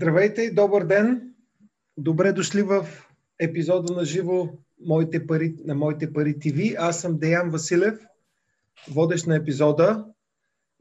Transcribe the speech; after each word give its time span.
Здравейте 0.00 0.42
и 0.42 0.54
добър 0.54 0.84
ден! 0.84 1.34
Добре 1.98 2.32
дошли 2.32 2.62
в 2.62 2.86
епизода 3.38 3.92
на 3.92 4.04
живо 4.04 4.48
моите 4.86 5.26
пари, 5.26 5.54
на 5.64 5.74
Моите 5.74 6.12
пари 6.12 6.38
ТВ. 6.38 6.74
Аз 6.78 7.00
съм 7.00 7.18
Деян 7.18 7.50
Василев, 7.50 7.98
водещ 8.90 9.26
на 9.26 9.36
епизода 9.36 10.04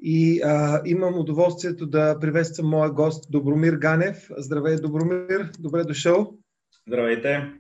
и 0.02 0.42
а, 0.42 0.82
имам 0.86 1.20
удоволствието 1.20 1.88
да 1.88 2.20
приветствам 2.20 2.70
моя 2.70 2.92
гост 2.92 3.32
Добромир 3.32 3.74
Ганев. 3.74 4.29
Здравей, 4.38 4.76
Добромир! 4.76 5.51
Добре 5.59 5.83
дошъл! 5.83 6.33
Здравейте! 6.88 7.54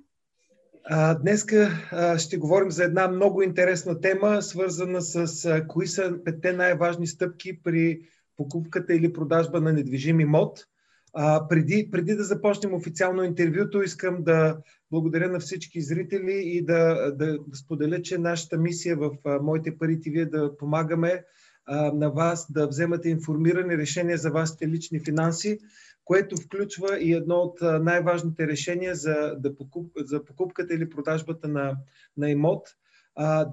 А, 0.85 1.13
днеска 1.13 1.69
а, 1.91 2.17
ще 2.17 2.37
говорим 2.37 2.71
за 2.71 2.83
една 2.83 3.07
много 3.07 3.41
интересна 3.41 4.01
тема, 4.01 4.41
свързана 4.41 5.01
с 5.01 5.45
а, 5.45 5.67
кои 5.67 5.87
са 5.87 6.17
петте 6.25 6.53
най-важни 6.53 7.07
стъпки 7.07 7.63
при 7.63 8.01
покупката 8.37 8.93
или 8.93 9.13
продажба 9.13 9.61
на 9.61 9.73
недвижим 9.73 10.19
имот. 10.19 10.65
А, 11.13 11.47
преди, 11.47 11.89
преди 11.91 12.15
да 12.15 12.23
започнем 12.23 12.73
официално 12.73 13.23
интервюто, 13.23 13.81
искам 13.81 14.23
да 14.23 14.57
благодаря 14.91 15.29
на 15.29 15.39
всички 15.39 15.81
зрители 15.81 16.41
и 16.45 16.65
да, 16.65 17.11
да, 17.15 17.37
да 17.47 17.55
споделя, 17.55 18.01
че 18.01 18.17
нашата 18.17 18.57
мисия 18.57 18.95
в 18.95 19.11
а, 19.25 19.39
Моите 19.39 19.77
пари 19.77 20.01
ТВ 20.01 20.19
е 20.19 20.25
да 20.25 20.57
помагаме 20.57 21.23
а, 21.65 21.91
на 21.91 22.09
вас 22.09 22.51
да 22.51 22.67
вземате 22.67 23.09
информирани 23.09 23.77
решения 23.77 24.17
за 24.17 24.31
вашите 24.31 24.67
лични 24.67 24.99
финанси, 24.99 25.59
което 26.05 26.37
включва 26.37 26.99
и 26.99 27.13
едно 27.13 27.35
от 27.35 27.61
най-важните 27.61 28.47
решения 28.47 28.95
за, 28.95 29.35
да 29.39 29.55
покуп, 29.55 29.91
за 29.97 30.25
покупката 30.25 30.73
или 30.73 30.89
продажбата 30.89 31.47
на, 31.47 31.77
на 32.17 32.29
имот. 32.29 32.67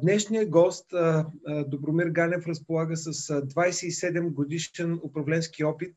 Днешният 0.02 0.50
гост, 0.50 0.86
Добромир 1.66 2.06
Ганев, 2.06 2.46
разполага 2.46 2.96
с 2.96 3.12
27 3.12 4.32
годишен 4.32 5.00
управленски 5.02 5.64
опит 5.64 5.94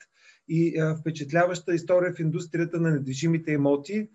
и 0.49 0.95
впечатляваща 0.99 1.73
история 1.73 2.13
в 2.13 2.19
индустрията 2.19 2.79
на 2.79 2.91
недвижимите 2.91 3.51
имоти. 3.51 4.09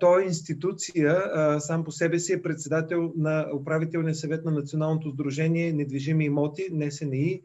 Той 0.00 0.22
е 0.22 0.26
институция, 0.26 1.22
сам 1.60 1.84
по 1.84 1.92
себе 1.92 2.18
си 2.18 2.32
е 2.32 2.42
председател 2.42 3.12
на 3.16 3.46
управителния 3.54 4.14
съвет 4.14 4.44
на 4.44 4.50
Националното 4.50 5.10
сдружение 5.10 5.72
недвижими 5.72 6.24
имоти, 6.24 6.68
НСНИ. 6.72 7.42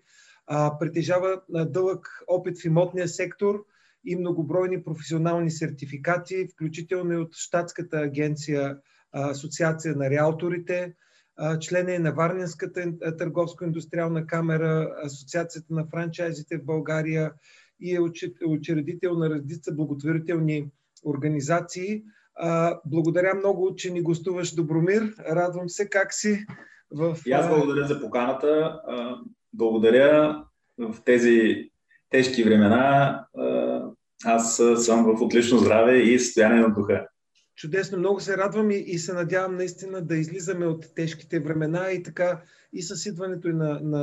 Притежава 0.80 1.42
дълъг 1.50 2.24
опит 2.28 2.62
в 2.62 2.66
имотния 2.66 3.08
сектор 3.08 3.66
и 4.06 4.16
многобройни 4.16 4.84
професионални 4.84 5.52
сертификати, 5.52 6.48
включително 6.54 7.14
и 7.14 7.18
от 7.18 7.36
Штатската 7.36 7.98
агенция 7.98 8.78
Асоциация 9.12 9.96
на 9.96 10.10
реалторите, 10.10 10.94
член 11.60 11.90
е 11.90 12.00
на 12.00 12.12
Варненската 12.12 12.82
търговско-индустриална 13.18 14.26
камера, 14.26 14.96
Асоциацията 15.04 15.74
на 15.74 15.86
франчайзите 15.86 16.58
в 16.58 16.66
България 16.66 17.32
и 17.82 17.96
е 17.96 18.00
учредител 18.48 19.14
на 19.14 19.30
редица 19.30 19.72
благотворителни 19.74 20.70
организации. 21.06 22.04
Благодаря 22.86 23.36
много, 23.36 23.76
че 23.76 23.92
ни 23.92 24.02
гостуваш, 24.02 24.54
Добромир. 24.54 25.14
Радвам 25.30 25.70
се. 25.70 25.90
Как 25.90 26.14
си? 26.14 26.46
В... 26.92 27.18
И 27.26 27.32
аз 27.32 27.48
благодаря 27.48 27.88
за 27.88 28.02
поканата. 28.02 28.82
Благодаря 29.54 30.44
в 30.78 30.96
тези 31.06 31.70
тежки 32.10 32.44
времена. 32.44 33.26
Аз 34.26 34.62
съм 34.76 35.06
в 35.06 35.22
отлично 35.22 35.58
здраве 35.58 35.98
и 35.98 36.20
състояние 36.20 36.62
на 36.62 36.74
духа. 36.74 37.08
Чудесно, 37.60 37.98
много 37.98 38.20
се 38.20 38.38
радвам 38.38 38.72
и, 38.72 38.78
и 38.78 38.98
се 38.98 39.14
надявам 39.14 39.56
наистина 39.56 40.02
да 40.02 40.18
излизаме 40.18 40.66
от 40.66 40.96
тежките 40.96 41.40
времена 41.40 41.92
и 41.92 42.04
така 42.04 42.42
и 42.74 42.82
с 42.82 43.06
идването 43.06 43.50
и 43.50 43.54
на, 43.54 43.80
на 43.80 44.02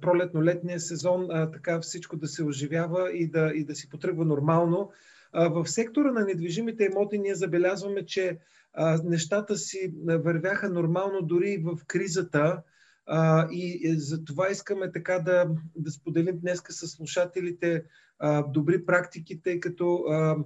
пролетно-летния 0.00 0.76
сезон, 0.76 1.26
а, 1.30 1.50
така 1.50 1.80
всичко 1.80 2.16
да 2.16 2.26
се 2.26 2.44
оживява 2.44 3.12
и 3.12 3.30
да, 3.30 3.52
и 3.54 3.64
да 3.64 3.74
си 3.74 3.88
потръгва 3.88 4.24
нормално. 4.24 4.92
А, 5.32 5.48
в 5.48 5.66
сектора 5.68 6.12
на 6.12 6.24
недвижимите 6.24 6.84
имоти 6.84 7.18
ние 7.18 7.34
забелязваме, 7.34 8.06
че 8.06 8.38
а, 8.74 9.00
нещата 9.04 9.56
си 9.56 9.94
вървяха 10.06 10.70
нормално 10.70 11.22
дори 11.22 11.62
в 11.64 11.78
кризата. 11.86 12.62
А, 13.06 13.48
и 13.50 13.94
за 13.98 14.24
това 14.24 14.50
искаме 14.50 14.92
така 14.92 15.18
да, 15.18 15.46
да 15.76 15.90
споделим 15.90 16.38
днес 16.38 16.62
с 16.68 16.88
слушателите 16.88 17.84
а, 18.18 18.42
добри 18.42 18.84
практики, 18.86 19.42
тъй 19.42 19.60
като 19.60 19.94
а, 19.94 20.36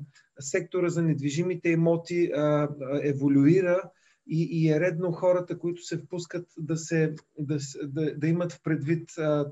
сектора 0.41 0.89
за 0.89 1.03
недвижимите 1.03 1.69
имоти 1.69 2.31
а, 2.35 2.69
еволюира 3.03 3.83
и, 4.27 4.49
и 4.51 4.71
е 4.71 4.81
редно 4.81 5.13
хората, 5.13 5.59
които 5.59 5.83
се 5.83 5.99
впускат 5.99 6.47
да, 6.59 6.77
се, 6.77 7.15
да, 7.39 7.59
да, 7.85 8.15
да 8.15 8.27
имат 8.27 8.53
в 8.53 8.63
предвид 8.63 9.19
а, 9.19 9.47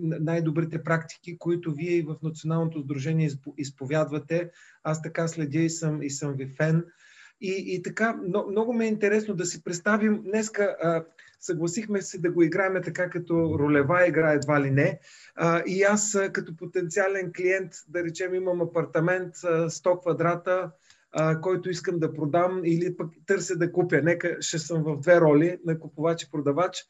най-добрите 0.00 0.82
практики, 0.82 1.38
които 1.38 1.72
вие 1.72 1.96
и 1.96 2.02
в 2.02 2.16
Националното 2.22 2.80
сдружение 2.80 3.30
изповядвате. 3.56 4.50
Аз 4.82 5.02
така 5.02 5.28
следя 5.28 5.58
и 5.58 5.70
съм, 5.70 6.02
и 6.02 6.10
съм 6.10 6.34
ви 6.34 6.46
фен. 6.56 6.84
И, 7.40 7.64
и 7.66 7.82
така, 7.82 8.16
много, 8.28 8.50
много 8.50 8.72
ме 8.72 8.84
е 8.84 8.88
интересно 8.88 9.34
да 9.34 9.46
си 9.46 9.64
представим 9.64 10.22
днеска. 10.22 10.76
А, 10.82 11.04
съгласихме 11.40 12.02
се 12.02 12.18
да 12.18 12.30
го 12.30 12.42
играем 12.42 12.82
така 12.84 13.10
като 13.10 13.58
ролева 13.58 14.06
игра, 14.06 14.32
едва 14.32 14.60
ли 14.60 14.70
не. 14.70 15.00
И 15.66 15.82
аз 15.82 16.18
като 16.32 16.56
потенциален 16.56 17.32
клиент, 17.36 17.72
да 17.88 18.04
речем, 18.04 18.34
имам 18.34 18.60
апартамент 18.60 19.34
а, 19.44 19.70
100 19.70 20.00
квадрата, 20.00 20.70
който 21.42 21.70
искам 21.70 21.98
да 21.98 22.14
продам 22.14 22.60
или 22.64 22.96
пък 22.96 23.12
търся 23.26 23.56
да 23.56 23.72
купя. 23.72 24.02
Нека 24.02 24.36
ще 24.40 24.58
съм 24.58 24.82
в 24.82 25.00
две 25.00 25.20
роли 25.20 25.58
на 25.66 25.78
купувач 25.78 26.22
и 26.22 26.30
продавач. 26.30 26.84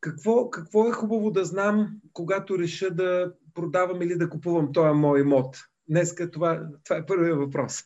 Какво, 0.00 0.50
какво 0.50 0.88
е 0.88 0.92
хубаво 0.92 1.30
да 1.30 1.44
знам, 1.44 2.00
когато 2.12 2.58
реша 2.58 2.90
да 2.90 3.32
продавам 3.54 4.02
или 4.02 4.16
да 4.16 4.28
купувам 4.28 4.72
този 4.72 4.98
мой 4.98 5.20
имот? 5.20 5.56
Днеска 5.88 6.30
това, 6.30 6.68
това 6.84 6.96
е 6.96 7.06
първият 7.06 7.38
въпрос. 7.38 7.84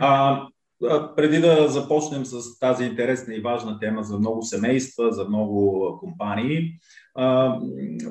А, 0.00 0.42
преди 1.16 1.38
да 1.38 1.68
започнем 1.68 2.24
с 2.24 2.58
тази 2.58 2.84
интересна 2.84 3.34
и 3.34 3.40
важна 3.40 3.78
тема 3.78 4.02
за 4.02 4.18
много 4.18 4.42
семейства, 4.42 5.12
за 5.12 5.28
много 5.28 5.98
компании, 6.00 6.78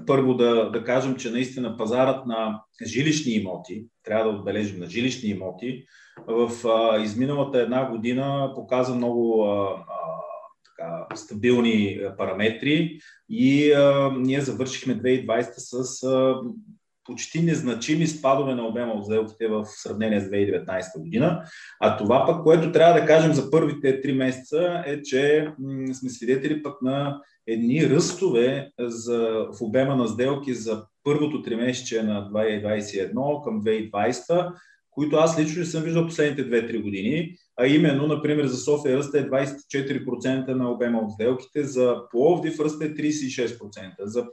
първо 0.07 0.33
да, 0.33 0.71
да 0.71 0.83
кажем, 0.83 1.15
че 1.15 1.31
наистина 1.31 1.77
пазарът 1.77 2.25
на 2.25 2.61
жилищни 2.85 3.31
имоти, 3.31 3.85
трябва 4.03 4.31
да 4.31 4.37
отбележим 4.37 4.79
на 4.79 4.89
жилищни 4.89 5.29
имоти, 5.29 5.85
в 6.27 6.51
изминалата 7.03 7.59
една 7.59 7.89
година 7.89 8.51
показа 8.55 8.95
много 8.95 9.47
така, 10.65 11.15
стабилни 11.15 11.99
параметри 12.17 12.99
и 13.29 13.73
ние 14.17 14.41
завършихме 14.41 15.01
2020 15.01 15.53
с 15.55 16.05
почти 17.05 17.41
незначими 17.41 18.07
спадове 18.07 18.55
на 18.55 18.67
обема 18.67 18.93
от 18.93 19.05
сделките 19.05 19.47
в 19.47 19.66
сравнение 19.66 20.19
с 20.19 20.23
2019 20.23 21.01
година. 21.01 21.43
А 21.79 21.97
това 21.97 22.25
пък, 22.25 22.43
което 22.43 22.71
трябва 22.71 22.99
да 22.99 23.05
кажем 23.05 23.33
за 23.33 23.51
първите 23.51 24.01
три 24.01 24.13
месеца 24.13 24.83
е, 24.85 25.01
че 25.01 25.51
сме 25.94 26.09
свидетели 26.09 26.63
пък 26.63 26.81
на 26.81 27.21
едни 27.47 27.89
ръстове 27.89 28.71
за, 28.79 29.47
в 29.53 29.61
обема 29.61 29.95
на 29.95 30.07
сделки 30.07 30.53
за 30.53 30.85
първото 31.03 31.41
три 31.41 31.55
месече 31.55 32.03
на 32.03 32.29
2021 32.31 33.44
към 33.44 33.61
2020, 33.61 34.51
които 34.95 35.16
аз 35.16 35.39
лично 35.39 35.59
не 35.59 35.66
съм 35.66 35.83
виждал 35.83 36.06
последните 36.06 36.50
2-3 36.50 36.81
години, 36.81 37.35
а 37.59 37.67
именно, 37.67 38.07
например, 38.07 38.45
за 38.45 38.57
София 38.57 38.97
ръста 38.97 39.19
е 39.19 39.29
24% 39.29 40.47
на 40.47 40.72
обема 40.72 41.00
от 41.00 41.11
сделките, 41.11 41.63
за 41.63 41.97
Пловдив 42.11 42.59
ръста 42.59 42.85
е 42.85 42.94
36%, 42.94 43.94
за, 44.00 44.25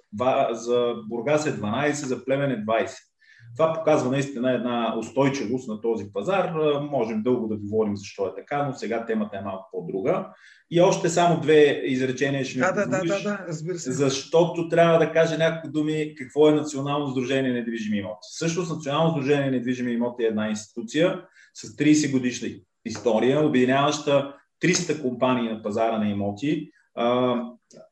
за 0.50 0.94
Бургас 1.08 1.46
е 1.46 1.52
12%, 1.52 1.92
за 1.92 2.24
Племен 2.24 2.50
е 2.50 2.64
20%. 2.64 3.11
Това 3.56 3.72
показва 3.72 4.10
наистина 4.10 4.52
една 4.52 4.98
устойчивост 4.98 5.68
на 5.68 5.80
този 5.80 6.04
пазар. 6.12 6.52
Можем 6.90 7.22
дълго 7.22 7.48
да 7.48 7.56
говорим 7.56 7.96
защо 7.96 8.26
е 8.26 8.34
така, 8.34 8.66
но 8.66 8.72
сега 8.72 9.06
темата 9.06 9.36
е 9.36 9.44
малко 9.44 9.68
по-друга. 9.72 10.26
И 10.70 10.80
още 10.80 11.08
само 11.08 11.40
две 11.40 11.80
изречения 11.84 12.44
ще 12.44 12.58
ми 12.58 12.64
да, 12.64 12.72
да, 12.72 12.86
да, 12.86 12.98
да, 12.98 13.22
да, 13.22 13.44
разбира 13.48 13.78
се. 13.78 13.92
Защото 13.92 14.68
трябва 14.68 14.98
да 14.98 15.12
кажа 15.12 15.38
няколко 15.38 15.72
думи 15.72 16.14
какво 16.18 16.48
е 16.48 16.54
Национално 16.54 17.10
сдружение 17.10 17.50
на 17.50 17.56
недвижими 17.58 17.98
имоти. 17.98 18.18
Също 18.22 18.60
Национално 18.60 19.10
сдружение 19.10 19.44
на 19.44 19.50
недвижими 19.50 19.92
имоти 19.92 20.24
е 20.24 20.26
една 20.26 20.48
институция 20.48 21.22
с 21.54 21.68
30 21.68 22.12
годишна 22.12 22.48
история, 22.84 23.46
обединяваща 23.46 24.34
300 24.62 25.02
компании 25.02 25.50
на 25.50 25.62
пазара 25.62 25.98
на 25.98 26.10
имоти, 26.10 26.70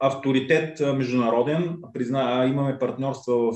авторитет 0.00 0.80
международен, 0.80 1.76
призна, 1.94 2.46
имаме 2.46 2.78
партньорства 2.78 3.52
в 3.52 3.54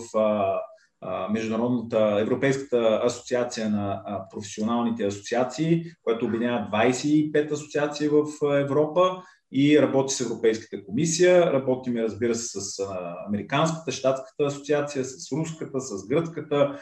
Международната 1.30 2.16
Европейската 2.20 3.00
асоциация 3.04 3.70
на 3.70 4.02
професионалните 4.30 5.04
асоциации, 5.04 5.84
която 6.02 6.26
обединява 6.26 6.68
25 6.72 7.52
асоциации 7.52 8.08
в 8.08 8.24
Европа 8.60 9.22
и 9.52 9.82
работи 9.82 10.14
с 10.14 10.20
Европейската 10.20 10.84
комисия. 10.84 11.52
Работиме, 11.52 12.02
разбира 12.02 12.34
се, 12.34 12.60
с 12.60 12.86
Американската, 13.28 13.92
Штатската 13.92 14.44
асоциация, 14.44 15.04
с 15.04 15.32
Руската, 15.32 15.80
с 15.80 16.06
Гръцката. 16.06 16.80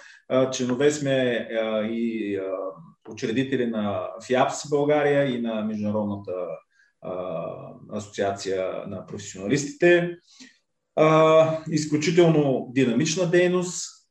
Членове 0.52 0.90
сме 0.90 1.48
и 1.90 2.38
учредители 3.10 3.66
на 3.66 4.08
ФИАПС 4.26 4.70
България 4.70 5.36
и 5.36 5.40
на 5.40 5.64
Международната 5.64 6.32
асоциация 7.92 8.72
на 8.86 9.06
професионалистите. 9.06 10.16
изключително 11.70 12.70
динамична 12.74 13.30
дейност, 13.30 14.01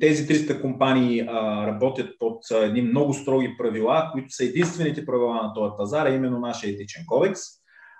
тези 0.00 0.26
300 0.26 0.60
компании 0.60 1.20
а, 1.20 1.66
работят 1.66 2.10
под 2.18 2.42
едни 2.50 2.82
много 2.82 3.14
строги 3.14 3.54
правила, 3.58 4.10
които 4.12 4.30
са 4.30 4.44
единствените 4.44 5.06
правила 5.06 5.34
на 5.34 5.54
този 5.54 5.72
пазар, 5.78 6.06
а 6.06 6.14
именно 6.14 6.38
нашия 6.38 6.70
етичен 6.70 7.02
кодекс. 7.06 7.40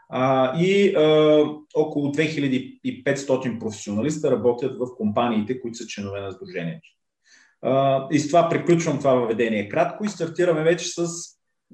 А, 0.09 0.53
и 0.61 0.95
а, 0.97 1.03
около 1.75 2.13
2500 2.13 3.59
професионалиста 3.59 4.31
работят 4.31 4.79
в 4.79 4.97
компаниите, 4.97 5.61
които 5.61 5.79
са 5.79 5.87
членове 5.87 6.21
на 6.21 6.33
Сдружението. 6.33 6.89
А, 7.63 8.07
и 8.13 8.19
с 8.19 8.27
това 8.27 8.49
приключвам 8.49 8.99
това 8.99 9.15
въведение 9.15 9.69
кратко 9.69 10.05
и 10.05 10.09
стартираме 10.09 10.63
вече 10.63 10.89
с 10.89 11.07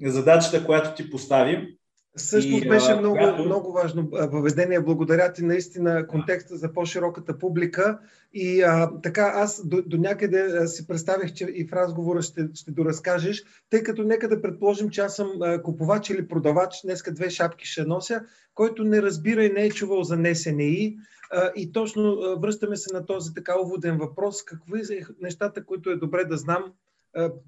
задачата, 0.01 0.65
която 0.65 0.95
ти 0.95 1.09
поставим 1.09 1.67
Всъщност 2.15 2.67
беше 2.67 2.95
много, 2.95 3.15
която... 3.15 3.43
много 3.43 3.71
важно 3.71 4.09
въведение. 4.11 4.81
Благодаря 4.81 5.33
ти 5.33 5.43
наистина 5.43 6.07
контекста 6.07 6.55
за 6.57 6.73
по-широката 6.73 7.37
публика. 7.37 7.99
И 8.33 8.61
а, 8.61 8.91
така, 9.03 9.31
аз 9.35 9.67
до, 9.67 9.81
до 9.81 9.97
някъде 9.97 10.67
си 10.67 10.87
представих, 10.87 11.33
че 11.33 11.45
и 11.53 11.67
в 11.67 11.73
разговора 11.73 12.21
ще, 12.21 12.47
ще 12.53 12.71
доразкажеш, 12.71 13.43
тъй 13.69 13.83
като 13.83 14.03
нека 14.03 14.29
да 14.29 14.41
предположим, 14.41 14.89
че 14.89 15.01
аз 15.01 15.15
съм 15.15 15.31
купувач 15.63 16.09
или 16.09 16.27
продавач, 16.27 16.81
днеска 16.83 17.13
две 17.13 17.29
шапки 17.29 17.65
ще 17.65 17.83
нося, 17.83 18.21
който 18.53 18.83
не 18.83 19.01
разбира 19.01 19.45
и 19.45 19.53
не 19.53 19.63
е 19.63 19.69
чувал 19.71 20.03
за 20.03 20.17
НСНИ. 20.17 20.97
А, 21.31 21.51
и 21.55 21.71
точно 21.71 22.17
връщаме 22.39 22.75
се 22.75 22.93
на 22.93 23.05
този 23.05 23.33
така 23.33 23.59
уводен 23.59 23.97
въпрос. 23.97 24.43
Какви 24.43 24.85
са 24.85 24.93
нещата, 25.21 25.65
които 25.65 25.89
е 25.89 25.95
добре 25.95 26.25
да 26.25 26.37
знам, 26.37 26.63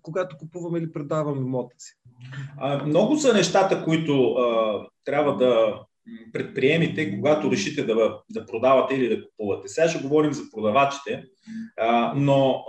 когато 0.02 0.38
купувам 0.38 0.76
или 0.76 0.92
продавам 0.92 1.38
имота 1.38 1.76
си? 1.78 1.94
Много 2.86 3.18
са 3.18 3.34
нещата, 3.34 3.84
които 3.84 4.36
трябва 5.06 5.38
да 5.38 5.80
предприемите, 6.34 7.16
когато 7.16 7.52
решите 7.52 7.84
да, 7.84 8.20
да 8.30 8.46
продавате 8.46 8.96
или 8.96 9.16
да 9.16 9.24
купувате. 9.24 9.68
Сега 9.68 9.90
ще 9.90 10.02
говорим 10.02 10.34
за 10.34 10.44
продавачите, 10.54 11.24
но 12.16 12.66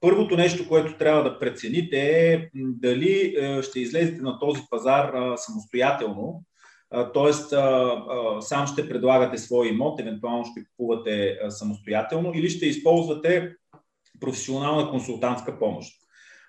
първото 0.00 0.36
нещо, 0.36 0.68
което 0.68 0.98
трябва 0.98 1.22
да 1.22 1.38
прецените 1.38 1.98
е 1.98 2.50
дали 2.54 3.36
ще 3.62 3.80
излезете 3.80 4.22
на 4.22 4.38
този 4.38 4.62
пазар 4.70 5.12
самостоятелно, 5.36 6.42
т.е. 7.14 7.32
сам 8.40 8.66
ще 8.66 8.88
предлагате 8.88 9.38
свой 9.38 9.68
имот, 9.68 10.00
евентуално 10.00 10.44
ще 10.44 10.64
купувате 10.64 11.38
самостоятелно 11.48 12.32
или 12.34 12.50
ще 12.50 12.66
използвате 12.66 13.54
професионална 14.20 14.90
консултантска 14.90 15.58
помощ. 15.58 15.94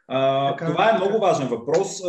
А, 0.08 0.56
това 0.56 0.90
е 0.90 0.98
много 0.98 1.20
важен 1.20 1.48
въпрос. 1.48 2.02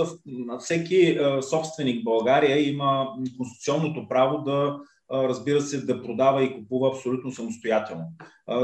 Всеки 0.59 1.19
собственик 1.51 2.01
в 2.01 2.05
България 2.05 2.69
има 2.69 3.09
конституционното 3.39 4.09
право 4.09 4.39
да 4.39 4.77
разбира 5.12 5.61
се, 5.61 5.87
да 5.87 6.03
продава 6.03 6.45
и 6.45 6.55
купува 6.55 6.89
абсолютно 6.89 7.33
самостоятелно. 7.33 8.05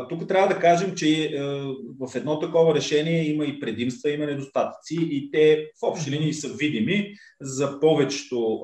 Тук 0.08 0.28
трябва 0.28 0.48
да 0.48 0.60
кажем, 0.60 0.94
че 0.94 1.38
в 2.00 2.14
едно 2.14 2.38
такова 2.38 2.74
решение 2.74 3.30
има 3.30 3.44
и 3.44 3.60
предимства, 3.60 4.10
има 4.10 4.26
недостатъци 4.26 4.96
и 5.00 5.30
те 5.30 5.70
в 5.80 5.82
общи 5.82 6.10
линии 6.10 6.32
са 6.32 6.48
видими 6.48 7.14
за 7.40 7.80
повечето 7.80 8.62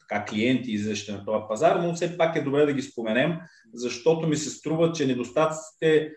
така, 0.00 0.24
клиенти, 0.24 0.72
излезащи 0.72 1.12
на 1.12 1.24
този 1.24 1.44
пазар, 1.48 1.76
но 1.76 1.94
все 1.94 2.18
пак 2.18 2.36
е 2.36 2.42
добре 2.42 2.66
да 2.66 2.72
ги 2.72 2.82
споменем, 2.82 3.32
защото 3.74 4.28
ми 4.28 4.36
се 4.36 4.50
струва, 4.50 4.92
че 4.92 5.06
недостатъците 5.06 6.12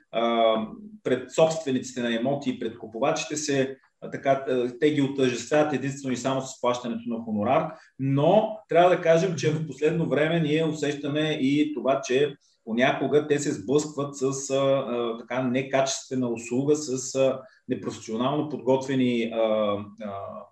пред 1.03 1.31
собствениците 1.31 2.01
на 2.01 2.13
имоти 2.13 2.49
и 2.49 2.59
пред 2.59 2.77
купувачите 2.77 3.35
се 3.35 3.77
така, 4.11 4.45
те 4.79 4.91
ги 4.91 5.01
отъжествяват 5.01 5.73
единствено 5.73 6.13
и 6.13 6.17
само 6.17 6.41
с 6.41 6.61
плащането 6.61 7.03
на 7.07 7.23
хонорар, 7.23 7.71
но 7.99 8.57
трябва 8.69 8.89
да 8.89 9.01
кажем, 9.01 9.35
че 9.35 9.51
в 9.51 9.67
последно 9.67 10.09
време 10.09 10.39
ние 10.39 10.65
усещаме 10.65 11.37
и 11.41 11.73
това, 11.73 12.01
че 12.01 12.35
понякога 12.65 13.27
те 13.27 13.39
се 13.39 13.51
сблъскват 13.51 14.17
с 14.17 14.49
а, 14.49 15.17
така 15.19 15.43
некачествена 15.43 16.29
услуга, 16.29 16.75
с 16.75 17.15
а, 17.15 17.39
непрофесионално 17.67 18.49
подготвени 18.49 19.23
а, 19.23 19.37
а, 19.37 19.77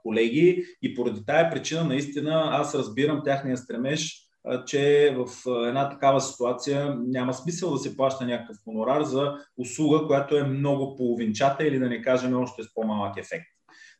колеги. 0.03 0.65
И 0.81 0.95
поради 0.95 1.25
тая 1.25 1.51
причина 1.51 1.83
наистина 1.83 2.49
аз 2.51 2.75
разбирам 2.75 3.21
тяхния 3.25 3.57
стремеж 3.57 4.23
че 4.65 5.15
в 5.17 5.27
една 5.67 5.89
такава 5.89 6.21
ситуация 6.21 6.97
няма 7.07 7.33
смисъл 7.33 7.71
да 7.71 7.77
се 7.77 7.97
плаща 7.97 8.25
някакъв 8.25 8.57
хонорар 8.63 9.03
за 9.03 9.33
услуга, 9.57 10.07
която 10.07 10.37
е 10.37 10.43
много 10.43 10.95
половинчата 10.95 11.67
или 11.67 11.79
да 11.79 11.89
не 11.89 12.01
кажем 12.01 12.35
още 12.35 12.63
с 12.63 12.73
по-малък 12.73 13.17
ефект. 13.17 13.45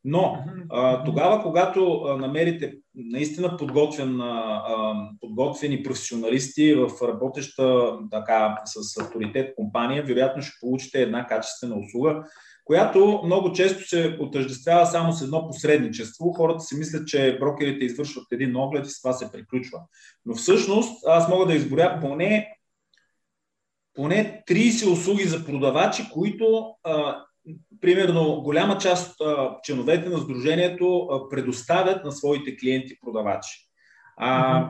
Но 0.06 0.46
а, 0.70 1.04
тогава, 1.04 1.44
когато 1.44 2.02
а, 2.02 2.18
намерите 2.18 2.74
наистина 2.96 3.58
подготвен, 3.58 4.22
а, 4.22 5.10
подготвени 5.22 5.84
професионалисти 5.84 6.74
в 6.74 6.90
работеща 7.08 7.98
така, 8.12 8.58
с 8.66 9.02
авторитет 9.02 9.56
компания, 9.56 10.04
вероятно 10.04 10.42
ще 10.42 10.58
получите 10.62 11.02
една 11.02 11.28
качествена 11.28 11.76
услуга, 11.80 12.24
която 12.66 13.22
много 13.26 13.54
често 13.54 13.88
се 13.88 14.18
отъждествява 14.20 14.86
само 14.86 15.14
с 15.14 15.22
едно 15.22 15.48
посредничество. 15.48 16.32
Хората 16.32 16.60
си 16.60 16.76
мислят, 16.76 17.08
че 17.08 17.38
брокерите 17.40 17.86
извършват 17.86 18.26
един 18.32 18.56
оглед 18.56 18.86
и 18.86 18.90
с 18.90 19.02
това 19.02 19.14
се 19.14 19.32
приключва. 19.32 19.80
Но 20.26 20.36
всъщност 20.36 21.08
аз 21.08 21.30
мога 21.30 21.46
да 21.46 21.54
изборя 21.54 22.00
поне, 22.02 22.58
поне 23.94 24.44
30 24.50 24.92
услуги 24.92 25.24
за 25.24 25.46
продавачи, 25.46 26.10
които 26.14 26.76
а, 26.84 27.24
примерно 27.82 28.42
голяма 28.42 28.78
част 28.78 29.22
от 29.22 29.64
членовете 29.64 30.10
на 30.10 30.18
Сдружението 30.18 30.98
а, 30.98 31.30
предоставят 31.30 32.06
на 32.06 32.12
своите 32.12 32.58
клиенти 32.58 33.00
продавачи. 33.02 33.70
А, 34.18 34.62
mm-hmm. 34.62 34.70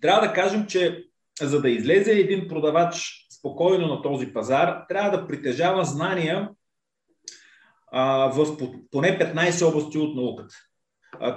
Трябва 0.00 0.26
да 0.26 0.32
кажем, 0.32 0.66
че 0.66 1.04
за 1.40 1.60
да 1.60 1.70
излезе 1.70 2.12
един 2.12 2.48
продавач 2.48 3.26
спокойно 3.38 3.86
на 3.86 4.02
този 4.02 4.32
пазар, 4.32 4.84
трябва 4.88 5.18
да 5.18 5.26
притежава 5.26 5.84
знания 5.84 6.50
в 7.92 8.56
поне 8.90 9.18
15 9.18 9.68
области 9.68 9.98
от 9.98 10.16
науката. 10.16 10.54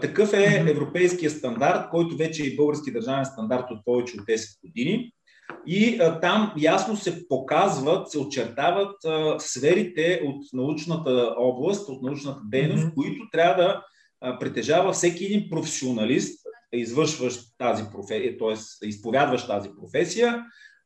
Такъв 0.01 0.33
е 0.33 0.65
европейския 0.67 1.31
стандарт, 1.31 1.89
който 1.91 2.17
вече 2.17 2.43
е 2.43 2.45
и 2.45 2.55
български 2.55 2.91
държавен 2.91 3.25
стандарт 3.25 3.65
от 3.71 3.85
повече 3.85 4.17
от 4.19 4.25
10 4.25 4.59
години. 4.65 5.13
И 5.67 5.99
а, 6.01 6.19
там 6.19 6.53
ясно 6.57 6.95
се 6.95 7.27
показват, 7.27 8.11
се 8.11 8.19
очертават 8.19 9.05
а, 9.05 9.39
сферите 9.39 10.21
от 10.25 10.43
научната 10.53 11.35
област, 11.37 11.89
от 11.89 12.03
научната 12.03 12.41
дейност, 12.45 12.83
mm-hmm. 12.83 12.93
които 12.93 13.29
трябва 13.31 13.63
да 13.63 13.83
а, 14.21 14.39
притежава 14.39 14.93
всеки 14.93 15.25
един 15.25 15.49
професионалист, 15.49 16.39
извършващ 16.73 17.41
тази 17.57 17.83
професия, 17.91 18.37
т.е. 18.37 18.87
изповядващ 18.87 19.47
тази 19.47 19.69
професия, 19.81 20.43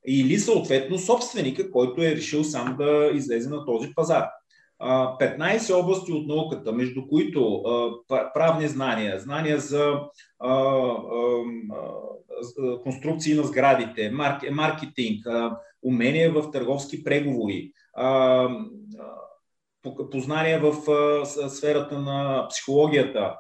или 0.08 0.40
съответно 0.40 0.98
собственика, 0.98 1.72
който 1.72 2.02
е 2.02 2.16
решил 2.16 2.44
сам 2.44 2.76
да 2.80 3.12
излезе 3.14 3.50
на 3.50 3.66
този 3.66 3.94
пазар. 3.96 4.26
15 4.82 5.74
области 5.74 6.12
от 6.12 6.28
науката, 6.28 6.72
между 6.72 7.08
които 7.08 7.64
правни 8.34 8.68
знания, 8.68 9.20
знания 9.20 9.60
за 9.60 10.00
конструкции 12.84 13.36
на 13.36 13.44
сградите, 13.44 14.12
маркетинг, 14.52 15.26
умения 15.84 16.32
в 16.32 16.52
търговски 16.52 17.04
преговори, 17.04 17.72
познания 20.12 20.62
в 20.62 20.74
сферата 21.50 22.00
на 22.00 22.48
психологията. 22.50 23.36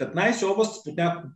15 0.00 0.52
области 0.52 0.80
под 0.84 0.96
няколко 0.96 1.28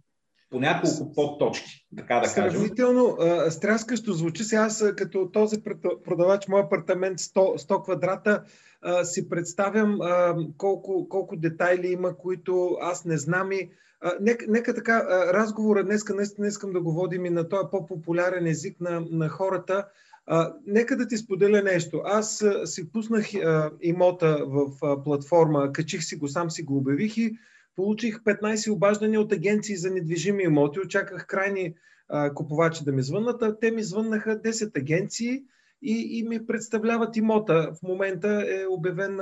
по 0.55 0.61
няколко 0.61 1.13
подточки, 1.13 1.87
така 1.97 2.15
да 2.15 2.35
кажем. 2.35 2.51
Сравнително 2.51 3.17
стряскащо 3.51 4.13
звучи. 4.13 4.45
Сега 4.45 4.63
аз 4.63 4.85
като 4.97 5.31
този 5.33 5.57
продавач, 6.05 6.49
мой 6.49 6.61
апартамент 6.61 7.19
100, 7.19 7.69
100 7.69 7.83
квадрата, 7.83 8.43
а, 8.83 9.05
си 9.05 9.29
представям 9.29 10.01
а, 10.01 10.37
колко, 10.57 11.09
колко 11.09 11.37
детайли 11.37 11.87
има, 11.87 12.17
които 12.17 12.77
аз 12.81 13.05
не 13.05 13.17
знам 13.17 13.53
и 13.53 13.71
а, 14.01 14.13
нека, 14.21 14.47
нека 14.49 14.75
така, 14.75 15.07
а, 15.09 15.33
разговора 15.33 15.85
днеска 15.85 16.15
наистина 16.15 16.47
искам 16.47 16.73
да 16.73 16.81
го 16.81 16.93
водим 16.93 17.27
и 17.27 17.31
на 17.31 17.49
този 17.49 17.69
по-популярен 17.71 18.47
език 18.47 18.81
на, 18.81 19.07
на 19.11 19.29
хората. 19.29 19.87
А, 20.27 20.53
нека 20.67 20.97
да 20.97 21.07
ти 21.07 21.17
споделя 21.17 21.63
нещо. 21.63 22.03
Аз 22.05 22.43
а, 22.43 22.67
си 22.67 22.93
пуснах 22.93 23.35
а, 23.35 23.71
имота 23.83 24.45
в 24.47 24.67
а, 24.83 25.03
платформа, 25.03 25.73
качих 25.73 26.05
си 26.05 26.17
го, 26.17 26.29
сам 26.29 26.51
си 26.51 26.63
го 26.63 26.77
обявих 26.77 27.17
и 27.17 27.39
получих 27.77 28.23
15 28.23 28.73
обаждания 28.73 29.21
от 29.21 29.33
агенции 29.33 29.77
за 29.77 29.91
недвижими 29.91 30.43
имоти. 30.43 30.81
Очаках 30.81 31.27
крайни 31.27 31.75
а, 32.09 32.35
купувачи 32.35 32.85
да 32.85 32.93
ми 32.93 33.03
звъннат, 33.03 33.43
а 33.43 33.59
те 33.59 33.71
ми 33.71 33.83
звъннаха 33.83 34.43
10 34.43 34.79
агенции 34.79 35.43
и, 35.83 36.19
и 36.19 36.29
ми 36.29 36.47
представляват 36.47 37.17
имота. 37.17 37.73
В 37.75 37.83
момента 37.83 38.45
е 38.49 38.67
обявен 38.67 39.21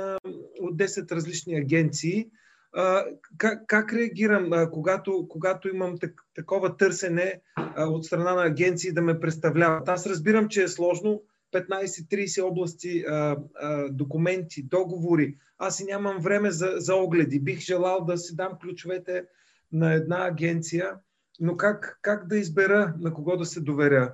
от 0.61 0.77
10 0.77 1.11
различни 1.11 1.55
агенции. 1.55 2.27
А, 2.75 3.05
как, 3.37 3.67
как 3.67 3.93
реагирам, 3.93 4.53
а, 4.53 4.69
когато, 4.69 5.27
когато 5.29 5.67
имам 5.67 5.97
так, 5.97 6.13
такова 6.35 6.77
търсене 6.77 7.41
а, 7.55 7.85
от 7.85 8.05
страна 8.05 8.33
на 8.33 8.43
агенции 8.43 8.91
да 8.91 9.01
ме 9.01 9.19
представляват? 9.19 9.89
Аз 9.89 10.07
разбирам, 10.07 10.47
че 10.47 10.63
е 10.63 10.67
сложно. 10.67 11.21
15-30 11.53 12.43
области, 12.43 13.03
а, 13.07 13.37
а, 13.55 13.89
документи, 13.89 14.63
договори. 14.63 15.37
Аз 15.57 15.79
и 15.79 15.85
нямам 15.85 16.17
време 16.19 16.51
за, 16.51 16.73
за 16.77 16.95
огледи. 16.95 17.39
Бих 17.39 17.59
желал 17.59 18.05
да 18.05 18.17
си 18.17 18.35
дам 18.35 18.51
ключовете 18.61 19.23
на 19.71 19.93
една 19.93 20.25
агенция, 20.25 20.91
но 21.39 21.57
как, 21.57 21.99
как 22.01 22.27
да 22.27 22.37
избера 22.37 22.93
на 22.99 23.13
кого 23.13 23.37
да 23.37 23.45
се 23.45 23.61
доверя? 23.61 24.13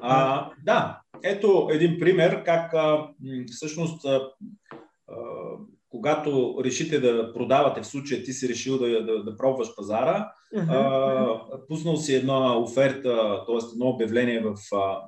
А, 0.00 0.50
да, 0.64 1.00
ето 1.22 1.68
един 1.72 1.98
пример 1.98 2.44
как 2.44 2.74
а, 2.74 3.08
всъщност 3.52 4.04
а, 4.04 4.30
а, 5.08 5.14
когато 5.88 6.56
решите 6.64 7.00
да 7.00 7.32
продавате, 7.32 7.82
в 7.82 7.86
случая 7.86 8.22
ти 8.22 8.32
си 8.32 8.48
решил 8.48 8.78
да, 8.78 9.04
да, 9.04 9.24
да 9.24 9.36
пробваш 9.36 9.68
пазара, 9.76 10.32
uh-huh. 10.54 11.50
а, 11.54 11.66
пуснал 11.68 11.96
си 11.96 12.14
една 12.14 12.58
оферта, 12.58 13.44
т.е. 13.46 13.58
едно 13.72 13.86
обявление 13.86 14.40
в 14.40 14.54
а, 14.76 15.00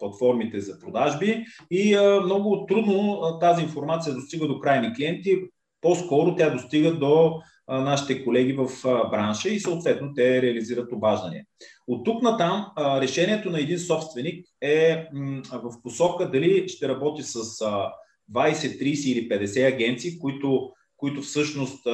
платформите 0.00 0.60
за 0.60 0.80
продажби 0.80 1.44
и 1.70 1.96
много 2.24 2.66
трудно 2.66 3.20
тази 3.40 3.62
информация 3.62 4.14
достига 4.14 4.46
до 4.46 4.60
крайни 4.60 4.94
клиенти. 4.94 5.38
По-скоро 5.80 6.36
тя 6.36 6.50
достига 6.50 6.94
до 6.94 7.40
нашите 7.68 8.24
колеги 8.24 8.52
в 8.52 8.68
бранша 9.10 9.48
и 9.48 9.60
съответно 9.60 10.14
те 10.14 10.42
реализират 10.42 10.92
обаждания. 10.92 11.44
От 11.86 12.04
тук 12.04 12.22
на 12.22 12.36
там 12.36 12.66
решението 13.00 13.50
на 13.50 13.60
един 13.60 13.78
собственик 13.78 14.46
е 14.60 15.08
в 15.52 15.82
посока 15.82 16.30
дали 16.30 16.68
ще 16.68 16.88
работи 16.88 17.22
с 17.22 17.36
а, 17.60 17.92
20, 18.32 18.52
30 18.82 19.06
или 19.06 19.28
50 19.28 19.74
агенции, 19.74 20.18
които, 20.18 20.70
които 20.96 21.22
всъщност 21.22 21.86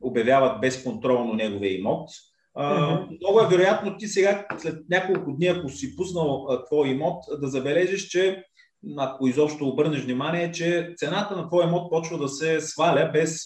обявяват 0.00 0.60
безконтролно 0.60 1.34
неговия 1.34 1.78
имот. 1.78 2.08
Uh-huh. 2.58 3.18
Много 3.20 3.40
е 3.40 3.56
вероятно 3.56 3.96
ти 3.96 4.06
сега, 4.06 4.46
след 4.58 4.88
няколко 4.90 5.32
дни, 5.32 5.46
ако 5.46 5.68
си 5.68 5.96
пуснал 5.96 6.46
твой 6.66 6.88
имот, 6.88 7.24
да 7.40 7.48
забележиш, 7.48 8.08
че 8.08 8.44
ако 8.98 9.26
изобщо 9.26 9.68
обърнеш 9.68 10.00
внимание, 10.00 10.52
че 10.52 10.94
цената 10.96 11.36
на 11.36 11.48
твой 11.48 11.64
имот 11.64 11.90
почва 11.90 12.18
да 12.18 12.28
се 12.28 12.60
сваля 12.60 13.10
без, 13.12 13.42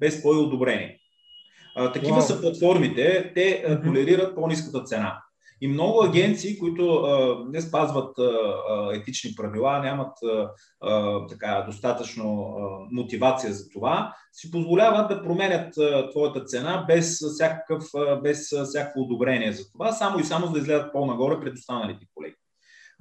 без 0.00 0.20
твое 0.20 0.38
одобрение. 0.38 0.98
Такива 1.94 2.16
wow. 2.16 2.20
са 2.20 2.40
платформите, 2.40 3.32
те 3.34 3.64
uh-huh. 3.66 3.84
толерират 3.84 4.34
по-низката 4.34 4.84
цена. 4.84 5.22
И 5.62 5.68
много 5.68 6.04
агенции, 6.04 6.58
които 6.58 6.94
а, 6.94 7.44
не 7.48 7.60
спазват 7.60 8.18
а, 8.18 8.30
етични 8.94 9.34
правила, 9.36 9.78
нямат 9.78 10.12
а, 10.22 10.50
а, 10.80 11.26
така, 11.26 11.64
достатъчно 11.66 12.42
а, 12.42 12.86
мотивация 12.90 13.52
за 13.52 13.68
това, 13.68 14.14
си 14.32 14.50
позволяват 14.50 15.08
да 15.08 15.22
променят 15.22 15.78
а, 15.78 16.10
твоята 16.10 16.44
цена 16.44 16.84
без, 16.88 17.18
всякакъв, 17.32 17.84
а, 17.96 18.16
без 18.16 18.54
всякакво 18.64 19.00
одобрение 19.00 19.52
за 19.52 19.72
това, 19.72 19.92
само 19.92 20.18
и 20.18 20.24
само 20.24 20.46
за 20.46 20.52
да 20.52 20.58
изгледат 20.58 20.92
по-нагоре 20.92 21.40
пред 21.40 21.54
останалите 21.54 22.06
колеги. 22.14 22.36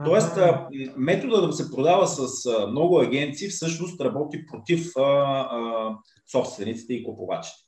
Тоест, 0.05 0.37
а, 0.37 0.67
метода 0.97 1.47
да 1.47 1.53
се 1.53 1.71
продава 1.71 2.07
с 2.07 2.45
а, 2.45 2.67
много 2.67 2.99
агенции 2.99 3.49
всъщност 3.49 4.01
работи 4.01 4.45
против 4.45 4.91
а, 4.97 5.01
а, 5.01 5.97
собствениците 6.31 6.93
и 6.93 7.03
купувачите. 7.03 7.63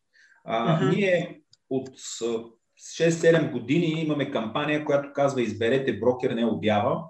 А, 0.46 0.80
uh-huh. 0.80 0.96
Ние 0.96 1.42
от 1.70 1.90
6-7 2.84 3.52
години 3.52 4.02
имаме 4.02 4.32
кампания, 4.32 4.86
която 4.86 5.14
казва 5.14 5.42
Изберете 5.42 6.00
брокер, 6.00 6.32
не 6.32 6.46
обява. 6.46 7.04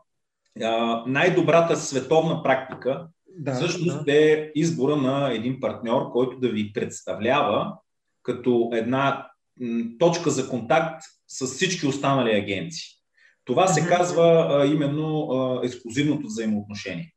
А, 0.64 1.04
най-добрата 1.08 1.76
световна 1.76 2.44
практика 2.44 3.08
да, 3.38 3.54
всъщност 3.54 4.06
да. 4.06 4.14
е 4.14 4.52
избора 4.56 4.96
на 4.96 5.34
един 5.34 5.60
партньор, 5.60 6.12
който 6.12 6.40
да 6.40 6.50
ви 6.50 6.74
представлява 6.74 7.74
като 8.24 8.70
една 8.74 9.28
м, 9.62 9.84
точка 10.00 10.30
за 10.30 10.50
контакт 10.50 11.04
с 11.28 11.48
всички 11.48 11.88
останали 11.88 12.36
агенции. 12.36 12.88
Това 13.46 13.68
се 13.68 13.88
казва 13.88 14.48
а, 14.50 14.66
именно 14.66 15.32
а, 15.32 15.66
ексклюзивното 15.66 16.28
взаимоотношение. 16.28 17.14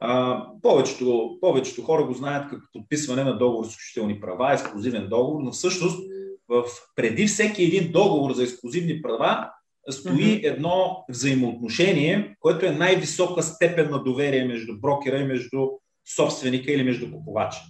А, 0.00 0.44
повечето, 0.62 1.38
повечето 1.40 1.82
хора 1.82 2.04
го 2.04 2.12
знаят 2.12 2.48
като 2.50 2.62
подписване 2.72 3.24
на 3.24 3.38
договор 3.38 3.64
с 3.64 3.70
изключителни 3.70 4.20
права, 4.20 4.52
ексклюзивен 4.52 5.08
договор, 5.08 5.40
но 5.42 5.52
всъщност 5.52 6.00
в, 6.48 6.64
преди 6.96 7.26
всеки 7.26 7.62
един 7.62 7.92
договор 7.92 8.32
за 8.32 8.42
ексклюзивни 8.42 9.02
права 9.02 9.50
стои 9.90 10.40
едно 10.44 11.04
взаимоотношение, 11.08 12.36
което 12.40 12.66
е 12.66 12.70
най-висока 12.70 13.42
степен 13.42 13.90
на 13.90 14.02
доверие 14.02 14.44
между 14.44 14.80
брокера 14.80 15.18
и 15.18 15.24
между 15.24 15.66
собственика 16.16 16.72
или 16.72 16.82
между 16.82 17.12
купувача. 17.12 17.60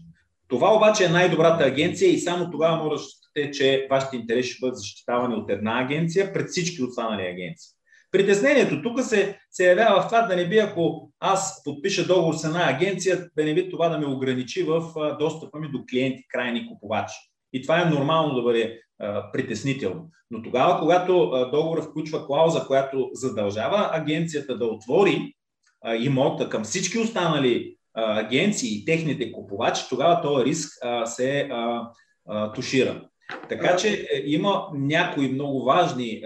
Това 0.49 0.77
обаче 0.77 1.05
е 1.05 1.09
най-добрата 1.09 1.65
агенция 1.65 2.13
и 2.13 2.19
само 2.19 2.51
тогава 2.51 2.85
може 2.85 3.03
да 3.03 3.09
считате, 3.09 3.51
че 3.51 3.87
вашите 3.91 4.17
интереси 4.17 4.51
ще 4.51 4.61
бъдат 4.61 4.79
защитавани 4.79 5.35
от 5.35 5.51
една 5.51 5.81
агенция 5.81 6.33
пред 6.33 6.49
всички 6.49 6.83
останали 6.83 7.23
агенции. 7.23 7.75
Притеснението 8.11 8.83
тук 8.83 9.01
се, 9.01 9.39
се 9.51 9.69
явява 9.69 10.03
в 10.03 10.07
това 10.07 10.23
да 10.23 10.37
не 10.37 10.49
би, 10.49 10.59
ако 10.59 11.11
аз 11.21 11.65
подпиша 11.65 12.07
договор 12.07 12.35
с 12.35 12.45
една 12.45 12.71
агенция, 12.71 13.29
да 13.37 13.45
не 13.45 13.55
би 13.55 13.71
това 13.71 13.89
да 13.89 13.99
ме 13.99 14.07
ограничи 14.07 14.63
в 14.63 14.83
достъпа 15.19 15.59
ми 15.59 15.71
до 15.71 15.85
клиенти, 15.91 16.27
крайни 16.29 16.69
купувачи. 16.69 17.17
И 17.53 17.63
това 17.63 17.83
е 17.83 17.91
нормално 17.91 18.35
да 18.35 18.43
бъде 18.43 18.81
притеснително. 19.33 20.11
Но 20.31 20.43
тогава, 20.43 20.81
когато 20.81 21.31
договорът 21.53 21.85
включва 21.85 22.27
клауза, 22.27 22.65
която 22.67 23.11
задължава 23.13 23.91
агенцията 23.93 24.59
да 24.59 24.65
отвори 24.65 25.35
а, 25.85 25.95
имота 25.95 26.49
към 26.49 26.65
всички 26.65 26.99
останали 26.99 27.77
агенции 27.95 28.79
и 28.79 28.85
техните 28.85 29.33
купувачи, 29.33 29.83
тогава 29.89 30.23
този 30.23 30.45
риск 30.45 30.69
се 31.05 31.51
тушира. 32.55 33.09
Така 33.49 33.77
че 33.77 33.89
е, 33.89 34.23
има 34.25 34.67
някои 34.75 35.29
много 35.29 35.65
важни 35.65 36.23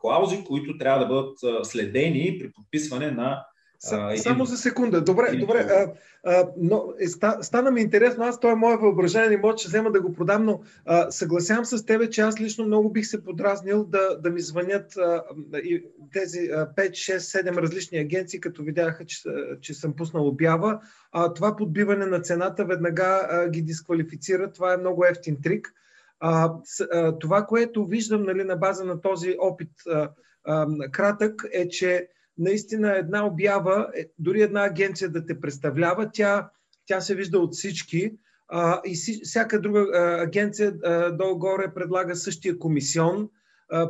клаузи, 0.00 0.44
които 0.44 0.78
трябва 0.78 1.00
да 1.00 1.06
бъдат 1.06 1.66
следени 1.66 2.38
при 2.40 2.52
подписване 2.52 3.10
на 3.10 3.44
а, 3.92 4.16
Само 4.16 4.44
за 4.44 4.56
секунда. 4.56 5.00
Добре, 5.00 5.36
добре. 5.36 5.58
А, 5.58 5.92
а, 6.24 6.48
но, 6.56 6.84
е, 7.00 7.06
ста, 7.06 7.38
стана 7.42 7.70
ми 7.70 7.80
интересно. 7.80 8.24
Аз, 8.24 8.40
той 8.40 8.52
е 8.52 8.54
мое 8.54 8.76
въображение, 8.76 9.36
може 9.36 9.56
ще 9.56 9.68
взема 9.68 9.92
да 9.92 10.00
го 10.00 10.12
продам, 10.12 10.44
но 10.44 10.60
а, 10.84 11.10
съгласявам 11.10 11.64
с 11.64 11.86
тебе, 11.86 12.10
че 12.10 12.20
аз 12.20 12.40
лично 12.40 12.66
много 12.66 12.90
бих 12.90 13.06
се 13.06 13.24
подразнил 13.24 13.84
да, 13.84 14.18
да 14.20 14.30
ми 14.30 14.40
звънят 14.40 14.96
а, 14.96 15.22
и 15.56 15.84
тези 16.12 16.38
а, 16.38 16.66
5, 16.76 16.90
6, 16.90 17.16
7 17.16 17.56
различни 17.56 17.98
агенции, 17.98 18.40
като 18.40 18.62
видяха, 18.62 19.04
че, 19.04 19.22
че 19.60 19.74
съм 19.74 19.96
пуснал 19.96 20.28
обява. 20.28 20.80
А, 21.12 21.34
това 21.34 21.56
подбиване 21.56 22.06
на 22.06 22.20
цената 22.20 22.64
веднага 22.64 23.28
а, 23.30 23.48
ги 23.48 23.62
дисквалифицира. 23.62 24.52
Това 24.52 24.72
е 24.72 24.76
много 24.76 25.04
ефтин 25.04 25.36
трик. 25.42 25.72
А, 26.20 26.52
с, 26.64 26.86
а, 26.92 27.18
това, 27.18 27.46
което 27.46 27.86
виждам 27.86 28.22
нали, 28.22 28.44
на 28.44 28.56
база 28.56 28.84
на 28.84 29.00
този 29.00 29.36
опит 29.40 29.70
а, 29.88 30.10
а, 30.44 30.66
кратък, 30.90 31.44
е, 31.52 31.68
че 31.68 32.08
наистина 32.38 32.96
една 32.96 33.26
обява, 33.26 33.90
е, 33.96 34.06
дори 34.18 34.42
една 34.42 34.64
агенция 34.64 35.10
да 35.10 35.26
те 35.26 35.40
представлява, 35.40 36.10
тя, 36.12 36.50
тя 36.86 37.00
се 37.00 37.14
вижда 37.14 37.38
от 37.38 37.52
всички 37.52 38.12
а, 38.48 38.80
и 38.84 38.96
си, 38.96 39.20
всяка 39.24 39.60
друга 39.60 39.80
а, 39.80 40.22
агенция 40.22 40.72
долу-горе 41.12 41.74
предлага 41.74 42.16
същия 42.16 42.58
комисион, 42.58 43.28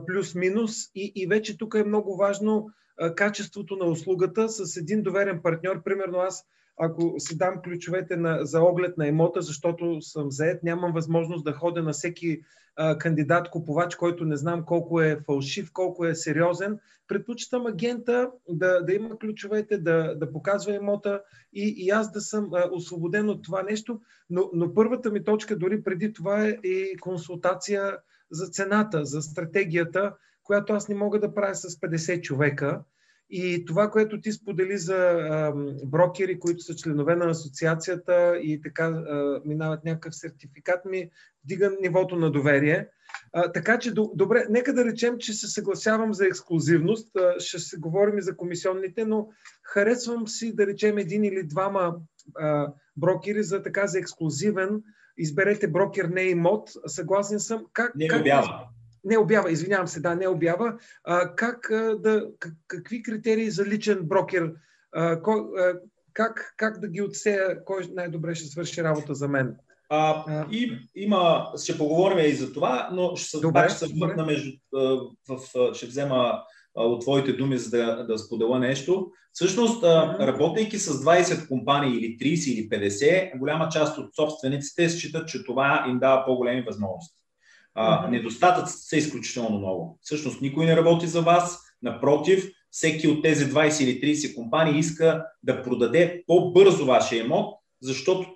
плюс-минус 0.06 0.72
и, 0.94 1.12
и 1.14 1.26
вече 1.26 1.58
тук 1.58 1.74
е 1.74 1.84
много 1.84 2.16
важно 2.16 2.70
а, 2.98 3.14
качеството 3.14 3.76
на 3.76 3.84
услугата 3.84 4.48
с 4.48 4.76
един 4.76 5.02
доверен 5.02 5.40
партньор. 5.42 5.82
Примерно 5.82 6.18
аз 6.18 6.44
ако 6.76 7.14
си 7.19 7.38
дам 7.38 7.62
ключовете 7.64 8.16
на, 8.16 8.38
за 8.43 8.61
оглед 8.62 8.99
на 8.99 9.07
имота, 9.07 9.40
защото 9.40 10.00
съм 10.00 10.31
заед, 10.31 10.62
нямам 10.62 10.93
възможност 10.93 11.45
да 11.45 11.52
ходя 11.52 11.83
на 11.83 11.93
всеки 11.93 12.40
а, 12.76 12.99
кандидат 12.99 13.50
купувач, 13.50 13.97
който 13.97 14.25
не 14.25 14.37
знам 14.37 14.64
колко 14.64 15.00
е 15.00 15.21
фалшив, 15.26 15.73
колко 15.73 16.07
е 16.07 16.14
сериозен. 16.14 16.78
Предпочитам 17.09 17.66
агента 17.66 18.31
да, 18.49 18.81
да 18.81 18.93
има 18.93 19.19
ключовете, 19.19 19.78
да, 19.78 20.14
да 20.14 20.33
показва 20.33 20.75
имота 20.75 21.23
и, 21.52 21.75
и 21.76 21.90
аз 21.90 22.12
да 22.12 22.21
съм 22.21 22.50
а, 22.54 22.69
освободен 22.73 23.28
от 23.28 23.45
това 23.45 23.62
нещо. 23.62 24.00
Но, 24.31 24.50
но 24.54 24.75
първата 24.75 25.11
ми 25.11 25.25
точка 25.25 25.59
дори 25.59 25.83
преди 25.83 26.12
това 26.12 26.47
е 26.47 26.49
и 26.49 26.97
консултация 27.00 27.99
за 28.31 28.47
цената, 28.47 29.04
за 29.04 29.23
стратегията, 29.23 30.14
която 30.43 30.73
аз 30.73 30.88
не 30.88 30.95
мога 30.95 31.21
да 31.21 31.35
правя 31.35 31.54
с 31.54 31.69
50 31.69 32.21
човека 32.21 32.83
и 33.31 33.64
това, 33.64 33.90
което 33.90 34.21
ти 34.21 34.33
сподели 34.33 34.78
за 34.78 34.97
а, 34.97 35.52
брокери, 35.85 36.40
които 36.40 36.61
са 36.61 36.75
членове 36.75 37.16
на 37.16 37.31
асоциацията 37.31 38.38
и 38.43 38.61
така 38.62 38.85
а, 38.85 39.40
минават 39.45 39.85
някакъв 39.85 40.16
сертификат, 40.16 40.85
ми 40.85 41.11
вдига 41.45 41.73
нивото 41.81 42.16
на 42.16 42.31
доверие. 42.31 42.88
А, 43.33 43.52
така 43.52 43.78
че, 43.78 43.93
добре, 44.14 44.47
нека 44.50 44.73
да 44.75 44.85
речем, 44.85 45.19
че 45.19 45.33
се 45.33 45.47
съгласявам 45.47 46.14
за 46.14 46.26
ексклюзивност. 46.26 47.16
А, 47.16 47.40
ще 47.40 47.59
се 47.59 47.76
говорим 47.76 48.19
и 48.19 48.23
за 48.23 48.37
комисионните, 48.37 49.04
но 49.04 49.28
харесвам 49.62 50.28
си 50.28 50.57
да 50.57 50.66
речем 50.66 50.99
един 50.99 51.25
или 51.25 51.47
двама 51.47 51.97
а, 52.38 52.73
брокери 52.97 53.43
за 53.43 53.62
така 53.62 53.87
за 53.87 53.99
ексклюзивен. 53.99 54.83
Изберете 55.19 55.69
брокер, 55.69 56.04
не 56.04 56.23
имот. 56.23 56.71
Съгласен 56.87 57.40
съм. 57.40 57.66
Как, 57.73 57.95
не 57.95 58.09
как, 58.09 58.21
обява 58.21 58.69
не 59.04 59.18
обява, 59.18 59.50
извинявам 59.50 59.88
се, 59.88 60.00
да, 60.00 60.14
не 60.14 60.28
обява, 60.28 60.75
а, 61.04 61.34
как 61.34 61.70
а, 61.70 61.99
да, 61.99 62.26
как, 62.38 62.52
какви 62.66 63.02
критерии 63.02 63.50
за 63.50 63.64
личен 63.64 63.99
брокер, 64.02 64.52
а, 64.92 65.23
кой, 65.23 65.40
а, 65.58 65.73
как, 66.12 66.54
как 66.56 66.80
да 66.80 66.88
ги 66.88 67.02
отсея, 67.02 67.64
кой 67.64 67.82
най-добре 67.92 68.34
ще 68.34 68.46
свърши 68.46 68.82
работа 68.82 69.14
за 69.14 69.28
мен? 69.28 69.56
А, 69.88 70.25
а, 70.28 70.46
и 70.50 70.78
има, 70.94 71.52
ще 71.62 71.78
поговорим 71.78 72.18
и 72.18 72.32
за 72.32 72.52
това, 72.52 72.88
но 72.92 73.16
ще, 73.16 73.40
добре, 73.40 73.61
пак 73.61 73.70
ще 73.70 73.78
се 73.78 73.94
върна 74.00 74.26
между, 74.26 74.50
в, 74.73 75.38
в, 75.54 75.75
ще 75.75 75.87
взема 75.87 76.42
от 76.75 77.00
твоите 77.00 77.32
думи, 77.32 77.58
за 77.58 77.70
да, 77.70 78.06
да 78.06 78.18
споделя 78.18 78.58
нещо. 78.58 79.11
Всъщност, 79.32 79.82
mm-hmm. 79.82 80.26
работейки 80.26 80.78
с 80.78 80.92
20 80.92 81.49
компании 81.49 81.99
или 81.99 82.37
30 82.37 82.50
или 82.50 82.68
50, 82.68 83.38
голяма 83.38 83.68
част 83.68 83.99
от 83.99 84.14
собствениците 84.14 84.88
считат, 84.88 85.28
че 85.28 85.44
това 85.44 85.84
им 85.88 85.99
дава 85.99 86.25
по-големи 86.25 86.62
възможности. 86.62 87.24
А, 87.75 88.09
недостатъците 88.11 88.83
са 88.83 88.97
изключително 88.97 89.59
много. 89.59 89.99
Всъщност 90.02 90.40
никой 90.40 90.66
не 90.66 90.76
работи 90.76 91.07
за 91.07 91.23
вас, 91.23 91.59
напротив, 91.83 92.50
всеки 92.71 93.09
от 93.09 93.23
тези 93.23 93.45
20 93.47 93.85
или 93.85 94.14
30 94.14 94.35
компании 94.35 94.78
иска 94.78 95.25
да 95.43 95.62
продаде 95.62 96.25
по-бързо 96.26 96.87
вашия 96.87 97.25
имот, 97.25 97.54
защото 97.83 98.28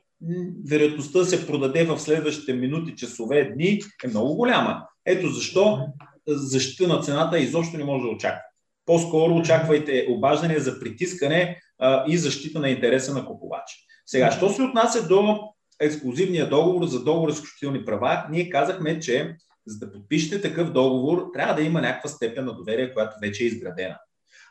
вероятността 0.69 1.19
да 1.19 1.25
се 1.25 1.47
продаде 1.47 1.85
в 1.85 1.99
следващите 1.99 2.53
минути, 2.53 2.97
часове, 2.97 3.45
дни 3.55 3.81
е 4.05 4.09
много 4.09 4.35
голяма. 4.35 4.87
Ето 5.07 5.29
защо 5.29 5.87
защита 6.29 6.89
на 6.89 7.01
цената 7.01 7.39
изобщо 7.39 7.77
не 7.77 7.85
може 7.85 8.03
да 8.03 8.11
очаква. 8.11 8.43
По-скоро 8.87 9.35
очаквайте 9.35 10.07
обаждане 10.11 10.59
за 10.59 10.81
притискане 10.81 11.61
а, 11.79 12.05
и 12.09 12.19
защита 12.19 12.59
на 12.61 12.71
интереса 12.71 13.15
на 13.15 13.27
купувача. 13.27 13.77
Сега, 14.07 14.31
що 14.31 14.49
се 14.49 14.63
отнася 14.63 15.09
до 15.09 15.41
ексклюзивния 15.81 16.49
договор 16.49 16.87
за 16.87 17.05
договор 17.05 17.31
с 17.31 17.35
изключителни 17.35 17.85
права, 17.85 18.27
ние 18.31 18.51
казахме, 18.51 19.01
че 19.01 19.37
за 19.67 19.79
да 19.79 19.93
подпишете 19.93 20.41
такъв 20.41 20.73
договор, 20.73 21.31
трябва 21.33 21.55
да 21.55 21.63
има 21.63 21.81
някаква 21.81 22.11
степен 22.11 22.45
на 22.45 22.53
доверие, 22.53 22.95
която 22.95 23.17
вече 23.23 23.45
е 23.45 23.47
изградена. 23.47 23.99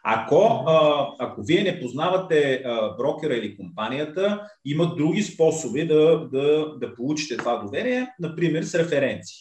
Ако, 0.03 0.63
а, 0.67 1.07
ако 1.19 1.43
вие 1.43 1.63
не 1.63 1.79
познавате 1.79 2.63
а, 2.65 2.95
брокера 2.95 3.35
или 3.35 3.57
компанията, 3.57 4.47
има 4.65 4.95
други 4.95 5.23
способи 5.23 5.87
да, 5.87 6.27
да, 6.31 6.75
да 6.77 6.95
получите 6.95 7.37
това 7.37 7.57
доверие, 7.57 8.07
например 8.19 8.63
с 8.63 8.75
референции. 8.75 9.37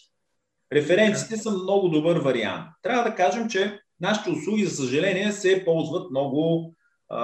Референциите 0.73 1.37
са 1.37 1.51
много 1.51 1.89
добър 1.89 2.17
вариант. 2.17 2.67
Трябва 2.83 3.11
да 3.11 3.15
кажем, 3.15 3.49
че 3.49 3.81
нашите 4.01 4.31
услуги, 4.31 4.65
за 4.65 4.77
съжаление, 4.77 5.33
се 5.33 5.65
ползват 5.65 6.11
много, 6.11 6.75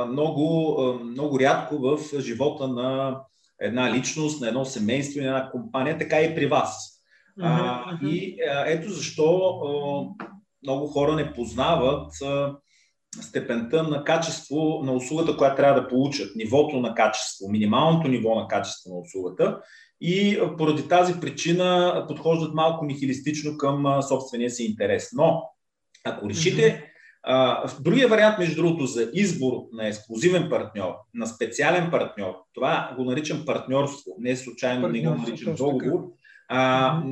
много, 0.08 0.82
много 1.04 1.40
рядко 1.40 1.78
в 1.78 1.98
живота 2.20 2.68
на 2.68 3.20
една 3.62 3.94
личност, 3.94 4.40
на 4.40 4.48
едно 4.48 4.64
семейство 4.64 5.20
и 5.20 5.22
на 5.22 5.28
една 5.28 5.50
компания, 5.50 5.98
така 5.98 6.20
и 6.20 6.34
при 6.34 6.46
вас. 6.46 6.88
А, 7.40 7.84
и 8.02 8.36
а, 8.50 8.64
ето 8.66 8.90
защо 8.90 9.36
а, 9.36 10.24
много 10.62 10.86
хора 10.86 11.16
не 11.16 11.32
познават 11.32 12.12
а, 12.22 12.56
степента 13.20 13.82
на 13.82 14.04
качество 14.04 14.80
на 14.84 14.92
услугата, 14.92 15.36
която 15.36 15.56
трябва 15.56 15.80
да 15.80 15.88
получат, 15.88 16.36
нивото 16.36 16.80
на 16.80 16.94
качество, 16.94 17.48
минималното 17.48 18.08
ниво 18.08 18.34
на 18.34 18.48
качество 18.48 18.90
на 18.90 19.00
услугата 19.00 19.60
и 20.00 20.40
поради 20.58 20.88
тази 20.88 21.20
причина 21.20 22.04
подхождат 22.08 22.54
малко 22.54 22.84
нихилистично 22.84 23.58
към 23.58 24.02
собствения 24.02 24.50
си 24.50 24.64
интерес. 24.64 25.08
Но 25.12 25.42
ако 26.04 26.28
решите, 26.28 26.91
в 27.28 27.70
другия 27.80 28.08
вариант, 28.08 28.38
между 28.38 28.62
другото, 28.62 28.86
за 28.86 29.10
избор 29.12 29.52
на 29.72 29.88
ексклюзивен 29.88 30.50
партньор, 30.50 30.94
на 31.14 31.26
специален 31.26 31.90
партньор, 31.90 32.34
това 32.54 32.94
го 32.96 33.04
наричам 33.04 33.44
партньорство, 33.46 34.12
не 34.18 34.36
случайно 34.36 34.88
не 34.88 35.00
го 35.00 35.14
наричам 35.14 35.54
договор, 35.54 36.00
а, 36.48 37.02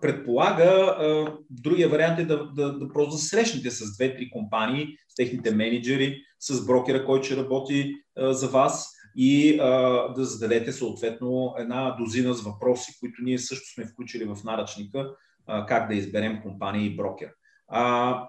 предполага, 0.00 0.64
а, 0.64 1.32
другия 1.50 1.88
вариант 1.88 2.18
е 2.18 2.24
да, 2.24 2.52
да, 2.52 2.78
да 2.78 2.88
просто 2.92 3.16
срещнете 3.16 3.70
с 3.70 3.96
две-три 3.96 4.30
компании, 4.30 4.86
с 5.08 5.14
техните 5.14 5.54
менеджери, 5.54 6.22
с 6.40 6.66
брокера, 6.66 7.04
който 7.04 7.26
ще 7.26 7.36
работи 7.36 7.94
а, 8.16 8.32
за 8.32 8.48
вас 8.48 8.92
и 9.16 9.58
а, 9.60 9.68
да 10.12 10.24
зададете 10.24 10.72
съответно 10.72 11.54
една 11.58 11.96
дозина 12.00 12.34
с 12.34 12.42
въпроси, 12.42 12.92
които 13.00 13.22
ние 13.22 13.38
също 13.38 13.72
сме 13.74 13.86
включили 13.86 14.24
в 14.24 14.36
наръчника, 14.44 15.10
а, 15.46 15.66
как 15.66 15.88
да 15.88 15.94
изберем 15.94 16.42
компания 16.42 16.84
и 16.84 16.96
брокер. 16.96 17.30
А, 17.68 18.28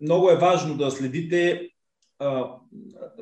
много 0.00 0.30
е 0.30 0.36
важно 0.36 0.76
да 0.76 0.90
следите 0.90 1.68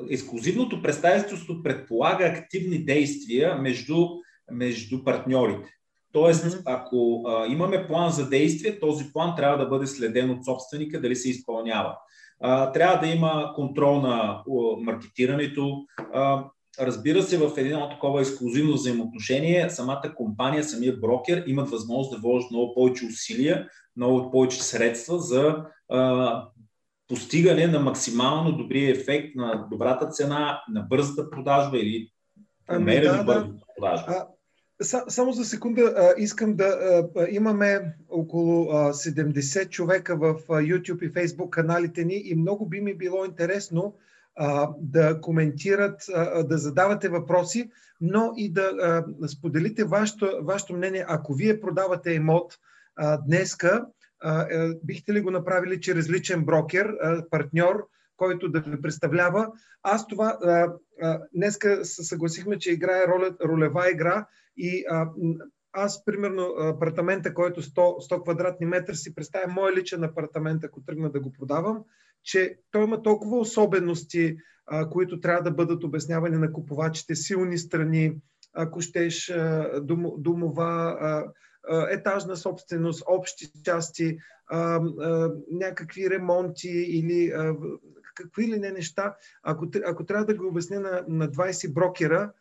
ексклюзивното 0.09 0.81
представителство 0.81 1.63
предполага 1.63 2.25
активни 2.25 2.85
действия 2.85 3.55
между, 3.55 4.07
между 4.51 5.03
партньорите. 5.03 5.69
Тоест, 6.13 6.61
ако 6.65 7.23
а, 7.27 7.47
имаме 7.47 7.87
план 7.87 8.11
за 8.11 8.29
действие, 8.29 8.79
този 8.79 9.13
план 9.13 9.35
трябва 9.35 9.57
да 9.57 9.69
бъде 9.69 9.87
следен 9.87 10.29
от 10.29 10.45
собственика 10.45 11.01
дали 11.01 11.15
се 11.15 11.29
изпълнява. 11.29 11.97
А, 12.41 12.71
трябва 12.71 12.99
да 12.99 13.07
има 13.07 13.51
контрол 13.55 14.01
на 14.01 14.13
а, 14.13 14.43
маркетирането. 14.79 15.85
А, 16.13 16.45
разбира 16.79 17.23
се, 17.23 17.37
в 17.37 17.51
едно 17.57 17.89
такова 17.89 18.21
ексклюзивно 18.21 18.73
взаимоотношение, 18.73 19.69
самата 19.69 20.13
компания, 20.15 20.63
самия 20.63 20.97
брокер 20.97 21.43
имат 21.47 21.69
възможност 21.69 22.11
да 22.11 22.17
вложат 22.17 22.51
много 22.51 22.73
повече 22.73 23.05
усилия, 23.05 23.67
много 23.97 24.31
повече 24.31 24.63
средства 24.63 25.19
за 25.19 25.65
а, 25.89 26.47
постигане 27.07 27.67
на 27.67 27.79
максимално 27.79 28.57
добрия 28.57 28.91
ефект 28.91 29.35
на 29.35 29.67
добрата 29.71 30.07
цена, 30.09 30.61
на 30.69 30.81
бързата 30.81 31.29
продажба 31.29 31.77
или 31.77 32.11
ами, 32.67 33.01
да, 33.01 33.23
да. 33.23 33.49
продажба. 33.75 34.27
Само 35.07 35.31
за 35.31 35.45
секунда 35.45 36.13
искам 36.17 36.55
да 36.55 37.03
имаме 37.29 37.95
около 38.09 38.65
70 38.65 39.69
човека 39.69 40.15
в 40.15 40.35
YouTube 40.47 41.03
и 41.03 41.13
Facebook 41.13 41.49
каналите 41.49 42.05
ни 42.05 42.21
и 42.25 42.35
много 42.35 42.65
би 42.65 42.81
ми 42.81 42.93
било 42.97 43.25
интересно 43.25 43.95
да 44.77 45.21
коментират, 45.21 46.05
да 46.43 46.57
задавате 46.57 47.09
въпроси, 47.09 47.71
но 48.01 48.33
и 48.37 48.53
да 48.53 49.03
споделите 49.27 49.83
вашето, 49.83 50.29
вашето 50.43 50.73
мнение. 50.73 51.05
Ако 51.07 51.33
вие 51.33 51.61
продавате 51.61 52.11
имот 52.11 52.57
днеска, 53.25 53.85
бихте 54.83 55.13
ли 55.13 55.21
го 55.21 55.31
направили 55.31 55.81
чрез 55.81 56.09
личен 56.09 56.45
брокер, 56.45 56.97
партньор, 57.31 57.87
който 58.17 58.49
да 58.49 58.59
ви 58.59 58.81
представлява? 58.81 59.51
Аз 59.83 60.07
това 60.07 60.37
днеска 61.35 61.85
се 61.85 62.03
съгласихме, 62.03 62.59
че 62.59 62.71
играе 62.71 63.07
роля, 63.07 63.35
ролева 63.45 63.91
игра 63.91 64.27
и 64.57 64.85
аз, 65.75 66.05
примерно, 66.05 66.43
апартамента, 66.43 67.33
който 67.33 67.61
100, 67.61 68.13
100 68.13 68.23
квадратни 68.23 68.65
метра, 68.65 68.93
си 68.93 69.15
представя 69.15 69.53
мой 69.53 69.75
личен 69.75 70.03
апартамент, 70.03 70.63
ако 70.63 70.81
тръгна 70.81 71.11
да 71.11 71.19
го 71.19 71.31
продавам, 71.31 71.83
че 72.23 72.57
той 72.71 72.83
има 72.83 73.01
толкова 73.01 73.37
особености, 73.37 74.37
а, 74.65 74.89
които 74.89 75.19
трябва 75.19 75.43
да 75.43 75.51
бъдат 75.51 75.83
обяснявани 75.83 76.37
на 76.37 76.53
купувачите, 76.53 77.15
силни 77.15 77.57
страни, 77.57 78.15
ако 78.53 78.81
щеш 78.81 79.33
дом, 79.81 80.05
домова, 80.17 80.97
а, 80.99 81.25
етажна 81.89 82.37
собственост, 82.37 83.03
общи 83.07 83.51
части, 83.63 84.17
някакви 85.51 86.09
ремонти 86.09 86.69
или 86.69 87.33
какви 88.15 88.47
ли 88.47 88.59
не 88.59 88.71
неща. 88.71 89.15
Ако, 89.43 89.67
ако 89.85 90.05
трябва 90.05 90.25
да 90.25 90.35
го 90.35 90.47
обясня 90.47 90.79
на, 90.79 91.03
на 91.07 91.27
20 91.27 91.73
брокера, 91.73 92.31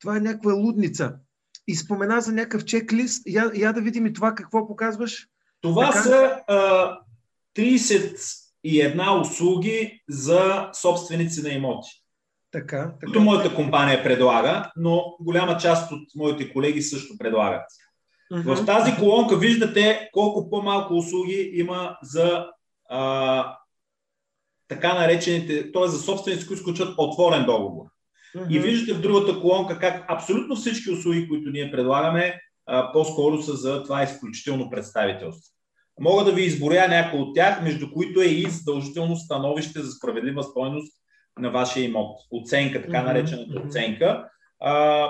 това 0.00 0.16
е 0.16 0.20
някаква 0.20 0.52
лудница 0.52 1.16
и 1.66 1.76
спомена 1.76 2.20
за 2.20 2.32
някакъв 2.32 2.64
чеклист. 2.64 3.22
Я, 3.26 3.50
я 3.54 3.72
да 3.72 3.80
видим 3.80 4.06
и 4.06 4.12
това 4.12 4.34
какво 4.34 4.66
показваш. 4.66 5.28
Това 5.60 5.86
така? 5.86 6.02
са 6.02 6.40
а, 6.46 6.98
31 7.56 9.20
услуги 9.20 10.02
за 10.08 10.70
собственици 10.72 11.42
на 11.42 11.48
имоти. 11.48 11.88
Така, 12.50 12.84
така. 13.00 13.06
Като 13.06 13.20
моята 13.20 13.54
компания 13.54 14.02
предлага, 14.02 14.72
но 14.76 15.16
голяма 15.20 15.56
част 15.56 15.92
от 15.92 16.02
моите 16.16 16.52
колеги 16.52 16.82
също 16.82 17.18
предлагат. 17.18 17.62
В 18.30 18.64
тази 18.66 18.96
колонка 18.96 19.36
виждате 19.36 20.10
колко 20.12 20.50
по-малко 20.50 20.94
услуги 20.94 21.50
има 21.54 21.96
за 22.02 22.46
а, 22.88 23.56
така 24.68 24.94
наречените, 24.94 25.72
т.е. 25.72 25.88
за 25.88 25.98
собственици, 25.98 26.46
които 26.46 26.60
изключват 26.60 26.94
отворен 26.98 27.46
договор. 27.46 27.86
Mm-hmm. 28.36 28.50
И 28.50 28.58
виждате 28.58 28.98
в 28.98 29.00
другата 29.00 29.40
колонка 29.40 29.78
как 29.78 30.04
абсолютно 30.08 30.56
всички 30.56 30.90
услуги, 30.90 31.28
които 31.28 31.50
ние 31.50 31.70
предлагаме, 31.70 32.40
по-скоро 32.92 33.42
са 33.42 33.56
за 33.56 33.82
това 33.82 34.02
изключително 34.02 34.70
представителство. 34.70 35.52
Мога 36.00 36.24
да 36.24 36.32
ви 36.32 36.42
изборя 36.42 36.88
някои 36.88 37.20
от 37.20 37.34
тях, 37.34 37.62
между 37.62 37.92
които 37.92 38.20
е 38.20 38.24
и 38.24 38.46
задължително 38.50 39.16
становище 39.16 39.80
за 39.80 39.90
справедлива 39.90 40.42
стойност 40.42 40.92
на 41.38 41.50
вашия 41.50 41.84
имот. 41.84 42.16
Оценка, 42.30 42.82
така 42.82 43.02
наречената 43.02 43.52
mm-hmm. 43.52 43.66
оценка. 43.66 44.28
А, 44.60 45.08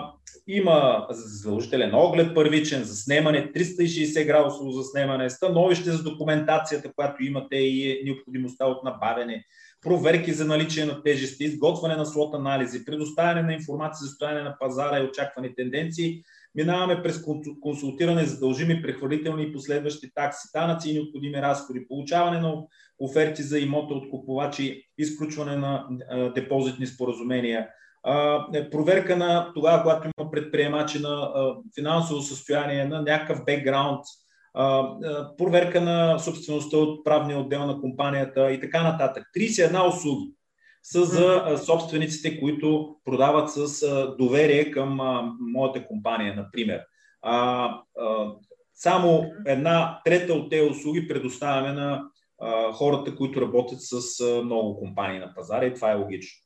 има 0.56 1.06
задължителен 1.10 1.94
оглед 1.94 2.34
първичен 2.34 2.84
за 2.84 2.96
снимане, 2.96 3.52
360 3.52 4.26
градусово 4.26 4.70
за 4.70 4.82
снимане, 4.82 5.30
становище 5.30 5.90
за 5.90 6.02
документацията, 6.02 6.92
която 6.92 7.24
имате 7.24 7.56
и 7.56 7.90
е 7.90 8.00
необходимостта 8.04 8.66
от 8.66 8.84
набавяне, 8.84 9.44
проверки 9.82 10.32
за 10.32 10.44
наличие 10.44 10.84
на 10.84 11.02
тежести, 11.02 11.44
изготвяне 11.44 11.96
на 11.96 12.06
слот 12.06 12.34
анализи, 12.34 12.84
предоставяне 12.84 13.42
на 13.42 13.54
информация 13.54 14.04
за 14.04 14.08
състояние 14.08 14.42
на 14.42 14.56
пазара 14.60 14.98
и 14.98 15.06
очаквани 15.06 15.54
тенденции. 15.54 16.22
Минаваме 16.54 17.02
през 17.02 17.22
консултиране 17.60 18.24
за 18.24 18.40
дължими 18.40 18.82
прехвалителни 18.82 19.42
и 19.42 19.52
последващи 19.52 20.10
такси, 20.14 20.48
данъци 20.54 20.90
и 20.90 20.94
необходими 20.94 21.42
разходи, 21.42 21.88
получаване 21.88 22.40
на 22.40 22.54
оферти 22.98 23.42
за 23.42 23.58
имота 23.58 23.94
от 23.94 24.10
купувачи, 24.10 24.82
изключване 24.98 25.56
на 25.56 25.86
депозитни 26.34 26.86
споразумения, 26.86 27.68
проверка 28.70 29.16
на 29.16 29.52
тогава, 29.54 29.82
когато 29.82 30.08
има 30.18 30.30
предприемачи 30.30 30.98
на 30.98 31.32
финансово 31.74 32.20
състояние, 32.20 32.84
на 32.84 33.02
някакъв 33.02 33.44
бекграунд, 33.44 34.00
проверка 35.38 35.80
на 35.80 36.18
собствеността 36.18 36.76
от 36.76 37.04
правния 37.04 37.38
отдел 37.38 37.66
на 37.66 37.80
компанията 37.80 38.52
и 38.52 38.60
така 38.60 38.82
нататък. 38.82 39.24
31 39.36 39.88
услуги 39.88 40.32
са 40.82 41.04
за 41.04 41.56
собствениците, 41.66 42.40
които 42.40 42.96
продават 43.04 43.50
с 43.50 43.88
доверие 44.18 44.70
към 44.70 45.00
моята 45.40 45.86
компания, 45.86 46.34
например. 46.34 46.80
Само 48.74 49.24
една 49.46 50.00
трета 50.04 50.34
от 50.34 50.50
тези 50.50 50.70
услуги 50.70 51.08
предоставяме 51.08 51.72
на 51.72 52.02
хората, 52.72 53.16
които 53.16 53.40
работят 53.40 53.78
с 53.80 54.24
много 54.44 54.78
компании 54.78 55.18
на 55.18 55.34
пазара 55.34 55.66
и 55.66 55.74
това 55.74 55.90
е 55.90 55.94
логично. 55.94 56.42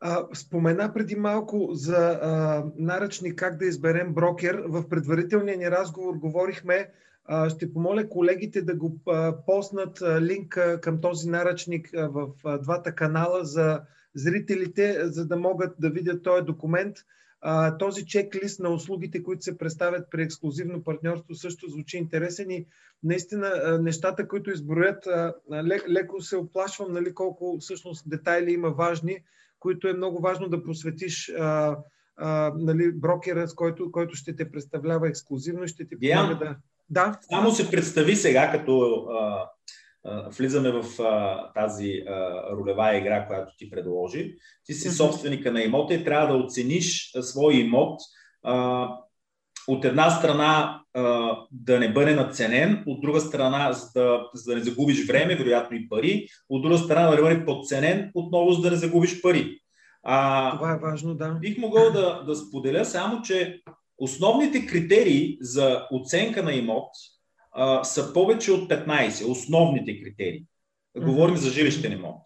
А, 0.00 0.26
спомена 0.34 0.92
преди 0.94 1.16
малко 1.16 1.68
за 1.72 2.18
а, 2.22 2.64
наръчник 2.76 3.38
как 3.38 3.56
да 3.56 3.66
изберем 3.66 4.14
брокер. 4.14 4.62
В 4.66 4.88
предварителния 4.88 5.56
ни 5.56 5.70
разговор 5.70 6.14
говорихме, 6.14 6.90
а, 7.24 7.50
ще 7.50 7.72
помоля 7.72 8.08
колегите 8.08 8.62
да 8.62 8.74
го 8.74 8.96
а, 9.08 9.34
поснат 9.46 10.02
а, 10.02 10.20
линк 10.20 10.56
а, 10.56 10.80
към 10.80 11.00
този 11.00 11.30
наръчник 11.30 11.94
а, 11.94 12.08
в 12.08 12.28
а, 12.44 12.58
двата 12.58 12.94
канала 12.94 13.44
за 13.44 13.80
зрителите, 14.14 14.98
за 15.02 15.26
да 15.26 15.36
могат 15.36 15.74
да 15.78 15.90
видят 15.90 16.22
този 16.22 16.44
документ. 16.44 16.96
А, 17.40 17.76
този 17.76 18.06
чеклист 18.06 18.60
на 18.60 18.70
услугите, 18.70 19.22
които 19.22 19.42
се 19.42 19.58
представят 19.58 20.10
при 20.10 20.22
ексклюзивно 20.22 20.84
партньорство, 20.84 21.34
също 21.34 21.70
звучи 21.70 21.96
интересен 21.96 22.50
и 22.50 22.66
наистина 23.02 23.78
нещата, 23.82 24.28
които 24.28 24.50
изброят, 24.50 25.08
леко 25.88 26.20
се 26.20 26.36
оплашвам 26.36 26.92
нали, 26.92 27.14
колко 27.14 27.56
всъщност 27.60 28.10
детайли 28.10 28.52
има 28.52 28.70
важни, 28.70 29.22
които 29.60 29.88
е 29.88 29.92
много 29.92 30.20
важно 30.20 30.48
да 30.48 30.62
посветиш 30.62 31.32
а, 31.38 31.76
а, 32.16 32.52
нали, 32.56 32.92
брокера, 32.92 33.48
с 33.48 33.54
който, 33.54 33.92
който 33.92 34.14
ще 34.14 34.36
те 34.36 34.50
представлява 34.50 35.08
ексклюзивно 35.08 35.64
и 35.64 35.68
ще 35.68 35.88
ти 35.88 35.98
помага 36.00 36.34
да... 36.34 36.56
Да. 36.90 37.18
Само 37.22 37.50
се 37.50 37.70
представи 37.70 38.16
сега, 38.16 38.52
като 38.52 39.06
а, 39.10 39.48
а, 40.04 40.30
влизаме 40.30 40.70
в 40.70 41.02
а, 41.02 41.52
тази 41.52 42.02
а, 42.08 42.42
ролева 42.56 42.96
игра, 42.96 43.26
която 43.26 43.56
ти 43.56 43.70
предложи. 43.70 44.34
Ти 44.64 44.74
си 44.74 44.90
собственика 44.90 45.52
на 45.52 45.62
имота 45.62 45.94
и 45.94 46.04
трябва 46.04 46.26
да 46.26 46.44
оцениш 46.44 47.12
а, 47.16 47.22
свой 47.22 47.54
имот. 47.54 48.00
А, 48.42 48.88
от 49.68 49.84
една 49.84 50.10
страна 50.10 50.80
а, 50.94 51.36
да 51.52 51.78
не 51.78 51.92
бъде 51.92 52.14
надценен, 52.14 52.82
от 52.86 53.00
друга 53.00 53.20
страна 53.20 53.72
за 53.72 53.90
да, 53.94 54.28
за 54.34 54.50
да 54.50 54.56
не 54.56 54.64
загубиш 54.64 55.06
време, 55.06 55.36
вероятно 55.36 55.76
и 55.76 55.88
пари, 55.88 56.26
от 56.48 56.62
друга 56.62 56.78
страна 56.78 57.10
да 57.10 57.16
не 57.16 57.22
бъде 57.22 57.44
подценен, 57.44 58.10
отново 58.14 58.52
за 58.52 58.60
да 58.62 58.70
не 58.70 58.76
загубиш 58.76 59.22
пари. 59.22 59.58
А, 60.02 60.56
Това 60.56 60.72
е 60.72 60.78
важно, 60.78 61.14
да. 61.14 61.30
Бих 61.30 61.58
могъл 61.58 61.92
да, 61.92 62.22
да 62.26 62.36
споделя 62.36 62.84
само, 62.84 63.22
че 63.22 63.60
основните 63.98 64.66
критерии 64.66 65.38
за 65.40 65.86
оценка 65.92 66.42
на 66.42 66.52
имот 66.52 66.88
а, 67.52 67.84
са 67.84 68.12
повече 68.12 68.52
от 68.52 68.70
15, 68.70 69.30
основните 69.30 70.02
критерии. 70.02 70.44
Говорим 70.98 71.36
за 71.36 71.50
жилищен 71.50 71.92
имот. 71.92 72.22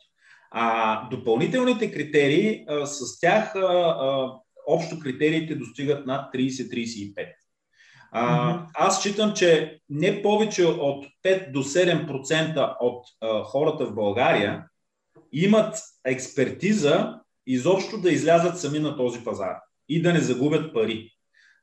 А 0.50 1.08
допълнителните 1.08 1.92
критерии, 1.92 2.64
а, 2.68 2.86
с 2.86 3.20
тях 3.20 3.56
а, 3.56 3.60
а, 3.60 4.32
общо 4.66 4.98
критериите 4.98 5.54
достигат 5.54 6.06
над 6.06 6.34
30-35. 6.34 7.28
А, 8.14 8.66
аз 8.74 9.02
считам, 9.02 9.32
че 9.32 9.80
не 9.88 10.22
повече 10.22 10.64
от 10.64 11.06
5 11.24 11.52
до 11.52 11.62
7% 11.62 12.76
от 12.80 13.04
а, 13.20 13.42
хората 13.42 13.86
в 13.86 13.94
България 13.94 14.64
имат 15.32 15.78
експертиза 16.04 17.18
изобщо 17.46 18.00
да 18.00 18.10
излязат 18.10 18.60
сами 18.60 18.78
на 18.78 18.96
този 18.96 19.24
пазар 19.24 19.56
и 19.88 20.02
да 20.02 20.12
не 20.12 20.20
загубят 20.20 20.74
пари. 20.74 21.08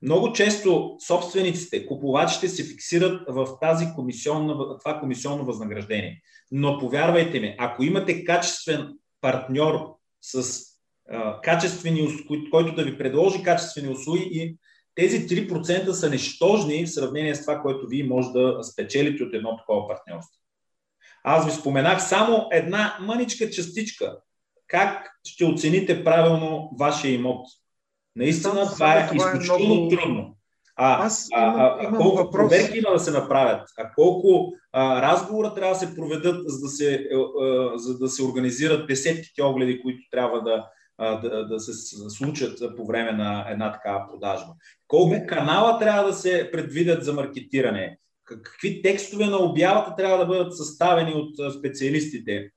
Много 0.02 0.34
често 0.34 0.96
собствениците, 1.08 1.86
купувачите 1.86 2.48
се 2.48 2.64
фиксират 2.64 3.22
в 3.28 3.48
тази 3.62 3.88
комисионна, 3.96 4.80
това 4.80 5.00
комисионно 5.00 5.46
възнаграждение. 5.46 6.22
Но 6.52 6.80
повярвайте 6.80 7.40
ми, 7.40 7.56
ако 7.58 7.84
имате 7.84 8.24
качествен 8.24 8.98
партньор 9.22 9.96
с 10.22 10.64
качествени, 11.44 12.26
който 12.52 12.76
да 12.76 12.84
ви 12.84 12.98
предложи 12.98 13.44
качествени 13.44 13.90
услуги 13.90 14.30
и 14.32 14.58
тези 14.96 15.28
3% 15.28 15.92
са 15.92 16.10
нещожни 16.10 16.86
в 16.86 16.92
сравнение 16.92 17.36
с 17.36 17.42
това, 17.42 17.62
което 17.62 17.88
вие 17.88 18.04
може 18.04 18.30
да 18.30 18.64
спечелите 18.64 19.24
от 19.24 19.34
едно 19.34 19.58
такова 19.58 19.88
партньорство. 19.88 20.40
Аз 21.24 21.46
ви 21.46 21.52
споменах 21.52 22.08
само 22.08 22.48
една 22.52 22.98
мъничка 23.02 23.50
частичка. 23.50 24.18
Как 24.68 25.12
ще 25.24 25.46
оцените 25.46 26.04
правилно 26.04 26.72
вашия 26.80 27.14
имот? 27.14 27.48
Наистина, 28.16 28.54
това, 28.54 28.70
това 28.76 29.00
е 29.00 29.10
изключително 29.16 29.76
много... 29.76 29.90
трудно. 29.90 30.36
А, 30.76 31.06
Аз 31.06 31.28
имам, 31.32 31.56
а, 31.56 31.78
а, 31.80 31.84
имам 31.84 32.02
колко 32.02 32.18
въпрос. 32.18 32.32
проверки 32.32 32.78
има 32.78 32.92
да 32.92 33.00
се 33.00 33.12
направят, 33.12 33.70
а 33.78 33.92
колко 33.96 34.54
а, 34.72 35.02
разговора 35.02 35.54
трябва 35.54 35.74
да 35.74 35.80
се 35.80 35.96
проведат, 35.96 36.44
за 36.46 36.60
да 36.62 36.68
се, 36.68 37.10
а, 37.14 37.44
а, 37.44 37.78
за 37.78 37.98
да 37.98 38.10
се 38.10 38.24
организират 38.24 38.88
десетките 38.88 39.44
огледи, 39.44 39.82
които 39.82 40.00
трябва 40.12 40.42
да, 40.42 40.70
да, 41.00 41.48
да 41.48 41.60
се 41.60 41.74
случат 42.10 42.76
по 42.78 42.86
време 42.86 43.12
на 43.12 43.46
една 43.50 43.72
такава 43.72 44.08
продажба. 44.12 44.54
Колко 44.88 45.16
канала 45.28 45.80
трябва 45.80 46.08
да 46.08 46.14
се 46.14 46.50
предвидят 46.52 47.04
за 47.04 47.14
маркетиране? 47.14 47.98
Какви 48.26 48.82
текстове 48.82 49.26
на 49.26 49.38
обявата 49.38 49.96
трябва 49.96 50.18
да 50.18 50.26
бъдат 50.26 50.58
съставени 50.58 51.14
от 51.14 51.54
специалистите? 51.60 52.52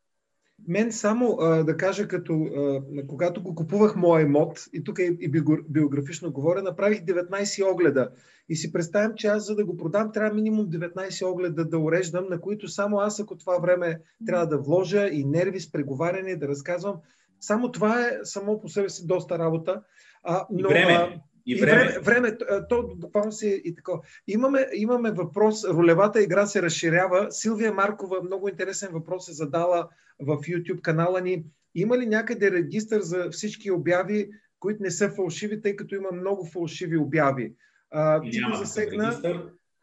Мен 0.69 0.93
само 0.93 1.37
а, 1.41 1.65
да 1.65 1.77
кажа, 1.77 2.09
като 2.09 2.33
а, 2.33 2.83
когато 3.07 3.43
го 3.43 3.55
купувах 3.55 3.97
моя 3.97 4.23
имот, 4.23 4.65
и 4.73 4.85
тук 4.85 4.99
и, 4.99 5.17
и 5.21 5.29
биографично 5.69 6.33
говоря, 6.33 6.63
направих 6.63 7.01
19 7.01 7.73
огледа. 7.73 8.11
И 8.49 8.57
си 8.57 8.73
представям, 8.73 9.13
че 9.17 9.27
аз 9.27 9.47
за 9.47 9.55
да 9.55 9.65
го 9.65 9.77
продам, 9.77 10.13
трябва 10.13 10.35
минимум 10.35 10.67
19 10.67 11.31
огледа 11.31 11.65
да 11.65 11.79
уреждам, 11.79 12.27
на 12.31 12.41
които 12.41 12.69
само 12.69 12.99
аз, 12.99 13.21
ако 13.21 13.37
това 13.37 13.59
време 13.59 14.01
трябва 14.27 14.47
да 14.47 14.59
вложа 14.59 15.09
и 15.09 15.25
нерви 15.25 15.61
с 15.61 15.73
преговаряне, 15.73 16.37
да 16.37 16.49
разказвам. 16.49 16.97
Само 17.43 17.73
това 17.73 18.07
е 18.07 18.19
само 18.23 18.61
по 18.61 18.69
себе 18.69 18.89
си 18.89 19.07
доста 19.07 19.39
работа. 19.39 19.83
А, 20.23 20.47
но, 20.51 20.69
и 20.69 20.73
време. 20.73 20.93
А, 20.93 21.21
и 21.47 21.61
време. 21.61 21.83
И 21.83 21.99
време, 21.99 21.99
време 22.01 22.39
то 22.69 22.91
буквално 22.97 23.33
си 23.33 23.63
и 23.65 23.75
така. 23.75 23.93
Имаме, 24.29 24.67
имаме 24.75 25.11
въпрос, 25.11 25.65
ролевата 25.65 26.23
игра 26.23 26.47
се 26.47 26.63
разширява. 26.63 27.33
Силвия 27.33 27.73
Маркова 27.73 28.23
много 28.23 28.49
интересен 28.49 28.89
въпрос 28.93 29.29
е 29.29 29.33
задала 29.33 29.89
в 30.21 30.37
YouTube 30.37 30.81
канала 30.81 31.21
ни. 31.21 31.45
Има 31.75 31.99
ли 31.99 32.07
някъде 32.07 32.51
регистър 32.51 33.01
за 33.01 33.31
всички 33.31 33.71
обяви, 33.71 34.31
които 34.61 34.83
не 34.83 34.91
са 34.91 35.11
фалшиви, 35.11 35.63
тъй 35.63 35.77
като 35.77 35.95
има 35.95 36.13
много 36.13 36.47
фалшиви 36.47 36.99
обяви? 36.99 37.55
А, 37.91 38.21
ти 38.21 38.41
го 38.41 38.57
засегна. 38.57 39.21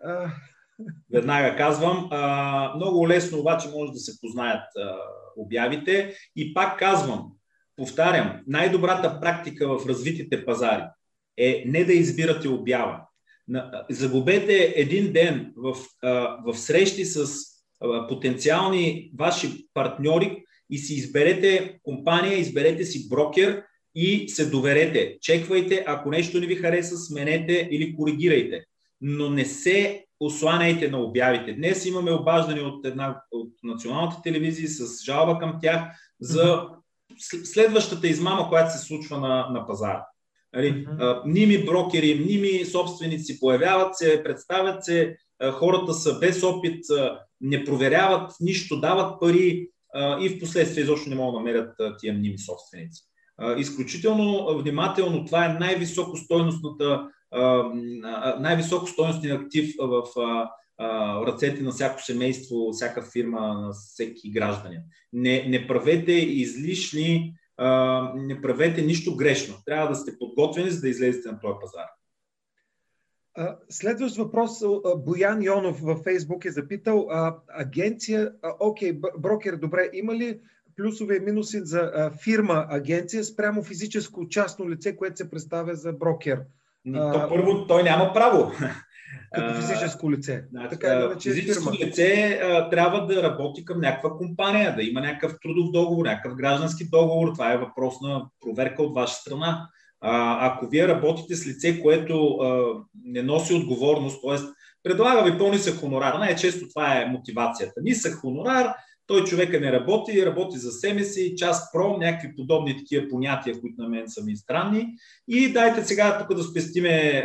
А... 0.04 0.32
Веднага 1.14 1.58
казвам. 1.58 2.08
А, 2.12 2.74
много 2.76 3.08
лесно 3.08 3.40
обаче 3.40 3.70
може 3.70 3.92
да 3.92 4.00
се 4.00 4.22
познаят 4.22 4.64
а, 4.78 4.96
обявите. 5.38 6.14
И 6.36 6.54
пак 6.54 6.80
казвам, 6.80 7.32
повтарям, 7.80 8.42
най-добрата 8.48 9.20
практика 9.22 9.68
в 9.68 9.88
развитите 9.90 10.46
пазари 10.46 10.84
е 11.38 11.64
не 11.66 11.84
да 11.84 11.94
избирате 11.94 12.48
обява. 12.48 13.02
Загубете 13.90 14.74
един 14.76 15.14
ден 15.14 15.54
в, 15.58 15.76
в 16.46 16.58
срещи 16.58 17.06
с 17.06 17.28
потенциални 18.10 19.12
ваши 19.20 19.68
партньори 19.74 20.44
и 20.70 20.78
си 20.78 20.94
изберете 20.94 21.80
компания, 21.84 22.40
изберете 22.40 22.86
си 22.86 23.10
брокер 23.10 23.64
и 23.96 24.30
се 24.30 24.50
доверете. 24.50 25.18
Чеквайте, 25.22 25.84
ако 25.88 26.10
нещо 26.10 26.40
не 26.40 26.48
ви 26.48 26.56
хареса, 26.56 26.98
сменете 26.98 27.68
или 27.72 27.96
коригирайте. 27.96 28.64
Но 29.02 29.30
не 29.30 29.46
се 29.46 30.06
осланяйте 30.20 30.90
на 30.90 31.00
обявите. 31.02 31.54
Днес 31.54 31.86
имаме 31.86 32.12
обаждане 32.12 32.62
от 32.62 32.86
една 32.86 33.22
от 33.32 33.54
националната 33.64 34.22
телевизия 34.24 34.68
с 34.70 35.04
жалба 35.06 35.40
към 35.40 35.58
тях 35.62 35.82
за 36.20 36.68
следващата 37.44 38.08
измама, 38.08 38.50
която 38.50 38.72
се 38.72 38.86
случва 38.86 39.20
на, 39.20 39.50
на 39.50 39.68
пазара. 39.68 40.06
Нали, 40.54 40.88
ними 41.26 41.66
брокери, 41.66 42.26
ними 42.26 42.66
собственици 42.66 43.40
появяват 43.40 43.96
се, 43.96 44.24
представят 44.24 44.86
се, 44.86 45.18
хората 45.52 45.94
са 45.94 46.20
без 46.20 46.44
опит, 46.44 46.86
не 47.42 47.66
проверяват 47.66 48.32
нищо, 48.42 48.80
дават 48.80 49.20
пари 49.20 49.70
и 50.22 50.30
в 50.30 50.40
последствие 50.40 50.84
изобщо 50.84 51.10
не 51.10 51.16
могат 51.16 51.34
да 51.34 51.40
намерят 51.40 51.76
тия 52.00 52.14
мними 52.14 52.40
собственици. 52.40 53.04
Изключително 53.58 54.58
внимателно, 54.58 55.26
това 55.26 55.46
е 55.46 55.58
най-високо 55.60 56.18
стойностната, 56.18 57.08
най-високо 58.40 58.88
стойностен 58.88 59.32
актив 59.32 59.76
в 59.80 60.04
ръцете 61.28 61.64
на 61.64 61.72
всяко 61.72 62.02
семейство, 62.02 62.72
всяка 62.72 63.02
фирма, 63.02 63.40
на 63.40 63.74
всеки 63.74 64.32
гражданин. 64.32 64.82
Не, 65.14 65.46
не 65.48 65.68
правете 65.68 66.12
излишни 66.12 67.36
не 68.16 68.42
правете 68.42 68.82
нищо 68.82 69.16
грешно. 69.16 69.56
Трябва 69.66 69.88
да 69.88 69.96
сте 69.96 70.20
подготвени, 70.20 70.70
за 70.70 70.82
да 70.82 70.90
излезете 70.90 71.32
на 71.32 71.40
този 71.40 71.54
пазар. 71.62 71.86
Следващ 73.70 74.18
въпрос. 74.18 74.52
Боян 74.98 75.44
Йонов 75.44 75.82
във 75.82 76.00
Фейсбук 76.04 76.46
е 76.46 76.52
запитал. 76.52 77.08
Агенция, 77.48 78.32
окей, 78.60 79.00
брокер, 79.18 79.56
добре, 79.56 79.90
има 79.94 80.16
ли 80.16 80.40
плюсове 80.76 81.16
и 81.16 81.20
минуси 81.20 81.62
за 81.64 82.12
фирма, 82.24 82.66
агенция 82.70 83.24
спрямо 83.24 83.64
физическо 83.64 84.30
частно 84.30 84.70
лице, 84.70 84.96
което 84.96 85.18
се 85.18 85.30
представя 85.30 85.76
за 85.76 85.94
брокер? 85.94 86.42
То 86.94 87.26
първо, 87.30 87.68
той 87.68 87.84
няма 87.84 88.14
право. 88.14 88.52
Като 89.34 89.54
физическо 89.54 90.12
лице. 90.12 90.46
Значи, 90.52 90.70
така 90.70 90.88
да 90.88 91.20
физическо 91.20 91.72
фирма. 91.72 91.86
лице 91.86 92.40
а, 92.44 92.70
трябва 92.70 93.06
да 93.06 93.24
работи 93.24 93.66
към 93.66 93.80
някаква 93.80 94.18
компания, 94.18 94.76
да 94.76 94.84
има 94.84 95.02
някакъв 95.02 95.36
трудов 95.42 95.72
договор, 95.72 96.06
някакъв 96.06 96.36
граждански 96.36 96.90
договор. 96.90 97.34
Това 97.34 97.54
е 97.54 97.58
въпрос 97.58 98.02
на 98.02 98.26
проверка 98.42 98.84
от 98.84 98.96
ваша 98.96 99.14
страна. 99.14 99.70
А, 100.02 100.48
ако 100.48 100.68
вие 100.68 100.88
работите 100.88 101.36
с 101.36 101.48
лице, 101.48 101.82
което 101.82 102.28
а, 102.28 102.66
не 103.06 103.24
носи 103.24 103.54
отговорност, 103.54 104.22
т.е. 104.22 104.38
предлага 104.84 105.32
ви 105.32 105.38
по-нисък 105.38 105.80
хонорар. 105.80 106.14
Най-често 106.14 106.70
това 106.70 107.02
е 107.02 107.06
мотивацията. 107.06 107.82
Нисък 107.84 108.14
хонорар, 108.14 108.74
той 109.08 109.24
човека 109.24 109.60
не 109.60 109.72
работи, 109.72 110.26
работи 110.26 110.58
за 110.58 110.72
себе 110.72 111.04
си, 111.04 111.34
част 111.38 111.74
про, 111.74 111.98
някакви 111.98 112.36
подобни 112.36 112.78
такива 112.78 113.08
понятия, 113.10 113.62
които 113.62 113.82
на 113.82 113.90
мен 113.90 114.04
са 114.08 114.24
ми 114.24 114.38
странни. 114.38 114.88
И 115.28 115.54
дайте 115.54 115.86
сега 115.86 116.18
тук 116.18 116.38
да 116.38 116.44
спестиме 116.44 117.24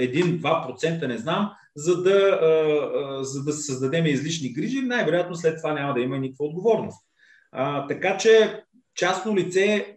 1-2%, 0.00 1.06
не 1.06 1.18
знам, 1.18 1.50
за 1.76 2.02
да, 2.02 2.40
за 3.22 3.44
да 3.44 3.52
създадем 3.52 4.06
излишни 4.06 4.52
грижи, 4.52 4.80
най-вероятно 4.80 5.36
след 5.36 5.56
това 5.56 5.72
няма 5.72 5.94
да 5.94 6.00
има 6.00 6.18
никаква 6.18 6.44
отговорност. 6.44 7.06
А, 7.52 7.86
така 7.86 8.16
че 8.16 8.62
частно 8.94 9.36
лице 9.36 9.96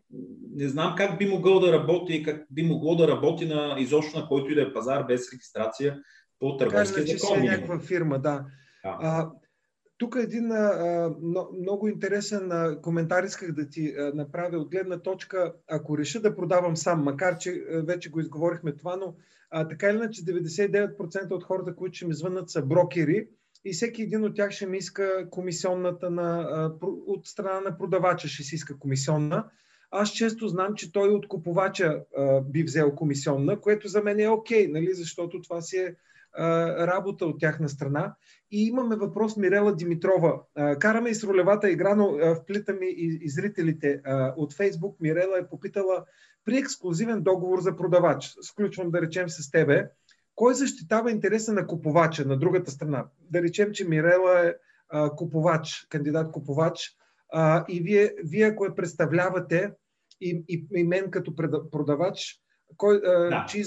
не 0.55 0.67
знам 0.67 0.93
как 0.97 1.17
би 1.17 1.29
могъл 1.29 1.59
да 1.59 1.73
работи, 1.73 2.23
как 2.23 2.45
би 2.51 2.63
могло 2.63 2.95
да 2.95 3.07
работи 3.07 3.45
на 3.45 3.75
изобщо 3.79 4.19
на 4.19 4.27
който 4.27 4.51
и 4.51 4.55
да 4.55 4.61
е 4.61 4.73
пазар 4.73 5.03
без 5.03 5.33
регистрация 5.33 5.99
по 6.39 6.57
търговския 6.57 7.05
закон. 7.07 7.39
Е 7.39 7.43
някаква 7.43 7.79
фирма, 7.79 8.19
да. 8.19 8.45
да. 8.83 8.97
А, 9.01 9.29
тук 9.97 10.15
един 10.19 10.51
а, 10.51 11.09
много 11.61 11.87
интересен 11.87 12.51
а, 12.51 12.81
коментар 12.81 13.23
исках 13.23 13.51
да 13.51 13.69
ти 13.69 13.93
а, 13.97 14.11
направя 14.15 14.57
от 14.57 14.69
гледна 14.69 14.99
точка, 14.99 15.53
ако 15.67 15.97
реша 15.97 16.19
да 16.19 16.35
продавам 16.35 16.77
сам, 16.77 17.03
макар 17.03 17.37
че 17.37 17.49
а, 17.49 17.81
вече 17.81 18.09
го 18.09 18.19
изговорихме 18.19 18.75
това, 18.75 18.95
но 18.95 19.15
а, 19.49 19.67
така 19.67 19.89
или 19.89 19.97
иначе 19.97 20.21
99% 20.21 21.31
от 21.31 21.43
хората, 21.43 21.75
които 21.75 21.95
ще 21.95 22.07
ми 22.07 22.13
звънат 22.13 22.49
са 22.49 22.61
брокери 22.61 23.27
и 23.65 23.73
всеки 23.73 24.01
един 24.01 24.23
от 24.23 24.35
тях 24.35 24.51
ще 24.51 24.65
ми 24.65 24.77
иска 24.77 25.29
комисионната 25.29 26.09
на, 26.09 26.47
а, 26.51 26.71
от 26.83 27.27
страна 27.27 27.61
на 27.61 27.77
продавача 27.77 28.27
ще 28.27 28.43
си 28.43 28.55
иска 28.55 28.79
комисионна. 28.79 29.49
Аз 29.91 30.11
често 30.11 30.47
знам, 30.47 30.75
че 30.75 30.91
той 30.91 31.09
от 31.09 31.27
купувача 31.27 32.03
а, 32.17 32.41
би 32.41 32.63
взел 32.63 32.95
комисионна, 32.95 33.61
което 33.61 33.87
за 33.87 34.03
мен 34.03 34.19
е 34.19 34.27
окей, 34.27 34.67
нали, 34.67 34.93
защото 34.93 35.41
това 35.41 35.61
си 35.61 35.77
е 35.77 35.95
работа 36.87 37.25
от 37.25 37.39
тяхна 37.39 37.69
страна. 37.69 38.15
И 38.51 38.67
имаме 38.67 38.95
въпрос 38.95 39.37
Мирела 39.37 39.75
Димитрова. 39.75 40.41
Караме 40.79 41.09
и 41.09 41.15
с 41.15 41.23
ролевата 41.23 41.69
игра, 41.69 41.95
но 41.95 42.35
вплитаме 42.35 42.85
и, 42.85 43.19
и 43.21 43.29
зрителите 43.29 44.01
от 44.37 44.53
Фейсбук. 44.53 44.99
Мирела 44.99 45.39
е 45.39 45.47
попитала 45.47 46.05
при 46.47 46.57
ексклюзивен 46.57 47.23
договор 47.23 47.61
за 47.61 47.75
продавач, 47.77 48.33
сключвам 48.41 48.91
да 48.91 49.01
речем 49.01 49.29
с 49.29 49.51
тебе, 49.51 49.89
кой 50.35 50.53
защитава 50.53 51.11
интереса 51.11 51.53
на 51.53 51.67
купувача, 51.67 52.25
на 52.25 52.37
другата 52.37 52.71
страна? 52.71 53.05
Да 53.31 53.41
речем, 53.41 53.71
че 53.73 53.87
Мирела 53.87 54.47
е 54.47 54.53
а, 54.89 55.09
купувач, 55.09 55.85
кандидат 55.89 56.31
купувач 56.31 56.91
а, 57.33 57.65
и 57.69 57.79
вие, 57.79 58.13
вие, 58.23 58.45
ако 58.45 58.65
я 58.65 58.75
представлявате 58.75 59.71
и, 60.21 60.43
и, 60.47 60.67
и 60.75 60.83
мен 60.83 61.11
като 61.11 61.35
продавач, 61.71 62.35
кой, 62.77 63.01
а, 63.05 63.29
да. 63.29 63.45
чи... 63.49 63.63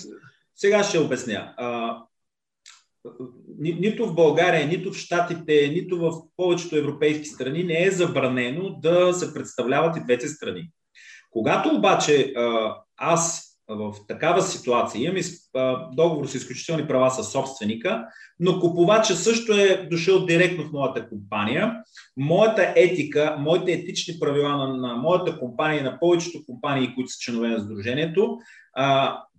Сега 0.54 0.82
ще 0.82 0.98
обясня. 0.98 1.54
А, 1.56 1.98
ни, 3.58 3.72
нито 3.72 4.06
в 4.06 4.14
България, 4.14 4.68
нито 4.68 4.92
в 4.92 4.96
Штатите, 4.96 5.68
нито 5.68 5.98
в 5.98 6.12
повечето 6.36 6.76
европейски 6.76 7.24
страни 7.24 7.64
не 7.64 7.84
е 7.84 7.90
забранено 7.90 8.70
да 8.70 9.12
се 9.12 9.34
представляват 9.34 9.96
и 9.96 10.04
двете 10.04 10.28
страни. 10.28 10.70
Когато 11.30 11.76
обаче 11.76 12.32
аз 12.96 13.46
в 13.68 13.94
такава 14.08 14.42
ситуация 14.42 15.02
имам 15.02 15.22
договор 15.92 16.26
с 16.26 16.34
изключителни 16.34 16.86
права 16.86 17.10
с 17.10 17.24
собственика, 17.24 18.04
но 18.40 18.60
купувача 18.60 19.16
също 19.16 19.52
е 19.52 19.88
дошъл 19.90 20.26
директно 20.26 20.64
в 20.64 20.72
моята 20.72 21.08
компания. 21.08 21.76
Моята 22.16 22.72
етика, 22.76 23.36
моите 23.38 23.72
етични 23.72 24.18
правила 24.20 24.56
на, 24.56 24.76
на 24.76 24.94
моята 24.94 25.38
компания 25.38 25.80
и 25.80 25.84
на 25.84 25.98
повечето 26.00 26.46
компании, 26.46 26.94
които 26.94 27.10
са 27.10 27.16
членове 27.20 27.48
на 27.48 27.60
Сдружението, 27.60 28.38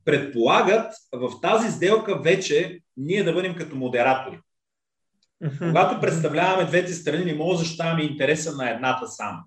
предполагат 0.06 0.93
в 1.13 1.32
тази 1.41 1.71
сделка 1.71 2.21
вече 2.21 2.80
ние 2.97 3.23
да 3.23 3.34
бъдем 3.34 3.56
като 3.56 3.75
модератори. 3.75 4.39
Когато 5.60 6.01
представляваме 6.01 6.65
двете 6.65 6.93
страни, 6.93 7.25
не 7.25 7.34
може 7.34 7.58
да 7.58 7.63
защитаваме 7.63 8.04
интереса 8.04 8.56
на 8.56 8.69
едната 8.69 9.08
само. 9.08 9.39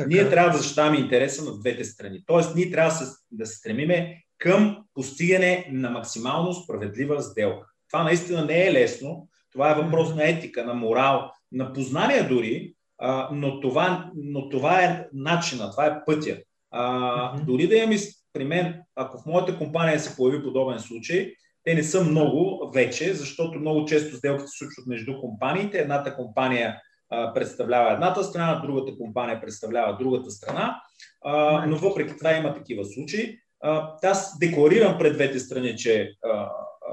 Така. 0.00 0.08
Ние 0.08 0.30
трябва 0.30 0.50
да 0.50 0.58
защитаваме 0.58 0.98
интереса 0.98 1.44
на 1.44 1.58
двете 1.58 1.84
страни. 1.84 2.22
Тоест, 2.26 2.56
ние 2.56 2.70
трябва 2.70 2.92
да 3.30 3.46
се 3.46 3.56
стремиме 3.56 4.22
към 4.38 4.78
постигане 4.94 5.68
на 5.72 5.90
максимално 5.90 6.52
справедлива 6.52 7.22
сделка. 7.22 7.66
Това 7.90 8.02
наистина 8.02 8.44
не 8.44 8.66
е 8.66 8.72
лесно. 8.72 9.28
Това 9.52 9.70
е 9.70 9.82
въпрос 9.82 10.14
на 10.14 10.28
етика, 10.28 10.64
на 10.64 10.74
морал, 10.74 11.30
на 11.52 11.72
познание 11.72 12.22
дори, 12.22 12.74
а, 12.98 13.28
но, 13.32 13.60
това, 13.60 14.10
но 14.14 14.48
това 14.48 14.84
е 14.84 15.06
начина, 15.12 15.70
това 15.70 15.86
е 15.86 16.04
пътя. 16.06 16.38
А, 16.70 17.40
дори 17.40 17.68
да 17.68 17.76
имаме 17.76 17.96
при 18.32 18.44
мен, 18.44 18.80
ако 18.96 19.18
в 19.18 19.26
моята 19.26 19.58
компания 19.58 20.00
се 20.00 20.16
появи 20.16 20.42
подобен 20.42 20.78
случай, 20.78 21.32
те 21.64 21.74
не 21.74 21.82
са 21.82 22.04
много 22.04 22.70
вече, 22.74 23.14
защото 23.14 23.58
много 23.58 23.84
често 23.84 24.16
сделките 24.16 24.46
се 24.46 24.58
случват 24.58 24.86
между 24.86 25.20
компаниите. 25.20 25.78
Едната 25.78 26.16
компания 26.16 26.80
представлява 27.34 27.92
едната 27.92 28.24
страна, 28.24 28.62
другата 28.64 28.98
компания 28.98 29.40
представлява 29.40 29.96
другата 30.00 30.30
страна, 30.30 30.80
но 31.66 31.76
въпреки 31.76 32.16
това 32.18 32.36
има 32.36 32.54
такива 32.54 32.84
случаи. 32.84 33.38
Аз 34.02 34.38
декларирам 34.38 34.98
пред 34.98 35.12
двете 35.12 35.38
страни, 35.38 35.76
че 35.76 36.12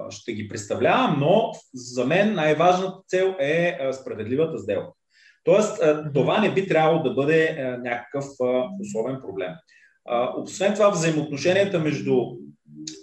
ще 0.09 0.33
ги 0.33 0.47
представлявам, 0.47 1.17
но 1.19 1.51
за 1.73 2.05
мен 2.05 2.33
най-важната 2.33 2.97
цел 3.07 3.35
е 3.39 3.77
справедливата 3.91 4.59
сделка. 4.59 4.91
Тоест, 5.43 5.83
това 6.13 6.41
не 6.41 6.53
би 6.53 6.67
трябвало 6.67 7.03
да 7.03 7.13
бъде 7.13 7.55
някакъв 7.83 8.25
особен 8.81 9.17
проблем. 9.21 9.51
Освен 10.37 10.73
това, 10.73 10.89
взаимоотношенията 10.89 11.79
между 11.79 12.15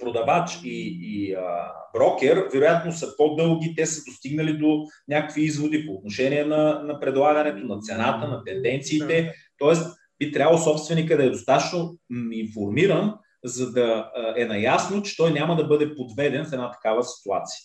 продавач 0.01 0.61
и, 0.65 0.99
и 1.03 1.35
а, 1.35 1.73
брокер, 1.95 2.49
вероятно 2.53 2.93
са 2.93 3.17
по-дълги, 3.17 3.75
те 3.77 3.87
са 3.87 4.03
достигнали 4.11 4.59
до 4.59 4.85
някакви 5.09 5.43
изводи 5.43 5.87
по 5.87 5.93
отношение 5.93 6.45
на, 6.45 6.83
на 6.83 7.01
предлагането, 7.01 7.67
на 7.67 7.81
цената, 7.81 8.29
на 8.29 8.45
тенденциите. 8.45 9.33
Тоест, 9.59 9.97
би 10.19 10.33
трябвало 10.33 10.59
собственика 10.59 11.17
да 11.17 11.25
е 11.25 11.31
достатъчно 11.31 11.99
информиран, 12.33 13.15
за 13.45 13.73
да 13.73 14.11
е 14.37 14.45
наясно, 14.45 15.03
че 15.03 15.17
той 15.17 15.33
няма 15.33 15.57
да 15.57 15.65
бъде 15.65 15.95
подведен 15.97 16.45
в 16.45 16.53
една 16.53 16.71
такава 16.71 17.05
ситуация. 17.05 17.59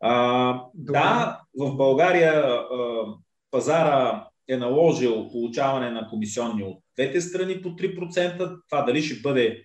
А, 0.00 0.62
да, 0.74 1.40
в 1.58 1.76
България 1.76 2.32
а, 2.32 2.66
пазара 3.50 4.26
е 4.48 4.56
наложил 4.56 5.28
получаване 5.28 5.90
на 5.90 6.08
комисионни 6.08 6.62
от 6.62 6.78
двете 6.96 7.20
страни 7.20 7.62
по 7.62 7.68
3%. 7.68 8.58
Това 8.70 8.82
дали 8.82 9.02
ще 9.02 9.20
бъде 9.20 9.62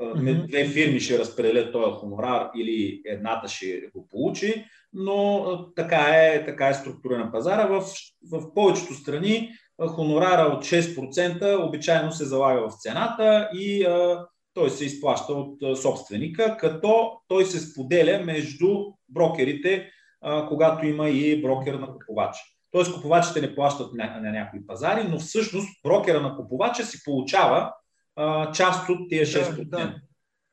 mm-hmm. 0.00 0.46
две 0.46 0.64
фирми 0.64 1.00
ще 1.00 1.18
разпределят 1.18 1.72
този 1.72 1.92
хонорар 1.92 2.50
или 2.56 3.02
едната 3.06 3.48
ще 3.48 3.90
го 3.94 4.08
получи, 4.08 4.64
но 4.92 5.44
така 5.76 5.96
е, 5.96 6.44
така 6.44 6.68
е 6.68 6.74
структура 6.74 7.18
на 7.18 7.32
пазара. 7.32 7.66
В, 7.66 7.84
в 8.32 8.54
повечето 8.54 8.94
страни 8.94 9.50
хонорара 9.86 10.54
от 10.54 10.64
6% 10.64 11.66
обичайно 11.66 12.12
се 12.12 12.24
залага 12.24 12.68
в 12.68 12.72
цената 12.80 13.50
и 13.54 13.84
а, 13.84 14.26
той 14.54 14.70
се 14.70 14.84
изплаща 14.84 15.32
от 15.32 15.78
собственика, 15.78 16.56
като 16.56 17.12
той 17.28 17.44
се 17.44 17.60
споделя 17.60 18.24
между 18.24 18.68
брокерите, 19.08 19.90
а, 20.20 20.48
когато 20.48 20.86
има 20.86 21.08
и 21.08 21.42
брокер 21.42 21.74
на 21.74 21.92
купувача. 21.92 22.40
Тоест 22.70 22.94
купувачите 22.94 23.40
не 23.40 23.54
плащат 23.54 23.94
на, 23.94 24.20
на 24.20 24.30
някои 24.30 24.66
пазари, 24.66 25.08
но 25.08 25.18
всъщност 25.18 25.68
брокера 25.84 26.20
на 26.20 26.36
купувача 26.36 26.84
си 26.84 26.98
получава 27.04 27.72
а, 28.18 28.52
част 28.52 28.88
от 28.88 29.08
тия 29.08 29.26
6%. 29.26 29.68
Да, 29.68 29.78
да. 29.78 29.94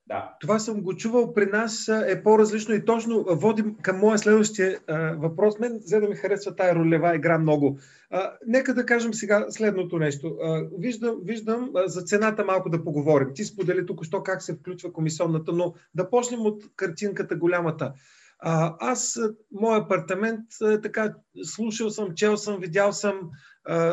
Да. 0.08 0.36
Това 0.41 0.60
съм 0.60 0.82
го 0.82 0.95
чувал 0.95 1.34
при 1.34 1.45
нас 1.45 1.88
е 2.08 2.23
по-различно 2.23 2.75
и 2.75 2.86
точно 2.86 3.25
водим 3.30 3.75
към 3.82 3.99
моя 3.99 4.17
следващия 4.17 4.80
а, 4.88 5.15
въпрос. 5.15 5.60
Мен 5.60 5.80
за 5.84 6.01
да 6.01 6.08
ми 6.08 6.15
харесва 6.15 6.56
тая 6.56 6.75
ролева 6.75 7.15
игра 7.15 7.39
много. 7.39 7.80
А, 8.10 8.32
нека 8.47 8.73
да 8.73 8.86
кажем 8.86 9.13
сега 9.13 9.45
следното 9.49 9.99
нещо. 9.99 10.38
А, 10.43 10.63
виждам, 10.80 11.15
виждам 11.23 11.71
а, 11.75 11.88
за 11.88 12.01
цената 12.01 12.45
малко 12.45 12.69
да 12.69 12.84
поговорим. 12.84 13.28
Ти 13.34 13.43
сподели 13.43 13.86
тук 13.86 14.06
що 14.06 14.23
как 14.23 14.41
се 14.41 14.56
включва 14.56 14.93
комисионната, 14.93 15.51
но 15.51 15.73
да 15.95 16.10
почнем 16.10 16.41
от 16.41 16.63
картинката 16.75 17.36
голямата. 17.36 17.93
А, 18.39 18.75
аз, 18.80 19.19
мой 19.51 19.78
апартамент, 19.78 20.45
така, 20.84 21.13
слушал 21.43 21.89
съм, 21.89 22.13
чел 22.15 22.38
съм, 22.38 22.60
видял 22.60 22.93
съм 22.93 23.15
а, 23.15 23.30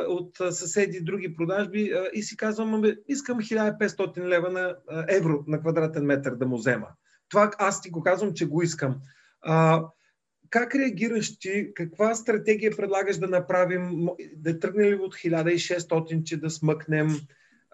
от 0.09 0.37
съседи 0.37 1.01
други 1.01 1.35
продажби 1.35 1.93
и 2.13 2.23
си 2.23 2.37
казвам, 2.37 2.75
ами, 2.75 2.95
искам 3.09 3.41
1500 3.41 4.29
лева 4.29 4.51
на 4.51 4.77
евро 5.09 5.45
на 5.47 5.61
квадратен 5.61 6.05
метър 6.05 6.35
да 6.35 6.47
му 6.47 6.57
взема. 6.57 6.87
Това 7.29 7.51
аз 7.59 7.83
ти 7.83 7.91
го 7.91 8.03
казвам, 8.03 8.35
че 8.35 8.47
го 8.47 8.63
искам. 8.63 8.97
А, 9.43 9.85
как 10.51 10.75
реагираш 10.75 11.39
ти? 11.39 11.75
Каква 11.75 12.15
стратегия 12.15 12.77
предлагаш 12.77 13.19
да 13.19 13.29
направим? 13.29 14.09
Да 14.37 14.59
тръгне 14.59 14.91
ли 14.91 14.95
от 14.95 15.15
1600, 15.15 16.25
че 16.25 16.37
да 16.37 16.51
смъкнем? 16.51 17.09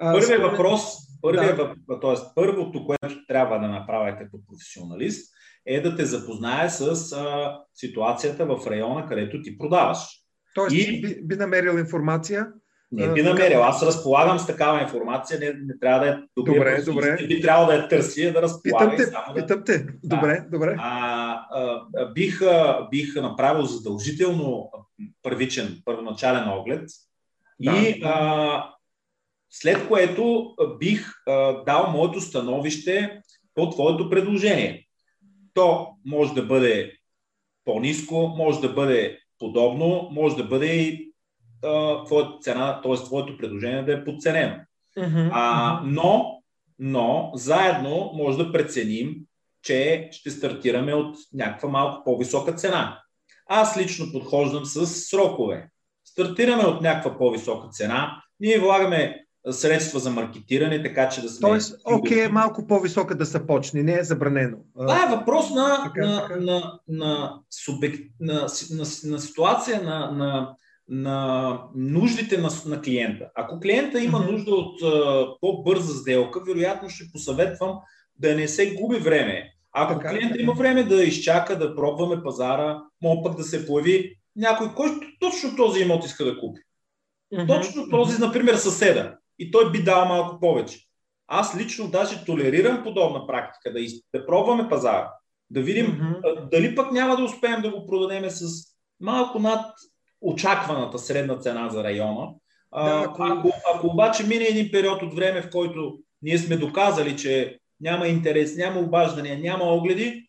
Първият 0.00 0.42
въпрос, 0.42 0.82
първият 1.22 1.56
да. 1.56 1.64
въпрос, 1.64 2.20
т.е. 2.20 2.26
първото, 2.34 2.86
което 2.86 3.26
трябва 3.26 3.58
да 3.58 3.68
направя 3.68 4.18
като 4.18 4.38
професионалист, 4.46 5.34
е 5.66 5.80
да 5.80 5.96
те 5.96 6.04
запознае 6.04 6.70
с 6.70 7.12
а, 7.12 7.58
ситуацията 7.74 8.46
в 8.46 8.66
района, 8.66 9.06
където 9.08 9.42
ти 9.42 9.58
продаваш. 9.58 9.98
Тоест, 10.58 10.76
и... 10.76 11.00
би, 11.00 11.22
би 11.22 11.36
намерил 11.36 11.78
информация? 11.78 12.46
Не 12.92 13.12
би 13.12 13.22
намерил. 13.22 13.64
Аз 13.64 13.82
разполагам 13.82 14.38
с 14.38 14.46
такава 14.46 14.82
информация, 14.82 15.40
не, 15.40 15.46
не 15.46 15.78
трябва 15.78 16.06
да 16.06 16.12
е 16.12 16.16
добре. 16.36 16.52
Добре, 16.54 16.82
добре. 16.82 17.16
Не 17.20 17.26
би 17.26 17.40
трябвало 17.40 17.66
да 17.66 17.74
я 17.74 17.88
търси, 17.88 18.32
да 18.32 18.42
разполага. 18.42 18.90
Питам 18.90 18.96
те, 18.96 19.12
само 19.12 19.34
да... 19.34 19.40
питам 19.40 19.62
те. 19.64 19.86
Добре, 20.04 20.40
да. 20.40 20.50
добре. 20.50 20.76
А, 20.78 21.46
а, 21.50 22.12
бих, 22.12 22.40
бих 22.90 23.14
направил 23.14 23.64
задължително 23.64 24.70
първичен, 25.22 25.82
първоначален 25.84 26.48
оглед 26.48 26.88
да. 27.60 27.72
и 27.72 28.02
а, 28.04 28.74
след 29.50 29.88
което 29.88 30.54
бих 30.78 31.12
а, 31.26 31.64
дал 31.64 31.90
моето 31.90 32.20
становище 32.20 33.20
по 33.54 33.70
твоето 33.70 34.10
предложение. 34.10 34.86
То 35.54 35.88
може 36.06 36.34
да 36.34 36.42
бъде 36.42 36.92
по-низко, 37.64 38.34
може 38.36 38.60
да 38.60 38.68
бъде 38.68 39.18
подобно, 39.38 40.08
може 40.12 40.36
да 40.36 40.44
бъде 40.44 40.66
и 40.66 41.12
твоята 42.06 42.38
цена, 42.40 42.80
т.е. 42.82 42.94
твоето 42.94 43.36
предложение 43.38 43.82
да 43.82 43.92
е 43.92 44.04
подценено. 44.04 44.56
Uh-huh, 44.98 45.30
а, 45.32 45.80
но, 45.84 46.42
но 46.78 47.30
заедно 47.34 48.10
може 48.14 48.38
да 48.38 48.52
преценим, 48.52 49.16
че 49.62 50.08
ще 50.12 50.30
стартираме 50.30 50.94
от 50.94 51.16
някаква 51.32 51.68
малко 51.68 52.04
по-висока 52.04 52.52
цена. 52.52 53.02
Аз 53.46 53.76
лично 53.76 54.12
подхождам 54.12 54.64
с 54.64 54.86
срокове. 54.86 55.68
Стартираме 56.04 56.64
от 56.64 56.82
някаква 56.82 57.18
по-висока 57.18 57.68
цена, 57.68 58.22
ние 58.40 58.58
влагаме 58.58 59.24
средства 59.50 60.00
за 60.00 60.10
маркетиране, 60.10 60.82
така 60.82 61.08
че 61.08 61.22
да 61.22 61.28
сме... 61.28 61.48
Тоест, 61.48 61.80
окей, 61.84 62.18
okay, 62.18 62.30
малко 62.30 62.66
по-висока 62.66 63.14
да 63.14 63.26
се 63.26 63.46
почне, 63.46 63.82
не 63.82 63.98
е 63.98 64.04
забранено. 64.04 64.56
Това 64.78 65.04
е 65.04 65.16
въпрос 65.16 65.50
на, 65.50 65.82
така, 65.84 66.06
на, 66.06 66.20
така. 66.20 66.36
на, 66.36 66.78
на, 66.88 67.34
субект, 67.50 68.00
на, 68.20 68.46
на, 68.70 68.84
на 69.04 69.18
ситуация, 69.18 69.82
на, 69.82 70.10
на, 70.10 70.54
на 70.88 71.58
нуждите 71.74 72.38
на, 72.38 72.48
на 72.66 72.82
клиента. 72.82 73.28
Ако 73.34 73.60
клиента 73.60 74.00
има 74.00 74.20
нужда 74.20 74.50
от 74.54 74.82
а, 74.82 75.26
по-бърза 75.40 75.94
сделка, 75.94 76.40
вероятно 76.46 76.88
ще 76.88 77.12
посъветвам 77.12 77.78
да 78.18 78.34
не 78.34 78.48
се 78.48 78.74
губи 78.74 78.96
време. 78.96 79.52
Ако 79.72 79.94
така, 79.94 80.10
клиента 80.10 80.32
така. 80.32 80.42
има 80.42 80.52
време 80.52 80.82
да 80.82 81.04
изчака, 81.04 81.58
да 81.58 81.76
пробваме 81.76 82.22
пазара, 82.22 82.82
може 83.02 83.20
пък 83.24 83.36
да 83.36 83.44
се 83.44 83.66
появи 83.66 84.18
някой, 84.36 84.74
който 84.74 85.00
точно 85.20 85.56
този 85.56 85.80
имот 85.80 86.04
иска 86.04 86.24
да 86.24 86.38
купи. 86.38 86.60
Mm-hmm. 87.34 87.46
Точно 87.46 87.90
този, 87.90 88.20
например, 88.20 88.54
съседа 88.54 89.18
и 89.38 89.50
той 89.50 89.72
би 89.72 89.82
дал 89.82 90.08
малко 90.08 90.40
повече. 90.40 90.78
Аз 91.26 91.56
лично 91.56 91.90
даже 91.90 92.24
толерирам 92.24 92.82
подобна 92.82 93.26
практика, 93.26 93.72
да, 93.72 93.80
из... 93.80 93.92
да 94.14 94.26
пробваме 94.26 94.68
пазара, 94.68 95.12
да 95.50 95.62
видим 95.62 95.86
mm-hmm. 95.86 96.50
дали 96.50 96.74
пък 96.74 96.92
няма 96.92 97.16
да 97.16 97.24
успеем 97.24 97.62
да 97.62 97.70
го 97.70 97.86
продадем 97.86 98.30
с 98.30 98.46
малко 99.00 99.38
над 99.38 99.64
очакваната 100.20 100.98
средна 100.98 101.38
цена 101.38 101.68
за 101.68 101.84
района. 101.84 102.28
Да, 102.74 103.04
ако... 103.06 103.22
Ако, 103.22 103.52
ако 103.74 103.86
обаче 103.86 104.26
мине 104.26 104.44
един 104.44 104.70
период 104.70 105.02
от 105.02 105.14
време, 105.14 105.42
в 105.42 105.50
който 105.50 105.98
ние 106.22 106.38
сме 106.38 106.56
доказали, 106.56 107.16
че 107.16 107.58
няма 107.80 108.06
интерес, 108.06 108.56
няма 108.56 108.80
обаждания, 108.80 109.38
няма 109.38 109.64
огледи, 109.64 110.28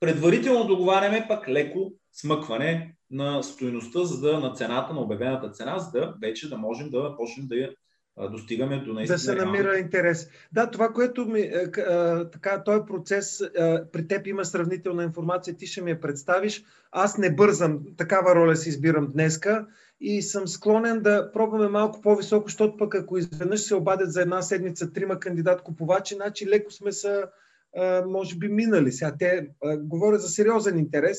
предварително 0.00 0.66
договаряме 0.66 1.26
пък 1.28 1.48
леко 1.48 1.92
смъкване 2.12 2.94
на 3.10 3.42
стоеността, 3.42 4.04
за 4.04 4.20
да 4.20 4.40
на 4.40 4.52
цената, 4.52 4.94
на 4.94 5.00
обявената 5.00 5.50
цена, 5.50 5.78
за 5.78 5.90
да 5.90 6.14
вече 6.22 6.48
да 6.48 6.58
можем 6.58 6.90
да 6.90 7.16
почнем 7.16 7.46
да 7.46 7.56
я 7.56 7.70
достигаме 8.26 8.82
до 8.86 8.92
наистина. 8.92 9.14
Да 9.14 9.18
се 9.18 9.34
намира 9.34 9.78
интерес. 9.78 10.30
Да, 10.52 10.70
това, 10.70 10.88
което 10.88 11.26
ми. 11.26 11.40
Е, 11.40 11.70
така, 12.32 12.62
този 12.64 12.80
процес, 12.86 13.42
при 13.92 14.08
теб 14.08 14.26
има 14.26 14.44
сравнителна 14.44 15.04
информация, 15.04 15.56
ти 15.56 15.66
ще 15.66 15.82
ми 15.82 15.90
я 15.90 16.00
представиш. 16.00 16.64
Аз 16.92 17.18
не 17.18 17.34
бързам, 17.34 17.80
такава 17.96 18.34
роля 18.34 18.56
си 18.56 18.68
избирам 18.68 19.08
днеска 19.12 19.66
и 20.00 20.22
съм 20.22 20.48
склонен 20.48 21.00
да 21.00 21.32
пробваме 21.32 21.68
малко 21.68 22.00
по-високо, 22.00 22.48
защото 22.48 22.76
пък 22.76 22.94
ако 22.94 23.18
изведнъж 23.18 23.60
се 23.60 23.74
обадят 23.74 24.12
за 24.12 24.22
една 24.22 24.42
седмица 24.42 24.92
трима 24.92 25.20
кандидат 25.20 25.62
купувачи, 25.62 26.14
значи 26.14 26.46
леко 26.46 26.70
сме 26.70 26.92
са 26.92 27.24
може 28.06 28.36
би 28.36 28.48
минали. 28.48 28.92
Сега 28.92 29.14
те 29.18 29.48
говорят 29.78 30.20
за 30.20 30.28
сериозен 30.28 30.78
интерес 30.78 31.18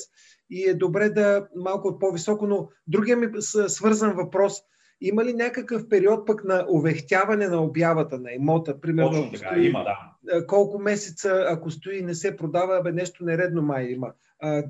и 0.49 0.69
е 0.69 0.73
добре 0.73 1.09
да 1.09 1.47
малко 1.55 1.87
от 1.87 1.99
по-високо, 1.99 2.47
но 2.47 2.69
другия 2.87 3.17
ми 3.17 3.27
свързан 3.67 4.13
въпрос– 4.13 4.53
има 5.01 5.25
ли 5.25 5.33
някакъв 5.33 5.89
период 5.89 6.27
пък 6.27 6.43
на 6.43 6.65
увехтяване 6.69 7.47
на 7.47 7.63
обявата 7.63 8.19
на 8.19 8.31
имота? 8.31 8.81
Примерно, 8.81 9.11
Точно 9.11 9.31
така, 9.31 9.49
стои, 9.49 9.67
има, 9.67 9.83
да. 9.83 10.45
Колко 10.47 10.79
месеца, 10.79 11.45
ако 11.49 11.71
стои 11.71 11.97
и 11.97 12.03
не 12.03 12.15
се 12.15 12.37
продава, 12.37 12.81
бе 12.81 12.91
нещо 12.91 13.23
нередно 13.23 13.61
май 13.61 13.85
има. 13.85 14.11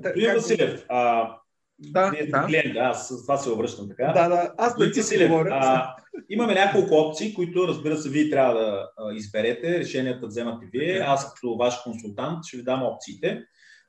Господин 0.02 0.34
Василев, 0.34 0.84
а, 0.88 1.30
да, 1.78 2.10
не, 2.10 2.26
да. 2.26 2.46
клиент, 2.46 2.76
аз 2.76 3.08
с 3.08 3.22
това 3.22 3.36
се 3.36 3.50
обръщам 3.50 3.88
така. 3.88 4.12
Да, 4.12 4.28
да, 4.28 4.52
аз 4.58 4.78
не 4.78 4.90
ти 4.90 5.02
си 5.02 5.26
говоря. 5.26 5.50
А, 5.52 5.96
имаме 6.28 6.54
няколко 6.54 6.94
опции, 6.94 7.34
които 7.34 7.68
разбира 7.68 7.96
се 7.96 8.08
вие 8.08 8.30
трябва 8.30 8.54
да 8.54 8.88
изберете. 9.14 9.78
Решенията 9.78 10.26
вземате 10.26 10.66
вие. 10.72 10.98
Аз 11.06 11.34
като 11.34 11.56
ваш 11.56 11.76
консултант 11.76 12.44
ще 12.44 12.56
ви 12.56 12.62
дам 12.62 12.82
опциите. 12.82 13.42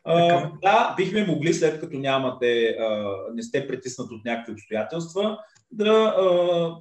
А, 0.03 0.49
да, 0.61 0.93
бихме 0.97 1.25
могли, 1.25 1.53
след 1.53 1.79
като 1.79 1.97
нямате, 1.97 2.67
а, 2.79 3.15
не 3.33 3.43
сте 3.43 3.67
притиснат 3.67 4.11
от 4.11 4.25
някакви 4.25 4.51
обстоятелства, 4.51 5.37
да 5.71 5.93
а, 5.93 6.75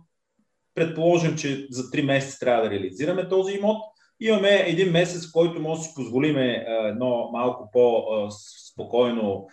предположим, 0.75 1.37
че 1.37 1.67
за 1.71 1.83
3 1.83 2.03
месеца 2.03 2.39
трябва 2.41 2.63
да 2.63 2.71
реализираме 2.71 3.29
този 3.29 3.53
имот. 3.53 3.83
Имаме 4.21 4.65
един 4.67 4.91
месец, 4.91 5.29
в 5.29 5.33
който 5.33 5.63
може 5.63 5.81
да 5.81 5.85
си 5.85 5.93
позволим 5.95 6.37
едно 6.39 7.31
малко 7.33 7.71
по-спокойно 7.73 9.47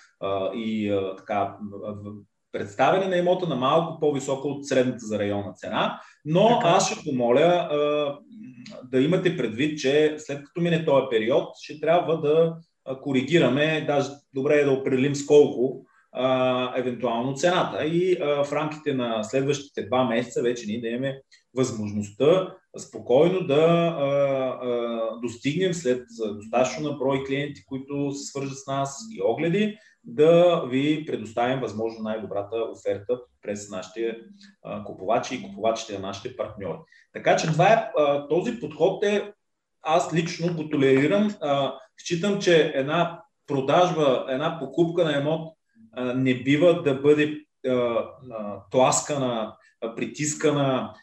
и 0.54 1.00
така 1.18 1.58
представяне 2.52 3.08
на 3.08 3.18
имота 3.18 3.48
на 3.48 3.56
малко 3.56 4.00
по-високо 4.00 4.48
от 4.48 4.68
средната 4.68 5.06
за 5.06 5.20
районна 5.20 5.54
цена, 5.54 6.02
но 6.26 6.48
така. 6.48 6.70
аз 6.70 6.92
ще 6.92 7.10
помоля 7.10 7.70
а, 7.72 8.18
да 8.84 9.02
имате 9.02 9.38
предвид, 9.38 9.80
че 9.80 10.16
след 10.18 10.44
като 10.44 10.62
мине 10.62 10.86
този 10.86 11.06
период, 11.10 11.50
ще 11.62 11.80
трябва 11.80 12.22
да 12.22 12.56
коригираме, 13.02 13.86
даже 13.88 14.10
добре 14.34 14.56
е 14.56 14.66
да 14.66 14.72
определим 14.72 15.16
с 15.16 15.26
колко 15.26 15.87
евентуално 16.76 17.36
цената. 17.36 17.86
И 17.86 18.16
в 18.20 18.48
рамките 18.52 18.94
на 18.94 19.24
следващите 19.24 19.86
два 19.86 20.04
месеца 20.04 20.42
вече 20.42 20.68
ние 20.68 20.82
да 20.82 20.88
имаме 20.88 21.22
възможността 21.56 22.56
спокойно 22.78 23.48
да 23.48 24.60
достигнем 25.22 25.74
след 25.74 26.04
достатъчно 26.36 26.90
на 26.90 26.98
брой 26.98 27.24
клиенти, 27.28 27.66
които 27.66 28.12
се 28.12 28.26
свържат 28.26 28.58
с 28.58 28.68
нас 28.68 29.00
и 29.18 29.22
огледи, 29.24 29.78
да 30.04 30.64
ви 30.70 31.06
предоставим 31.06 31.60
възможно 31.60 32.04
най-добрата 32.04 32.56
оферта 32.56 33.20
през 33.42 33.70
нашите 33.70 34.18
купувачи 34.86 35.36
и 35.36 35.44
купувачите 35.44 35.94
на 35.94 36.00
нашите 36.00 36.36
партньори. 36.36 36.78
Така 37.14 37.36
че 37.36 37.48
това 37.48 37.74
е, 37.74 37.90
този 38.30 38.60
подход 38.60 39.04
е, 39.04 39.34
аз 39.82 40.14
лично 40.14 40.56
го 40.56 40.70
толерирам. 40.70 41.36
Считам, 41.98 42.40
че 42.40 42.72
една 42.76 43.22
продажба, 43.48 44.26
една 44.30 44.60
покупка 44.60 45.04
на 45.04 45.18
емот 45.18 45.57
не 46.16 46.44
бива 46.44 46.82
да 46.82 46.96
бъде 46.96 47.38
тласкана, 48.72 49.56
притискана. 49.96 50.94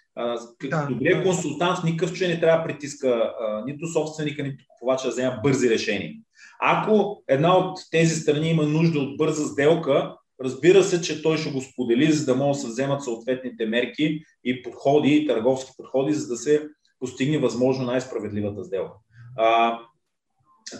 Да, 0.70 0.86
Добрият 0.90 1.18
да. 1.18 1.24
консултант 1.24 1.78
в 1.78 1.84
никакъв 1.84 2.18
че 2.18 2.28
не 2.28 2.40
трябва 2.40 2.58
да 2.58 2.64
притиска 2.64 3.32
нито 3.66 3.86
собственика, 3.86 4.42
нито 4.42 4.64
купувача 4.68 5.06
да 5.06 5.10
взема 5.10 5.40
бързи 5.42 5.70
решения. 5.70 6.12
Ако 6.60 7.22
една 7.28 7.56
от 7.58 7.78
тези 7.90 8.14
страни 8.14 8.48
има 8.48 8.62
нужда 8.62 8.98
от 8.98 9.16
бърза 9.16 9.44
сделка, 9.44 10.16
разбира 10.40 10.82
се, 10.82 11.02
че 11.02 11.22
той 11.22 11.38
ще 11.38 11.50
го 11.50 11.60
сподели, 11.60 12.12
за 12.12 12.26
да 12.26 12.34
могат 12.34 12.52
да 12.52 12.60
се 12.60 12.66
вземат 12.66 13.04
съответните 13.04 13.66
мерки 13.66 14.20
и 14.44 14.62
подходи, 14.62 15.26
търговски 15.26 15.72
подходи, 15.76 16.12
за 16.12 16.28
да 16.28 16.36
се 16.36 16.68
постигне 16.98 17.38
възможно 17.38 17.86
най-справедливата 17.86 18.64
сделка. 18.64 18.94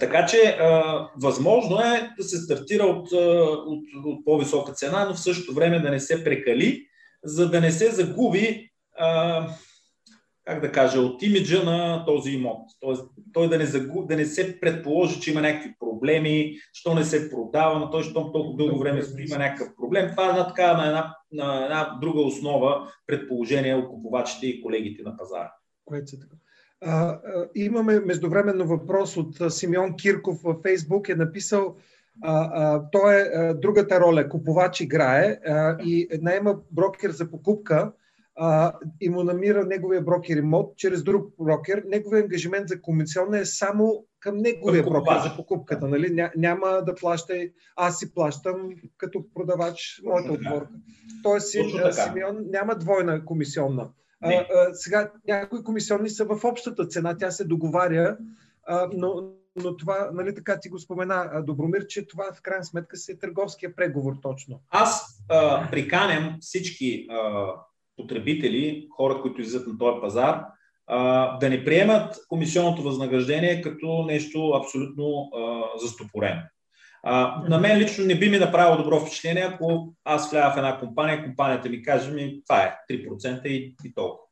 Така 0.01 0.27
че 0.27 0.57
а, 0.61 1.09
възможно 1.23 1.81
е 1.81 2.11
да 2.19 2.25
се 2.25 2.37
стартира 2.37 2.85
от, 2.85 3.13
от, 3.67 3.85
от 4.05 4.25
по-висока 4.25 4.73
цена, 4.73 5.05
но 5.09 5.15
в 5.15 5.21
същото 5.21 5.55
време 5.55 5.81
да 5.81 5.91
не 5.91 6.01
се 6.01 6.25
прекали, 6.25 6.87
за 7.25 7.51
да 7.51 7.61
не 7.61 7.71
се 7.71 7.91
загуби, 7.91 8.71
а, 8.99 9.49
как 10.45 10.61
да 10.61 10.73
кажа, 10.73 11.01
от 11.01 11.23
имиджа 11.23 11.65
на 11.65 12.05
този 12.05 12.31
имот. 12.31 12.61
Тоест, 12.81 13.05
той 13.33 13.49
да 13.49 13.59
не, 13.59 13.67
загуб, 13.67 14.09
да 14.09 14.17
не 14.17 14.25
се 14.25 14.61
предположи, 14.61 15.21
че 15.21 15.31
има 15.31 15.41
някакви 15.41 15.75
проблеми, 15.81 16.57
що 16.73 16.95
не 16.95 17.05
се 17.05 17.31
продава, 17.31 17.79
но 17.79 17.91
той, 17.91 18.03
щом 18.03 18.33
толкова 18.33 18.57
дълго 18.57 18.79
време 18.79 19.03
има 19.19 19.39
някакъв 19.39 19.69
проблем. 19.77 20.11
Това 20.11 20.27
е 20.27 20.31
една, 20.31 20.47
така, 20.47 20.77
на, 20.77 20.87
една, 20.87 21.17
на 21.33 21.65
една 21.65 21.99
друга 22.01 22.21
основа 22.21 22.93
предположение 23.07 23.75
от 23.75 23.89
купувачите 23.89 24.47
и 24.47 24.63
колегите 24.63 25.03
на 25.03 25.17
пазара. 25.17 25.53
Което 25.85 26.07
се 26.07 26.21
така. 26.21 26.37
А, 26.85 27.07
а, 27.07 27.21
имаме 27.55 28.01
междувременно 28.01 28.67
въпрос 28.67 29.17
от 29.17 29.53
Симеон 29.53 29.97
Кирков 29.97 30.43
във 30.43 30.57
Фейсбук. 30.63 31.09
Е 31.09 31.15
написал, 31.15 31.77
а, 32.23 32.51
а, 32.53 32.83
той 32.93 33.15
е 33.15 33.23
а, 33.23 33.55
другата 33.55 34.01
роля, 34.01 34.29
купувач 34.29 34.81
играе 34.81 35.39
а, 35.47 35.77
и 35.83 36.09
найема 36.23 36.57
брокер 36.71 37.11
за 37.11 37.31
покупка 37.31 37.93
а, 38.37 38.73
и 39.01 39.09
му 39.09 39.23
намира 39.23 39.67
неговия 39.67 40.03
брокер 40.03 40.37
имот 40.37 40.77
чрез 40.77 41.03
друг 41.03 41.29
брокер. 41.39 41.83
Неговия 41.87 42.23
ангажимент 42.23 42.69
за 42.69 42.81
комисионна 42.81 43.39
е 43.39 43.45
само 43.45 44.07
към 44.21 44.37
неговия 44.37 44.83
брокер 44.83 45.19
за 45.25 45.37
покупката. 45.37 45.89
Нали? 45.89 46.15
Ня, 46.15 46.31
няма 46.37 46.83
да 46.87 46.95
плаща, 46.95 47.35
аз 47.77 47.99
си 47.99 48.15
плащам 48.15 48.71
като 48.97 49.25
продавач 49.35 50.01
моята 50.05 50.33
отворка. 50.33 50.73
Тоест, 51.23 51.49
Симеон 51.91 52.37
няма 52.51 52.75
двойна 52.75 53.25
комисионна. 53.25 53.89
А, 54.25 54.33
а, 54.33 54.75
сега, 54.75 55.11
някои 55.29 55.65
комисионни 55.65 56.11
са 56.11 56.25
в 56.25 56.45
общата 56.45 56.87
цена, 56.87 57.17
тя 57.17 57.31
се 57.31 57.45
договаря, 57.45 58.17
а, 58.67 58.89
но, 58.93 59.15
но 59.57 59.77
това, 59.77 60.11
нали 60.13 60.35
така 60.35 60.61
ти 60.61 60.69
го 60.69 60.79
спомена, 60.79 61.43
Добромир, 61.47 61.87
че 61.87 62.07
това 62.07 62.25
в 62.35 62.43
крайна 62.43 62.65
сметка 62.65 62.97
си 62.97 63.13
е 63.13 63.19
търговския 63.19 63.77
преговор 63.77 64.15
точно. 64.23 64.61
Аз 64.71 65.23
а, 65.29 65.71
приканям 65.71 66.37
всички 66.41 67.07
а, 67.11 67.47
потребители, 67.97 68.89
хора, 68.97 69.21
които 69.23 69.41
излизат 69.41 69.67
на 69.67 69.79
този 69.79 70.01
пазар, 70.01 70.45
а, 70.87 71.39
да 71.39 71.51
не 71.51 71.65
приемат 71.65 72.17
комисионното 72.29 72.83
възнаграждение 72.83 73.61
като 73.61 74.05
нещо 74.07 74.51
абсолютно 74.51 75.31
а, 75.37 75.63
застопорено. 75.79 76.43
А, 77.07 77.43
на 77.49 77.59
мен 77.59 77.79
лично 77.79 78.05
не 78.05 78.19
би 78.19 78.31
ми 78.31 78.39
направило 78.39 78.77
добро 78.77 79.01
впечатление, 79.01 79.43
ако 79.43 79.95
аз 80.05 80.31
вляза 80.31 80.55
в 80.55 80.57
една 80.57 80.79
компания, 80.79 81.25
компанията 81.25 81.69
ми 81.69 81.83
каже 81.83 82.13
ми 82.13 82.43
това 82.47 82.63
е 82.63 82.77
3% 82.91 83.47
и, 83.47 83.77
и 83.85 83.95
толкова. 83.95 84.25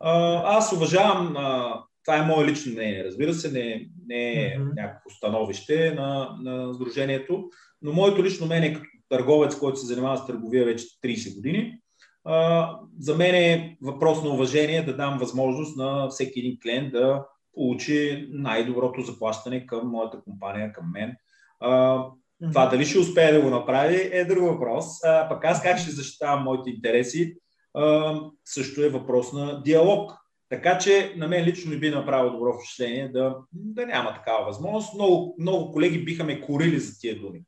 А, 0.00 0.42
аз 0.56 0.72
уважавам, 0.72 1.36
а, 1.36 1.74
това 2.04 2.18
е 2.18 2.22
мое 2.22 2.46
лично 2.46 2.72
мнение, 2.72 3.04
разбира 3.04 3.34
се, 3.34 3.52
не, 3.52 3.86
не 4.06 4.32
е 4.32 4.56
mm-hmm. 4.58 4.76
някакво 4.76 5.10
становище 5.10 5.94
на, 5.94 6.36
на 6.42 6.74
Сдружението, 6.74 7.44
но 7.82 7.92
моето 7.92 8.24
лично 8.24 8.46
мнение 8.46 8.72
като 8.72 8.86
търговец, 9.08 9.58
който 9.58 9.78
се 9.78 9.86
занимава 9.86 10.16
с 10.16 10.26
търговия 10.26 10.64
вече 10.64 10.86
30 11.04 11.34
години, 11.34 11.78
а, 12.24 12.78
за 12.98 13.14
мен 13.14 13.34
е 13.34 13.76
въпрос 13.82 14.22
на 14.22 14.30
уважение 14.30 14.82
да 14.82 14.96
дам 14.96 15.18
възможност 15.18 15.76
на 15.76 16.08
всеки 16.08 16.40
един 16.40 16.58
клиент 16.62 16.92
да 16.92 17.24
получи 17.54 18.28
най-доброто 18.30 19.00
заплащане 19.00 19.66
към 19.66 19.88
моята 19.88 20.20
компания, 20.20 20.72
към 20.72 20.90
мен. 20.92 21.16
А, 21.60 22.04
това 22.52 22.66
дали 22.66 22.86
ще 22.86 22.98
успее 22.98 23.32
да 23.32 23.40
го 23.42 23.50
направи 23.50 24.10
е 24.12 24.24
друг 24.24 24.44
въпрос. 24.44 25.04
А, 25.04 25.28
пък 25.28 25.44
аз 25.44 25.62
как 25.62 25.78
ще 25.78 25.90
защитавам 25.90 26.44
моите 26.44 26.70
интереси 26.70 27.36
а, 27.74 28.14
също 28.44 28.82
е 28.82 28.88
въпрос 28.88 29.32
на 29.32 29.62
диалог. 29.62 30.12
Така 30.48 30.78
че 30.78 31.14
на 31.16 31.28
мен 31.28 31.44
лично 31.44 31.70
не 31.70 31.78
би 31.78 31.90
направило 31.90 32.32
добро 32.32 32.52
впечатление 32.52 33.08
да, 33.08 33.36
да 33.52 33.86
няма 33.86 34.14
такава 34.14 34.44
възможност. 34.44 34.94
Много, 34.94 35.36
много 35.38 35.72
колеги 35.72 36.04
биха 36.04 36.24
ме 36.24 36.40
корили 36.40 36.78
за 36.78 36.98
тия 37.00 37.20
думи. 37.20 37.42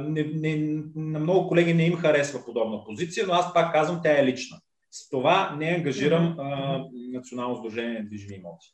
Не, 0.00 0.24
не, 0.34 0.82
на 0.94 1.18
много 1.18 1.48
колеги 1.48 1.74
не 1.74 1.86
им 1.86 1.96
харесва 1.96 2.44
подобна 2.44 2.84
позиция, 2.84 3.26
но 3.26 3.32
аз 3.32 3.54
пак 3.54 3.72
казвам, 3.72 4.00
тя 4.02 4.20
е 4.20 4.26
лична. 4.26 4.60
С 4.90 5.10
това 5.10 5.56
не 5.58 5.66
ангажирам 5.66 6.36
а, 6.38 6.80
Национално 7.12 7.56
сдружение 7.56 7.98
на 7.98 8.06
движими 8.06 8.36
имоти. 8.36 8.66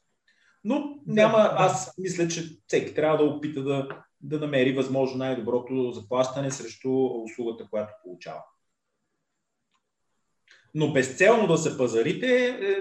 Но 0.64 0.94
няма, 1.06 1.50
аз 1.52 1.94
мисля, 1.98 2.28
че 2.28 2.42
всеки 2.66 2.94
трябва 2.94 3.18
да 3.18 3.24
опита 3.24 3.62
да, 3.62 3.88
да 4.20 4.38
намери 4.38 4.72
възможно 4.72 5.18
най-доброто 5.18 5.90
заплащане 5.92 6.50
срещу 6.50 7.06
услугата, 7.24 7.66
която 7.70 7.92
получава. 8.04 8.42
Но 10.74 10.92
безцелно 10.92 11.46
да 11.46 11.58
се 11.58 11.78
пазарите, 11.78 12.46
е, 12.46 12.76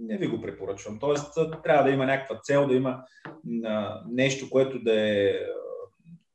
не 0.00 0.16
ви 0.16 0.26
го 0.26 0.40
препоръчвам. 0.40 0.98
Тоест, 0.98 1.34
трябва 1.64 1.84
да 1.84 1.90
има 1.90 2.06
някаква 2.06 2.40
цел, 2.40 2.68
да 2.68 2.74
има 2.74 3.02
нещо, 4.08 4.50
което 4.50 4.78
да 4.78 5.00
е, 5.00 5.32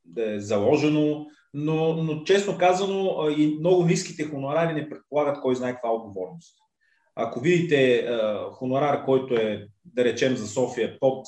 да 0.06 0.34
е 0.34 0.40
заложено, 0.40 1.26
но, 1.54 1.94
но 1.94 2.24
честно 2.24 2.58
казано 2.58 3.30
и 3.38 3.58
много 3.60 3.86
ниските 3.86 4.24
хонорари 4.24 4.74
не 4.74 4.90
предполагат 4.90 5.42
кой 5.42 5.56
знае 5.56 5.74
каква 5.74 5.94
отговорност. 5.94 6.58
Ако 7.16 7.40
видите 7.40 8.08
хонорар, 8.54 9.06
който 9.06 9.34
е, 9.36 9.68
да 9.86 10.04
речем 10.04 10.36
за 10.36 10.48
София, 10.48 11.00
под 11.00 11.26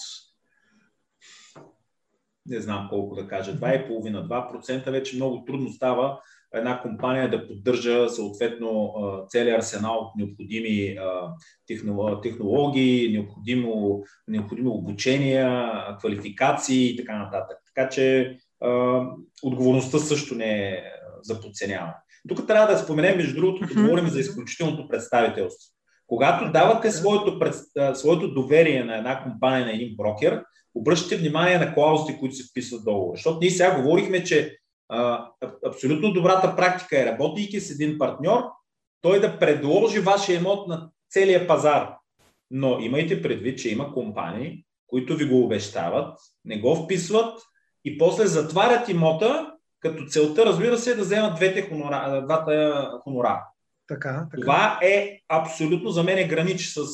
не 2.45 2.61
знам 2.61 2.87
колко 2.89 3.15
да 3.15 3.27
кажа, 3.27 3.53
2,5-2%, 3.53 4.91
вече 4.91 5.15
много 5.15 5.45
трудно 5.45 5.69
става 5.69 6.19
една 6.53 6.81
компания 6.81 7.31
да 7.31 7.47
поддържа 7.47 8.09
съответно 8.09 8.93
целият 9.29 9.57
арсенал 9.57 9.97
от 9.97 10.15
необходими 10.17 10.97
технологии, 12.23 13.13
необходимо, 13.13 14.03
необходимо 14.27 14.71
обучение, 14.71 15.67
квалификации 15.99 16.93
и 16.93 16.97
така 16.97 17.17
нататък. 17.17 17.57
Така 17.75 17.89
че 17.89 18.37
отговорността 19.43 19.99
също 19.99 20.35
не 20.35 20.69
е 20.69 20.83
за 21.21 21.41
подценяване. 21.41 21.93
Тук 22.27 22.47
трябва 22.47 22.73
да 22.73 22.79
споменем, 22.79 23.17
между 23.17 23.35
другото, 23.35 23.65
да 23.67 23.81
говорим 23.81 24.07
за 24.07 24.19
изключителното 24.19 24.87
представителство. 24.87 25.69
Когато 26.07 26.51
давате 26.51 26.91
своето, 26.91 27.39
своето 27.93 28.33
доверие 28.33 28.83
на 28.83 28.97
една 28.97 29.23
компания, 29.23 29.65
на 29.65 29.73
един 29.73 29.95
брокер, 29.95 30.43
обръщате 30.75 31.17
внимание 31.17 31.57
на 31.57 31.73
клаузите, 31.73 32.19
които 32.19 32.35
се 32.35 32.49
вписват 32.49 32.81
в 32.81 32.85
договора. 32.85 33.17
Защото 33.17 33.39
ние 33.41 33.49
сега 33.49 33.81
говорихме, 33.81 34.23
че 34.23 34.57
а, 34.89 35.29
абсолютно 35.67 36.13
добрата 36.13 36.55
практика 36.55 37.01
е, 37.01 37.05
работейки 37.05 37.59
с 37.59 37.71
един 37.71 37.97
партньор, 37.97 38.43
той 39.01 39.19
да 39.19 39.39
предложи 39.39 39.99
вашия 39.99 40.37
имот 40.37 40.67
на 40.67 40.89
целия 41.09 41.47
пазар. 41.47 41.95
Но 42.51 42.79
имайте 42.79 43.21
предвид, 43.21 43.59
че 43.59 43.69
има 43.69 43.93
компании, 43.93 44.65
които 44.87 45.15
ви 45.15 45.25
го 45.25 45.43
обещават, 45.43 46.19
не 46.45 46.59
го 46.59 46.75
вписват 46.75 47.39
и 47.85 47.97
после 47.97 48.25
затварят 48.25 48.89
имота, 48.89 49.53
като 49.79 50.05
целта, 50.05 50.45
разбира 50.45 50.77
се, 50.77 50.91
е 50.91 50.95
да 50.95 51.01
вземат 51.01 51.35
двете 51.35 51.61
хонора, 51.61 52.21
двата 52.25 52.89
хонора. 53.03 53.43
Така, 53.93 54.27
така. 54.31 54.41
Това 54.41 54.79
е 54.83 55.19
абсолютно 55.29 55.89
за 55.89 56.03
мен 56.03 56.17
е 56.17 56.27
граничи 56.27 56.67
с 56.67 56.85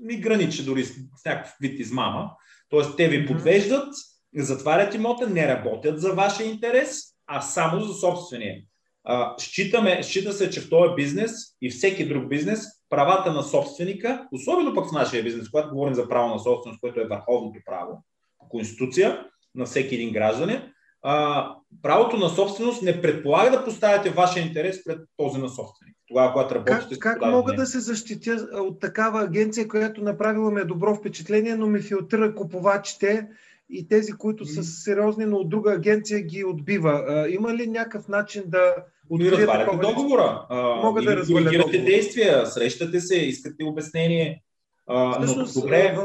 ми 0.00 0.16
граничи 0.16 0.64
дори 0.64 0.84
с 0.84 0.94
някакъв 1.26 1.54
вид 1.60 1.80
измама. 1.80 2.30
Тоест, 2.68 2.96
те 2.96 3.08
ви 3.08 3.26
подвеждат, 3.26 3.94
затварят 4.36 4.94
имота, 4.94 5.30
не 5.30 5.48
работят 5.48 6.00
за 6.00 6.12
вашия 6.12 6.50
интерес, 6.50 7.00
а 7.26 7.40
само 7.40 7.80
за 7.80 7.94
собствения. 7.94 8.62
А, 9.04 9.34
считаме, 9.38 10.02
счита 10.02 10.32
се, 10.32 10.50
че 10.50 10.60
в 10.60 10.70
този 10.70 10.94
бизнес 10.94 11.32
и 11.62 11.70
всеки 11.70 12.08
друг 12.08 12.28
бизнес, 12.28 12.66
правата 12.90 13.32
на 13.32 13.42
собственика, 13.42 14.28
особено 14.32 14.74
пък 14.74 14.88
в 14.88 14.92
нашия 14.92 15.22
бизнес, 15.22 15.50
когато 15.50 15.68
говорим 15.68 15.94
за 15.94 16.08
право 16.08 16.28
на 16.28 16.38
собственост, 16.40 16.80
което 16.80 17.00
е 17.00 17.06
върховното 17.06 17.60
право 17.66 18.04
по 18.38 18.48
Конституция 18.48 19.24
на 19.54 19.64
всеки 19.64 19.94
един 19.94 20.12
гражданин, 20.12 20.62
а, 21.06 21.48
правото 21.82 22.16
на 22.16 22.28
собственост 22.28 22.82
не 22.82 23.02
предполага 23.02 23.50
да 23.50 23.64
поставяте 23.64 24.10
вашия 24.10 24.46
интерес 24.46 24.84
пред 24.84 24.98
този 25.16 25.40
на 25.40 25.48
собственик. 25.48 25.96
Тогава, 26.08 26.32
когато 26.32 26.54
работите 26.54 26.98
как, 26.98 27.20
как 27.20 27.30
мога 27.30 27.54
да 27.54 27.66
се 27.66 27.80
защитя 27.80 28.48
от 28.52 28.80
такава 28.80 29.22
агенция, 29.22 29.68
която 29.68 30.02
направила 30.02 30.50
ме 30.50 30.64
добро 30.64 30.94
впечатление, 30.94 31.54
но 31.54 31.66
ми 31.66 31.80
филтрира 31.80 32.34
купувачите 32.34 33.28
и 33.70 33.88
тези, 33.88 34.12
които 34.12 34.46
са 34.46 34.62
сериозни, 34.62 35.24
но 35.24 35.36
от 35.36 35.48
друга 35.48 35.72
агенция 35.72 36.20
ги 36.20 36.44
отбива. 36.44 37.04
А, 37.08 37.28
има 37.28 37.54
ли 37.54 37.66
някакъв 37.66 38.08
начин 38.08 38.42
да 38.46 38.74
открият 39.10 39.50
такова 39.50 39.78
договора. 39.78 40.46
Мога 40.82 41.02
да 41.02 41.16
разваля 41.16 41.50
договора. 41.50 41.84
действия, 41.84 42.46
срещате 42.46 43.00
се, 43.00 43.16
искате 43.16 43.64
обяснение. 43.64 44.42
А, 44.86 45.22
Всъщност, 45.22 45.56
но 45.56 45.62
добре... 45.62 45.96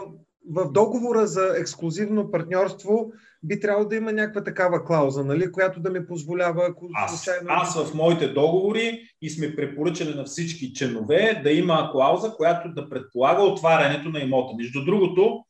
в, 0.50 0.72
договора 0.72 1.28
за 1.28 1.54
ексклюзивно 1.58 2.32
партньорство 2.32 3.12
би 3.44 3.60
трябвало 3.60 3.90
да 3.90 3.96
има 3.96 4.12
някаква 4.12 4.44
такава 4.44 4.86
клауза, 4.86 5.26
нали, 5.26 5.52
която 5.52 5.80
да 5.80 5.90
ми 5.90 6.08
позволява, 6.08 6.66
ако 6.70 6.90
аз, 6.94 7.24
случайно... 7.24 7.48
Аз 7.50 7.84
в 7.84 7.94
моите 7.94 8.28
договори 8.28 9.02
и 9.22 9.30
сме 9.30 9.56
препоръчали 9.56 10.16
на 10.16 10.24
всички 10.24 10.74
членове 10.74 11.42
да 11.44 11.52
има 11.52 11.90
клауза, 11.92 12.34
която 12.38 12.74
да 12.74 12.90
предполага 12.90 13.44
отварянето 13.44 14.10
на 14.10 14.20
имота. 14.20 14.54
Между 14.58 14.86
другото, 14.86 15.44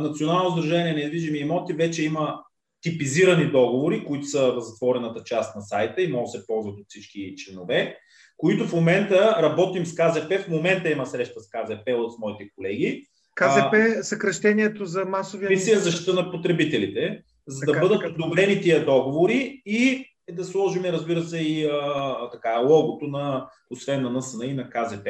Национално 0.00 0.50
сдружение 0.50 0.92
на 0.92 0.98
недвижими 0.98 1.38
имоти 1.38 1.72
вече 1.72 2.04
има 2.04 2.42
типизирани 2.80 3.50
договори, 3.50 4.04
които 4.04 4.26
са 4.26 4.52
в 4.52 4.60
затворената 4.60 5.24
част 5.24 5.56
на 5.56 5.62
сайта 5.62 6.02
и 6.02 6.12
могат 6.12 6.32
да 6.32 6.38
се 6.38 6.46
ползват 6.46 6.78
от 6.78 6.86
всички 6.88 7.34
членове, 7.36 7.96
които 8.36 8.66
в 8.66 8.72
момента 8.72 9.36
работим 9.42 9.86
с 9.86 9.94
КЗП. 9.94 10.38
В 10.38 10.48
момента 10.48 10.90
има 10.90 11.06
среща 11.06 11.40
с 11.40 11.48
КЗП 11.48 11.90
от 11.90 12.18
моите 12.18 12.50
колеги 12.56 13.06
КЗП 13.34 13.74
е 13.74 14.02
съкрещението 14.02 14.84
за 14.84 15.04
масовия... 15.04 15.48
Комисия 15.48 15.78
за 15.78 15.90
защита 15.90 16.14
на 16.14 16.30
потребителите, 16.30 17.22
за 17.46 17.66
така, 17.66 17.72
да 17.72 17.80
бъдат 17.80 18.00
така. 18.00 18.14
одобрени 18.14 18.60
тия 18.60 18.84
договори 18.84 19.62
и 19.66 20.06
да 20.30 20.44
сложим, 20.44 20.84
разбира 20.84 21.22
се, 21.22 21.38
и 21.38 21.64
а, 21.66 22.30
така, 22.30 22.58
логото 22.58 23.06
на, 23.06 23.48
освен 23.70 24.02
на 24.02 24.10
НСН 24.10 24.42
и 24.42 24.54
на 24.54 24.70
КЗП. 24.70 25.08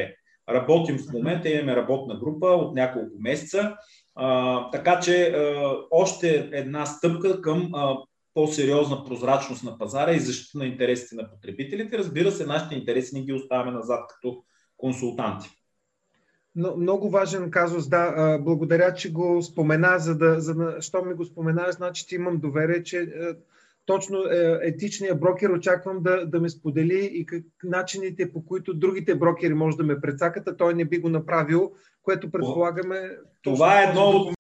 Работим 0.51 0.99
в 0.99 1.13
момента, 1.13 1.51
имаме 1.51 1.77
работна 1.77 2.19
група 2.19 2.47
от 2.47 2.75
няколко 2.75 3.17
месеца, 3.21 3.77
а, 4.15 4.71
така 4.71 5.01
че 5.01 5.27
а, 5.27 5.77
още 5.91 6.51
една 6.53 6.87
стъпка 6.87 7.41
към 7.41 7.71
а, 7.75 7.97
по-сериозна 8.35 9.05
прозрачност 9.05 9.65
на 9.65 9.79
пазара 9.79 10.13
и 10.13 10.21
защита 10.21 10.59
на 10.59 10.67
интересите 10.67 11.15
на 11.15 11.31
потребителите. 11.31 11.99
Разбира 11.99 12.31
се, 12.31 12.47
нашите 12.47 12.75
интереси 12.75 13.15
не 13.15 13.23
ги 13.23 13.33
оставяме 13.33 13.71
назад 13.71 14.01
като 14.09 14.43
консултанти. 14.77 15.49
Но, 16.55 16.77
много 16.77 17.11
важен 17.11 17.51
казус, 17.51 17.89
да. 17.89 18.39
Благодаря, 18.43 18.95
че 18.95 19.13
го 19.13 19.43
спомена, 19.43 19.99
за 19.99 20.19
да, 20.19 20.41
за 20.41 20.55
да 20.55 20.77
що 20.81 21.05
ми 21.05 21.15
го 21.15 21.25
спомена, 21.25 21.67
значи 21.71 22.07
ти 22.07 22.15
имам 22.15 22.39
доверие, 22.39 22.83
че 22.83 23.09
точно 23.87 24.19
е, 24.19 24.59
етичният 24.63 25.21
брокер 25.21 25.51
очаквам 25.51 26.03
да, 26.03 26.27
да 26.27 26.41
ме 26.41 26.49
сподели 26.49 27.11
и 27.13 27.27
как, 27.27 27.45
начините 27.65 28.33
по 28.33 28.45
които 28.47 28.75
другите 28.75 29.15
брокери 29.15 29.55
може 29.55 29.77
да 29.77 29.85
ме 29.85 30.01
прецакат, 30.01 30.49
а 30.49 30.57
той 30.57 30.75
не 30.75 30.85
би 30.85 30.99
го 30.99 31.09
направил, 31.09 31.73
което 32.03 32.31
предполагаме. 32.31 33.11
Това 33.43 33.81
е 33.81 33.85
едно 33.85 34.03
от, 34.03 34.35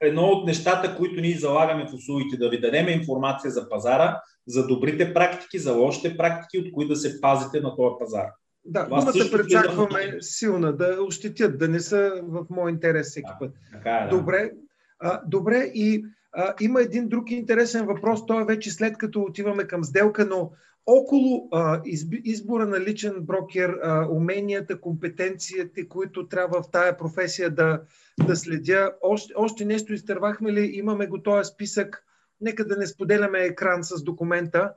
едно 0.00 0.22
от 0.22 0.46
нещата, 0.46 0.96
които 0.96 1.20
ние 1.20 1.38
залагаме 1.38 1.88
в 1.90 1.94
услугите, 1.94 2.36
да 2.36 2.48
ви 2.48 2.60
дадем 2.60 2.88
информация 2.88 3.50
за 3.50 3.68
пазара, 3.68 4.20
за 4.46 4.66
добрите 4.66 5.14
практики, 5.14 5.58
за 5.58 5.72
лошите 5.72 6.16
практики, 6.16 6.58
от 6.58 6.72
които 6.72 6.88
да 6.88 6.96
се 6.96 7.20
пазите 7.20 7.60
на 7.60 7.76
този 7.76 7.94
пазар. 7.98 8.26
Да, 8.68 8.84
думата 8.84 9.30
прецакваме 9.32 10.16
силна, 10.20 10.72
да 10.72 11.02
ощетят, 11.02 11.58
да 11.58 11.68
не 11.68 11.80
са 11.80 12.22
в 12.22 12.46
мой 12.50 12.70
интерес 12.70 13.08
всеки 13.08 13.30
път. 13.40 13.54
Така 13.72 13.96
е, 13.96 14.04
да. 14.04 14.16
Добре, 14.16 14.50
а, 14.98 15.20
добре 15.26 15.70
и 15.74 16.04
а, 16.32 16.54
има 16.60 16.82
един 16.82 17.08
друг 17.08 17.30
интересен 17.30 17.86
въпрос, 17.86 18.26
той 18.26 18.42
е 18.42 18.46
вече 18.46 18.70
след 18.70 18.98
като 18.98 19.22
отиваме 19.22 19.64
към 19.64 19.84
сделка, 19.84 20.26
но 20.26 20.50
около 20.86 21.48
а, 21.52 21.80
избора 22.24 22.66
на 22.66 22.80
личен 22.80 23.14
брокер, 23.20 23.78
а, 23.82 24.08
уменията, 24.10 24.80
компетенциите, 24.80 25.88
които 25.88 26.28
трябва 26.28 26.62
в 26.62 26.70
тая 26.70 26.96
професия 26.96 27.50
да, 27.50 27.80
да 28.26 28.36
следя, 28.36 28.92
още, 29.02 29.32
още 29.36 29.64
нещо 29.64 29.92
изтървахме 29.92 30.52
ли, 30.52 30.70
имаме 30.72 31.06
го 31.06 31.22
този 31.22 31.50
списък, 31.52 32.04
нека 32.40 32.66
да 32.66 32.76
не 32.76 32.86
споделяме 32.86 33.38
екран 33.38 33.84
с 33.84 34.02
документа. 34.02 34.72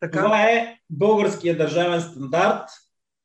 Така? 0.00 0.22
Това 0.22 0.42
е 0.42 0.78
българския 0.90 1.56
държавен 1.56 2.00
стандарт 2.00 2.68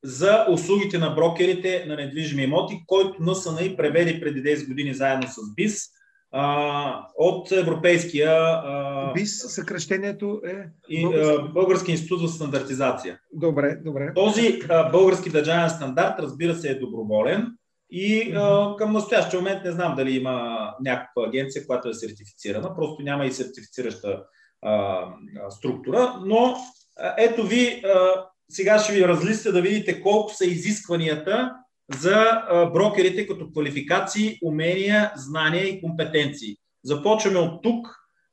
за 0.04 0.45
услугите 0.50 0.97
на 0.97 1.10
брокерите 1.10 1.86
на 1.88 1.95
недвижими 1.95 2.43
имоти, 2.43 2.84
който 2.88 3.24
НСНИ 3.24 3.76
преведе 3.78 4.20
преди 4.20 4.43
10 4.43 4.68
години 4.68 4.93
заедно 4.93 5.28
с 5.28 5.54
БИС 5.56 5.89
а, 6.32 7.06
от 7.16 7.52
Европейския. 7.52 8.32
А, 8.32 9.14
БИС, 9.14 9.38
съкръщението 9.47 10.41
е. 10.45 10.70
И, 10.89 11.06
а, 11.06 11.41
Български 11.54 11.91
институт 11.91 12.20
за 12.20 12.28
стандартизация. 12.28 13.20
Добре, 13.34 13.76
добре. 13.76 14.14
Този 14.16 14.62
а, 14.70 14.89
български 14.89 15.30
държавен 15.30 15.70
стандарт, 15.70 16.20
разбира 16.20 16.56
се, 16.56 16.70
е 16.70 16.80
доброволен. 16.80 17.47
И 17.91 18.34
а, 18.36 18.76
към 18.78 18.93
настоящия 18.93 19.39
момент 19.39 19.64
не 19.64 19.72
знам 19.72 19.95
дали 19.95 20.12
има 20.12 20.68
някаква 20.82 21.28
агенция, 21.28 21.68
която 21.68 21.89
е 21.89 21.93
сертифицирана. 21.93 22.76
Просто 22.76 23.04
няма 23.04 23.26
и 23.26 23.32
сертифицираща 23.32 24.24
а, 24.62 25.06
структура. 25.50 26.22
Но 26.26 26.56
ето 27.18 27.43
ви, 27.43 27.84
а, 27.86 28.26
сега 28.50 28.80
ще 28.80 28.93
ви 28.93 29.08
разлистя 29.08 29.52
да 29.52 29.62
видите 29.62 30.02
колко 30.02 30.34
са 30.34 30.45
изискванията 30.45 31.56
за 32.02 32.43
брокерите 32.74 33.28
като 33.28 33.52
квалификации, 33.52 34.38
умения, 34.43 35.12
знания 35.16 35.68
и 35.68 35.82
компетенции. 35.82 36.56
Започваме 36.84 37.39
от 37.39 37.64
тук, 37.64 37.88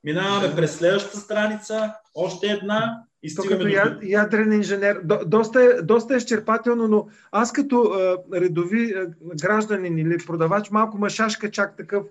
минаваме 0.04 0.54
през 0.56 0.76
следващата 0.76 1.18
страница, 1.18 1.92
още 2.14 2.46
една 2.46 3.02
и 3.22 3.30
стигаме 3.30 3.74
като 3.74 3.94
до... 3.94 4.06
ядрен 4.06 4.52
инженер. 4.52 5.00
До, 5.04 5.18
доста, 5.26 5.62
е, 5.62 5.82
доста 5.82 6.14
е 6.14 6.16
изчерпателно, 6.16 6.88
но 6.88 7.06
аз 7.32 7.52
като 7.52 7.82
а, 7.82 8.16
редови 8.40 8.94
а, 8.96 9.06
гражданин 9.42 9.98
или 9.98 10.18
продавач 10.26 10.70
малко 10.70 10.98
машашка 10.98 11.50
чак 11.50 11.76
такъв. 11.76 12.06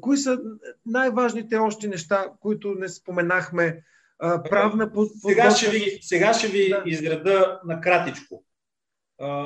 Кои 0.00 0.16
са 0.16 0.38
най-важните 0.86 1.56
още 1.56 1.88
неща, 1.88 2.26
които 2.40 2.74
не 2.78 2.88
споменахме? 2.88 3.82
А, 4.22 4.42
правна 4.42 4.92
под, 4.92 5.08
сега, 5.28 5.50
ще 5.50 5.70
ви, 5.70 5.98
сега 6.00 6.34
ще 6.34 6.48
ви 6.48 6.68
да. 6.68 6.82
изреда 6.86 7.60
накратичко 7.64 8.44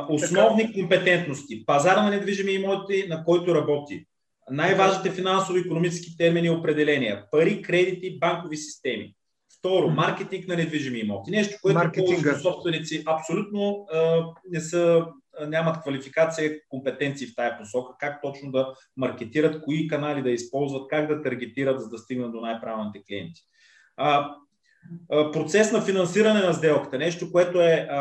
основни 0.08 0.66
така. 0.66 0.80
компетентности. 0.80 1.66
Пазар 1.66 1.96
на 1.96 2.10
недвижими 2.10 2.52
имоти, 2.52 3.06
на 3.08 3.24
който 3.24 3.54
работи. 3.54 4.06
Най-важните 4.50 5.10
финансово-економически 5.10 6.16
термини 6.16 6.46
и 6.46 6.50
определения. 6.50 7.24
Пари, 7.30 7.62
кредити, 7.62 8.18
банкови 8.18 8.56
системи. 8.56 9.14
Второ, 9.58 9.90
маркетинг 9.90 10.48
на 10.48 10.56
недвижими 10.56 10.98
имоти. 10.98 11.30
Нещо, 11.30 11.58
което 11.62 11.92
повечето 11.96 12.40
собственици 12.40 13.02
абсолютно 13.06 13.86
а, 13.92 14.24
не 14.50 14.60
са, 14.60 15.06
нямат 15.48 15.82
квалификация, 15.82 16.60
компетенции 16.68 17.26
в 17.26 17.34
тая 17.34 17.58
посока, 17.58 17.94
как 18.00 18.22
точно 18.22 18.52
да 18.52 18.74
маркетират, 18.96 19.62
кои 19.62 19.88
канали 19.88 20.22
да 20.22 20.30
използват, 20.30 20.88
как 20.90 21.08
да 21.08 21.22
таргетират, 21.22 21.80
за 21.80 21.88
да 21.88 21.98
стигнат 21.98 22.32
до 22.32 22.40
най-правилните 22.40 23.02
клиенти. 23.08 23.40
А, 23.96 24.10
а, 24.18 24.36
процес 25.32 25.72
на 25.72 25.82
финансиране 25.82 26.40
на 26.40 26.52
сделката. 26.52 26.98
Нещо, 26.98 27.32
което 27.32 27.60
е 27.60 27.88
а, 27.90 28.00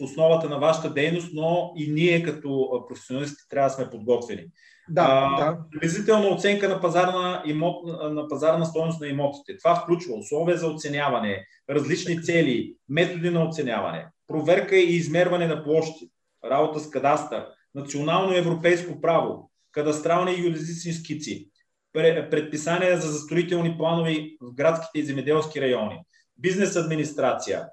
в 0.00 0.04
основата 0.04 0.48
на 0.48 0.58
вашата 0.58 0.90
дейност, 0.90 1.30
но 1.34 1.72
и 1.76 1.92
ние 1.92 2.22
като 2.22 2.84
професионалисти 2.88 3.48
трябва 3.50 3.68
да 3.68 3.74
сме 3.74 3.90
подготвени. 3.90 4.44
Да, 4.88 5.06
а, 5.08 5.44
да. 5.44 5.58
Приблизителна 5.70 6.28
оценка 6.28 6.68
на 6.68 6.80
пазарна, 6.80 7.42
имот, 7.46 7.86
на 8.12 8.28
пазарна 8.28 8.66
стоеност 8.66 9.00
на 9.00 9.08
имотите. 9.08 9.58
Това 9.58 9.74
включва 9.74 10.14
условия 10.14 10.56
за 10.56 10.66
оценяване, 10.66 11.46
различни 11.70 12.22
цели, 12.22 12.74
методи 12.88 13.30
на 13.30 13.44
оценяване, 13.44 14.06
проверка 14.26 14.76
и 14.76 14.96
измерване 14.96 15.46
на 15.46 15.64
площи, 15.64 16.10
работа 16.44 16.80
с 16.80 16.90
кадастър, 16.90 17.46
национално 17.74 18.36
европейско 18.36 19.00
право, 19.00 19.50
кадастрални 19.72 20.32
и 20.32 20.44
юридически 20.44 20.92
скици, 20.92 21.48
предписания 21.94 23.00
за 23.00 23.12
застроителни 23.12 23.78
планови 23.78 24.36
в 24.40 24.54
градските 24.54 24.98
и 24.98 25.04
земеделски 25.04 25.60
райони, 25.60 26.00
бизнес 26.38 26.76
администрация, 26.76 27.68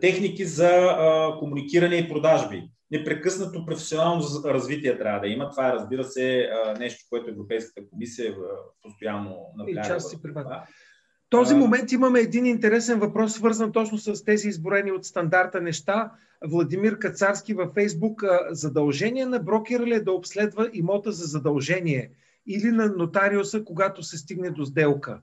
техники 0.00 0.44
за 0.44 0.96
комуникиране 1.38 1.96
и 1.96 2.08
продажби. 2.08 2.68
Непрекъснато 2.90 3.66
професионално 3.66 4.24
развитие 4.44 4.98
трябва 4.98 5.20
да 5.20 5.28
има. 5.28 5.50
Това 5.50 5.68
е, 5.68 5.72
разбира 5.72 6.04
се, 6.04 6.50
нещо, 6.78 7.06
което 7.10 7.30
Европейската 7.30 7.88
комисия 7.88 8.34
постоянно 8.82 9.36
набляга. 9.56 10.00
В 10.00 10.18
този 11.32 11.54
момент 11.54 11.92
имаме 11.92 12.20
един 12.20 12.46
интересен 12.46 12.98
въпрос, 12.98 13.32
свързан 13.32 13.72
точно 13.72 13.98
с 13.98 14.24
тези 14.24 14.48
изборени 14.48 14.92
от 14.92 15.04
стандарта 15.04 15.60
неща. 15.60 16.10
Владимир 16.44 16.98
Кацарски 16.98 17.54
във 17.54 17.72
Фейсбук. 17.74 18.22
Задължение 18.50 19.26
на 19.26 19.38
брокера 19.38 19.86
ли 19.86 19.94
е 19.94 20.00
да 20.00 20.12
обследва 20.12 20.66
имота 20.72 21.12
за 21.12 21.24
задължение 21.24 22.10
или 22.46 22.70
на 22.70 22.86
нотариуса, 22.96 23.64
когато 23.64 24.02
се 24.02 24.18
стигне 24.18 24.50
до 24.50 24.64
сделка? 24.64 25.20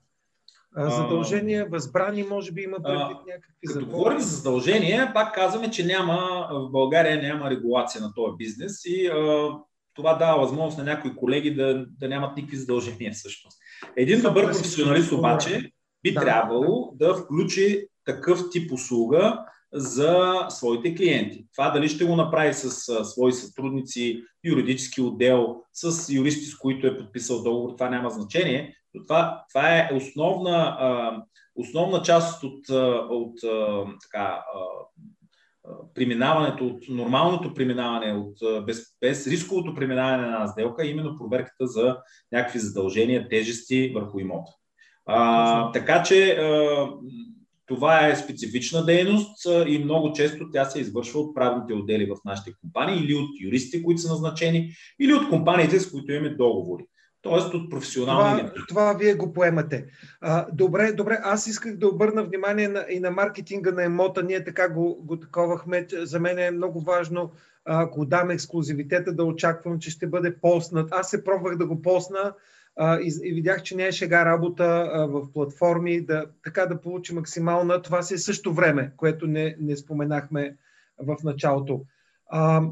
задължения, 0.76 1.66
възбрани, 1.70 2.22
може 2.22 2.52
би 2.52 2.62
има 2.62 2.76
предвид 2.82 3.16
някакви 3.26 3.66
Като 3.66 3.80
закони. 3.80 3.92
говорим 3.92 4.20
за 4.20 4.36
задължения, 4.36 5.10
пак 5.14 5.34
казваме, 5.34 5.70
че 5.70 5.86
няма, 5.86 6.48
в 6.50 6.70
България 6.70 7.22
няма 7.22 7.50
регулация 7.50 8.02
на 8.02 8.14
този 8.14 8.36
бизнес 8.38 8.84
и 8.84 9.06
а, 9.06 9.48
това 9.94 10.14
дава 10.14 10.40
възможност 10.40 10.78
на 10.78 10.84
някои 10.84 11.16
колеги 11.16 11.54
да, 11.54 11.86
да 12.00 12.08
нямат 12.08 12.36
никакви 12.36 12.56
задължения 12.56 13.12
всъщност. 13.12 13.58
Един 13.96 14.22
добър 14.22 14.46
професионалист 14.46 15.12
обаче 15.12 15.72
би 16.02 16.12
да. 16.12 16.20
трябвало 16.20 16.92
да 16.94 17.14
включи 17.14 17.86
такъв 18.04 18.50
тип 18.50 18.72
услуга 18.72 19.44
за 19.72 20.46
своите 20.48 20.94
клиенти. 20.94 21.46
Това 21.56 21.70
дали 21.70 21.88
ще 21.88 22.04
го 22.04 22.16
направи 22.16 22.54
с 22.54 22.88
а, 22.88 23.04
свои 23.04 23.32
сътрудници, 23.32 24.22
юридически 24.44 25.00
отдел, 25.00 25.56
с 25.72 26.12
юристи, 26.12 26.44
с 26.44 26.58
които 26.58 26.86
е 26.86 26.98
подписал 26.98 27.42
договор, 27.42 27.72
това 27.72 27.88
няма 27.88 28.10
значение, 28.10 28.74
това, 29.06 29.44
това 29.48 29.76
е 29.76 29.90
основна, 29.94 30.76
а, 30.78 31.22
основна 31.56 32.02
част 32.02 32.44
от, 32.44 32.68
от 33.10 33.34
така, 34.02 34.44
преминаването, 35.94 36.66
от 36.66 36.82
нормалното 36.88 37.54
преминаване, 37.54 38.12
от 38.12 38.66
без, 38.66 38.84
без 39.00 39.26
рисковото 39.26 39.74
преминаване 39.74 40.28
на 40.28 40.46
сделка, 40.46 40.86
именно 40.86 41.18
проверката 41.18 41.66
за 41.66 41.96
някакви 42.32 42.58
задължения, 42.58 43.28
тежести 43.28 43.92
върху 43.94 44.18
имота. 44.18 44.52
А, 45.12 45.72
така 45.72 46.02
че 46.02 46.30
а, 46.30 46.88
това 47.66 48.06
е 48.06 48.16
специфична 48.16 48.84
дейност 48.84 49.46
и 49.66 49.84
много 49.84 50.12
често 50.12 50.50
тя 50.52 50.64
се 50.64 50.80
извършва 50.80 51.20
от 51.20 51.34
правните 51.34 51.74
отдели 51.74 52.06
в 52.06 52.16
нашите 52.24 52.52
компании 52.60 53.04
или 53.04 53.14
от 53.14 53.30
юристи, 53.44 53.82
които 53.82 54.00
са 54.00 54.12
назначени, 54.12 54.72
или 55.00 55.14
от 55.14 55.28
компаниите, 55.28 55.80
с 55.80 55.90
които 55.90 56.12
имаме 56.12 56.34
договори. 56.34 56.84
Тоест 57.22 57.54
от 57.54 57.70
професионални 57.70 58.40
това, 58.40 58.66
това 58.68 58.92
вие 58.92 59.14
го 59.14 59.32
поемате. 59.32 59.86
А, 60.20 60.46
добре, 60.52 60.92
добре. 60.92 61.18
Аз 61.22 61.46
исках 61.46 61.76
да 61.76 61.88
обърна 61.88 62.22
внимание 62.22 62.68
на, 62.68 62.86
и 62.90 63.00
на 63.00 63.10
маркетинга 63.10 63.70
на 63.72 63.84
емота. 63.84 64.22
Ние 64.22 64.44
така 64.44 64.68
го, 64.68 65.02
го 65.02 65.20
таковахме. 65.20 65.86
За 65.92 66.20
мен 66.20 66.38
е 66.38 66.50
много 66.50 66.80
важно, 66.80 67.30
ако 67.64 68.04
дам 68.04 68.30
ексклюзивитета, 68.30 69.12
да 69.12 69.24
очаквам, 69.24 69.78
че 69.78 69.90
ще 69.90 70.06
бъде 70.06 70.36
постнат. 70.40 70.88
Аз 70.92 71.10
се 71.10 71.24
пробвах 71.24 71.56
да 71.56 71.66
го 71.66 71.82
постна 71.82 72.32
а, 72.82 73.00
и, 73.00 73.12
и 73.24 73.32
видях, 73.32 73.62
че 73.62 73.76
не 73.76 73.86
е 73.86 73.92
шега 73.92 74.24
работа 74.24 74.64
а, 74.64 75.06
в 75.06 75.32
платформи, 75.32 76.00
да, 76.00 76.26
така 76.44 76.66
да 76.66 76.80
получи 76.80 77.14
максимална. 77.14 77.82
Това 77.82 78.02
си 78.02 78.14
е 78.14 78.18
също 78.18 78.54
време, 78.54 78.92
което 78.96 79.26
не, 79.26 79.56
не 79.60 79.76
споменахме 79.76 80.56
в 80.98 81.16
началото. 81.24 81.84
А, 82.26 82.62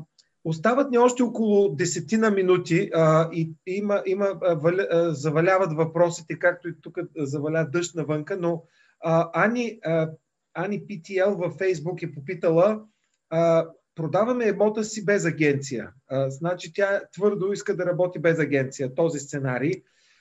Остават 0.45 0.91
ни 0.91 0.99
още 0.99 1.23
около 1.23 1.75
десетина 1.75 2.31
минути 2.31 2.91
а, 2.95 3.31
и 3.33 3.53
има, 3.67 4.03
има 4.07 4.27
валя, 4.43 4.87
а, 4.91 5.15
заваляват 5.15 5.73
въпросите, 5.73 6.39
както 6.39 6.69
и 6.69 6.81
тук 6.81 6.99
заваля 7.17 7.69
дъжд 7.73 7.95
навънка, 7.95 8.37
но 8.37 8.63
а, 9.01 9.31
Ани, 9.45 9.79
а, 9.85 10.11
Ани 10.55 10.81
PTL 10.81 11.35
във 11.35 11.55
Фейсбук 11.55 12.03
е 12.03 12.13
попитала 12.13 12.83
а, 13.31 13.67
продаваме 13.95 14.49
емота 14.49 14.85
си 14.85 15.05
без 15.05 15.25
агенция. 15.25 15.91
А, 16.09 16.31
значи 16.31 16.73
тя 16.73 17.01
твърдо 17.13 17.53
иска 17.53 17.77
да 17.77 17.87
работи 17.87 18.19
без 18.19 18.39
агенция, 18.39 18.95
този 18.95 19.19
сценарий. 19.19 19.73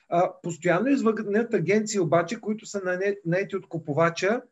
А, 0.08 0.32
постоянно 0.42 0.88
извъгнат 0.88 1.54
агенции 1.54 2.00
обаче, 2.00 2.40
които 2.40 2.66
са 2.66 2.98
наети 3.24 3.56
от 3.56 3.68
купувача 3.68 4.42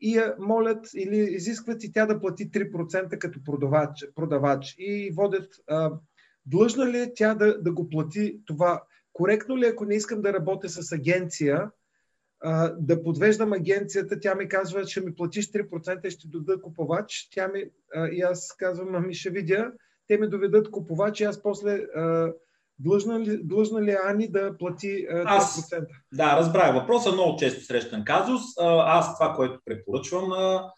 и 0.00 0.16
я 0.16 0.34
молят 0.38 0.86
или 0.94 1.16
изискват 1.16 1.84
и 1.84 1.92
тя 1.92 2.06
да 2.06 2.20
плати 2.20 2.50
3% 2.50 3.18
като 3.18 3.44
продавач, 3.44 4.06
продавач 4.14 4.74
и 4.78 5.10
водят 5.14 5.54
а, 5.68 5.92
длъжна 6.46 6.86
ли 6.86 6.98
е 6.98 7.14
тя 7.14 7.34
да, 7.34 7.62
да 7.62 7.72
го 7.72 7.88
плати 7.88 8.40
това? 8.46 8.82
Коректно 9.12 9.58
ли, 9.58 9.66
е, 9.66 9.68
ако 9.68 9.84
не 9.84 9.94
искам 9.94 10.22
да 10.22 10.32
работя 10.32 10.68
с 10.68 10.92
агенция, 10.92 11.70
а, 12.40 12.74
да 12.78 13.02
подвеждам 13.02 13.52
агенцията, 13.52 14.20
тя 14.20 14.34
ми 14.34 14.48
казва, 14.48 14.86
ще 14.86 15.00
ми 15.00 15.14
платиш 15.14 15.52
3% 15.52 16.06
и 16.06 16.10
ще 16.10 16.28
дадат 16.28 16.62
купувач. 16.62 17.28
Тя 17.30 17.48
ми, 17.48 17.64
а, 17.94 18.08
и 18.08 18.20
аз 18.20 18.56
казвам, 18.58 18.94
ами 18.94 19.14
ще 19.14 19.30
видя, 19.30 19.72
те 20.06 20.18
ми 20.18 20.28
доведат 20.28 20.70
купувач 20.70 21.20
и 21.20 21.24
аз 21.24 21.42
после 21.42 21.70
а, 21.72 22.32
длъжна, 22.78 23.20
ли, 23.20 23.40
длъжна 23.44 23.82
ли 23.82 23.90
е 23.90 23.98
Ани 24.04 24.28
да 24.28 24.58
плати 24.58 25.06
а, 25.10 25.14
3%? 25.14 25.24
Аз, 25.26 25.70
да, 26.12 26.36
разбрах. 26.36 26.74
Въпросът 26.74 27.12
е 27.12 27.16
много 27.16 27.38
често 27.38 27.64
срещан 27.64 28.04
казус. 28.04 28.42
Аз 28.60 29.18
това, 29.18 29.32
което 29.32 29.60
препоръчвам 29.64 30.28
на 30.28 30.72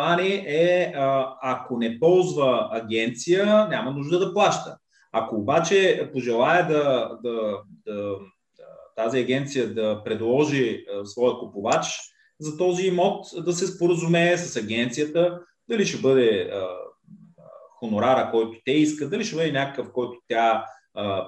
Ани 0.00 0.44
е, 0.46 0.92
ако 1.42 1.78
не 1.78 1.98
ползва 2.00 2.68
агенция, 2.72 3.68
няма 3.68 3.90
нужда 3.90 4.18
да 4.18 4.34
плаща. 4.34 4.76
Ако 5.12 5.36
обаче 5.36 6.10
пожелая 6.12 6.68
да, 6.68 7.10
да, 7.22 7.58
да 7.86 8.14
тази 8.96 9.18
агенция 9.18 9.74
да 9.74 10.02
предложи 10.04 10.84
своя 11.04 11.38
купувач 11.38 11.86
за 12.40 12.56
този 12.56 12.86
имот, 12.86 13.26
да 13.36 13.52
се 13.52 13.66
споразумее 13.66 14.38
с 14.38 14.56
агенцията, 14.56 15.40
дали 15.68 15.86
ще 15.86 16.00
бъде 16.00 16.50
хонорара, 17.78 18.30
който 18.30 18.58
те 18.64 18.72
искат, 18.72 19.10
дали 19.10 19.24
ще 19.24 19.36
бъде 19.36 19.52
някакъв, 19.52 19.92
който 19.92 20.18
тя 20.28 20.64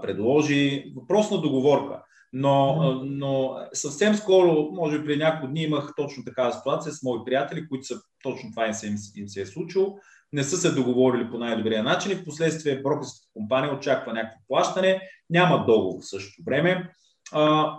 предложи. 0.03 0.93
Въпрос 0.97 1.31
на 1.31 1.41
договорка. 1.41 2.03
Но, 2.33 2.77
но 3.05 3.57
съвсем 3.73 4.15
скоро, 4.15 4.69
може 4.73 4.99
би 4.99 5.05
преди 5.05 5.19
няколко 5.19 5.47
дни, 5.47 5.63
имах 5.63 5.93
точно 5.97 6.25
такава 6.25 6.53
ситуация 6.53 6.93
с 6.93 7.03
мои 7.03 7.19
приятели, 7.25 7.69
които 7.69 7.85
са 7.85 7.95
точно 8.23 8.51
това 8.51 8.67
им 8.67 8.75
се, 8.75 8.87
им 9.17 9.29
се 9.29 9.41
е 9.41 9.47
случило. 9.47 9.97
Не 10.33 10.43
са 10.45 10.57
се 10.57 10.75
договорили 10.75 11.31
по 11.31 11.39
най-добрия 11.39 11.83
начин 11.83 12.13
и 12.13 12.15
в 12.15 12.25
последствие 12.25 12.83
брокерската 12.83 13.33
компания 13.35 13.75
очаква 13.75 14.13
някакво 14.13 14.39
плащане, 14.49 15.01
няма 15.31 15.65
договор 15.67 16.01
в 16.01 16.09
същото 16.09 16.43
време 16.45 16.91
а, 17.33 17.77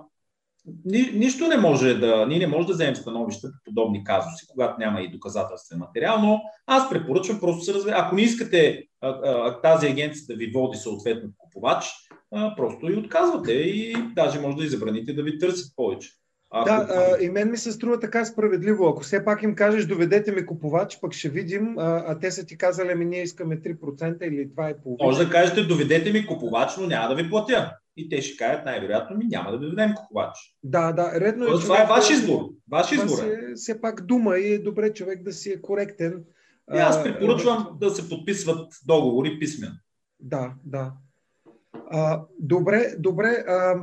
ни, 0.85 1.11
нищо 1.13 1.47
не 1.47 1.57
може 1.57 1.93
да, 1.93 2.25
ние 2.25 2.39
не 2.39 2.47
може 2.47 2.67
да 2.67 2.73
вземем 2.73 2.95
становища 2.95 3.47
по 3.47 3.57
подобни 3.65 4.03
казуси, 4.03 4.47
когато 4.51 4.79
няма 4.79 5.01
и 5.01 5.11
доказателствен 5.11 5.79
материал, 5.79 6.19
но 6.21 6.41
аз 6.67 6.89
препоръчвам 6.89 7.39
просто 7.39 7.63
се 7.63 7.73
разве. 7.73 7.91
Ако 7.95 8.15
не 8.15 8.21
искате 8.21 8.83
а, 9.01 9.09
а, 9.09 9.61
тази 9.61 9.87
агенция 9.87 10.25
да 10.27 10.35
ви 10.35 10.51
води 10.55 10.77
съответно 10.77 11.29
купувач, 11.37 11.85
а, 12.31 12.55
просто 12.55 12.91
и 12.91 12.95
отказвате 12.95 13.51
и 13.51 13.95
даже 14.15 14.39
може 14.39 14.57
да 14.57 14.63
и 14.63 14.69
забраните 14.69 15.13
да 15.13 15.23
ви 15.23 15.39
търсят 15.39 15.75
повече. 15.75 16.09
Ако... 16.53 16.65
Да, 16.65 16.87
а, 16.89 17.23
и 17.23 17.29
мен 17.29 17.51
ми 17.51 17.57
се 17.57 17.71
струва 17.71 17.99
така 17.99 18.25
справедливо. 18.25 18.87
Ако 18.87 19.03
все 19.03 19.25
пак 19.25 19.43
им 19.43 19.55
кажеш, 19.55 19.85
доведете 19.85 20.31
ми 20.31 20.45
купувач, 20.45 20.99
пък 21.01 21.13
ще 21.13 21.29
видим, 21.29 21.77
а, 21.77 22.03
а 22.07 22.19
те 22.19 22.31
са 22.31 22.45
ти 22.45 22.57
казали, 22.57 22.95
ми 22.95 23.05
ние 23.05 23.23
искаме 23.23 23.61
3% 23.61 24.23
или 24.23 24.49
2,5%. 24.49 25.03
Може 25.03 25.25
да 25.25 25.31
кажете, 25.31 25.63
доведете 25.63 26.13
ми 26.13 26.27
купувач, 26.27 26.71
но 26.79 26.87
няма 26.87 27.15
да 27.15 27.23
ви 27.23 27.29
платя 27.29 27.71
и 27.97 28.09
те 28.09 28.21
ще 28.21 28.37
кажат 28.37 28.65
най-вероятно 28.65 29.17
ми 29.17 29.25
няма 29.25 29.51
да 29.51 29.57
ви 29.57 29.69
дадем 29.69 29.93
купувач. 29.95 30.37
Да, 30.63 30.91
да, 30.91 31.19
редно 31.19 31.45
е. 31.45 31.47
Това 31.47 31.83
е 31.83 31.87
ваш 31.87 32.09
избор. 32.09 32.39
Ваш 32.71 32.91
избор. 32.91 33.17
Това 33.17 33.25
е 33.25 33.55
все 33.55 33.81
пак 33.81 34.05
дума 34.05 34.37
и 34.37 34.53
е 34.53 34.59
добре 34.59 34.93
човек 34.93 35.23
да 35.23 35.33
си 35.33 35.51
е 35.51 35.61
коректен. 35.61 36.23
И 36.73 36.77
аз 36.77 37.03
препоръчвам 37.03 37.67
а, 37.71 37.77
да 37.77 37.89
се 37.89 38.09
подписват 38.09 38.73
договори 38.85 39.39
писмен. 39.39 39.71
Да, 40.19 40.53
да. 40.65 40.93
А, 41.91 42.21
добре, 42.39 42.95
добре. 42.99 43.43
А, 43.47 43.75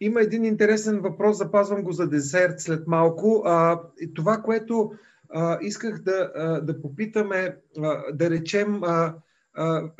има 0.00 0.20
един 0.20 0.44
интересен 0.44 1.00
въпрос, 1.00 1.36
запазвам 1.36 1.82
го 1.82 1.92
за 1.92 2.08
десерт 2.08 2.60
след 2.60 2.86
малко. 2.86 3.42
А, 3.44 3.80
това, 4.14 4.36
което 4.36 4.92
а, 5.30 5.58
исках 5.62 6.02
да, 6.02 6.32
а, 6.34 6.60
да 6.60 6.82
попитаме, 6.82 7.56
а, 7.78 8.12
да 8.12 8.30
речем, 8.30 8.84
а, 8.84 9.14
а, 9.54 9.90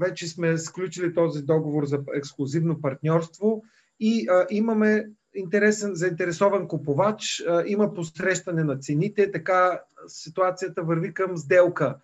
вече 0.00 0.28
сме 0.28 0.58
сключили 0.58 1.14
този 1.14 1.42
договор 1.42 1.84
за 1.84 2.00
ексклюзивно 2.14 2.80
партньорство 2.80 3.62
и 4.00 4.28
а, 4.28 4.46
имаме 4.50 5.06
интересен, 5.34 5.94
заинтересован 5.94 6.68
купувач, 6.68 7.42
а, 7.48 7.64
има 7.66 7.94
посрещане 7.94 8.64
на 8.64 8.78
цените, 8.78 9.30
така 9.30 9.80
ситуацията 10.06 10.82
върви 10.82 11.14
към 11.14 11.36
сделка. 11.36 11.96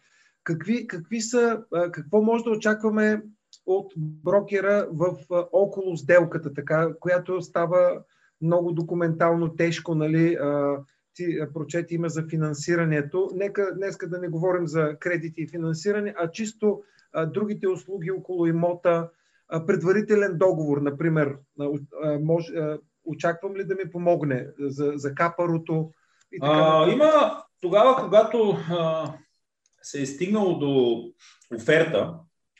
Какви, 0.44 0.86
какви 0.86 1.20
са, 1.20 1.62
а, 1.74 1.90
какво 1.92 2.22
може 2.22 2.44
да 2.44 2.50
очакваме 2.50 3.22
от 3.66 3.92
брокера 3.96 4.88
в 4.92 5.16
а, 5.30 5.44
около 5.52 5.96
сделката, 5.96 6.54
така, 6.54 6.88
която 7.00 7.42
става 7.42 8.02
много 8.40 8.72
документално 8.72 9.56
тежко, 9.56 9.94
нали, 9.94 10.34
а, 10.34 10.76
ти 11.14 11.38
прочети 11.54 11.94
има 11.94 12.08
за 12.08 12.26
финансирането. 12.30 13.30
Нека 13.34 13.74
днеска 13.74 14.08
да 14.08 14.18
не 14.18 14.28
говорим 14.28 14.66
за 14.66 14.96
кредити 15.00 15.42
и 15.42 15.48
финансиране, 15.48 16.14
а 16.18 16.30
чисто 16.30 16.82
другите 17.26 17.68
услуги 17.68 18.10
около 18.10 18.46
имота, 18.46 19.10
предварителен 19.66 20.38
договор, 20.38 20.78
например, 20.78 21.36
може, 22.20 22.52
очаквам 23.04 23.56
ли 23.56 23.64
да 23.64 23.74
ми 23.74 23.90
помогне 23.90 24.46
за, 24.58 24.92
за 24.94 25.14
капарото? 25.14 25.90
И 26.32 26.40
така. 26.40 26.52
А, 26.52 26.92
има 26.92 27.42
тогава, 27.60 27.96
когато 28.02 28.56
а, 28.70 29.12
се 29.82 30.02
е 30.02 30.06
стигнало 30.06 30.58
до 30.58 31.02
оферта 31.56 32.14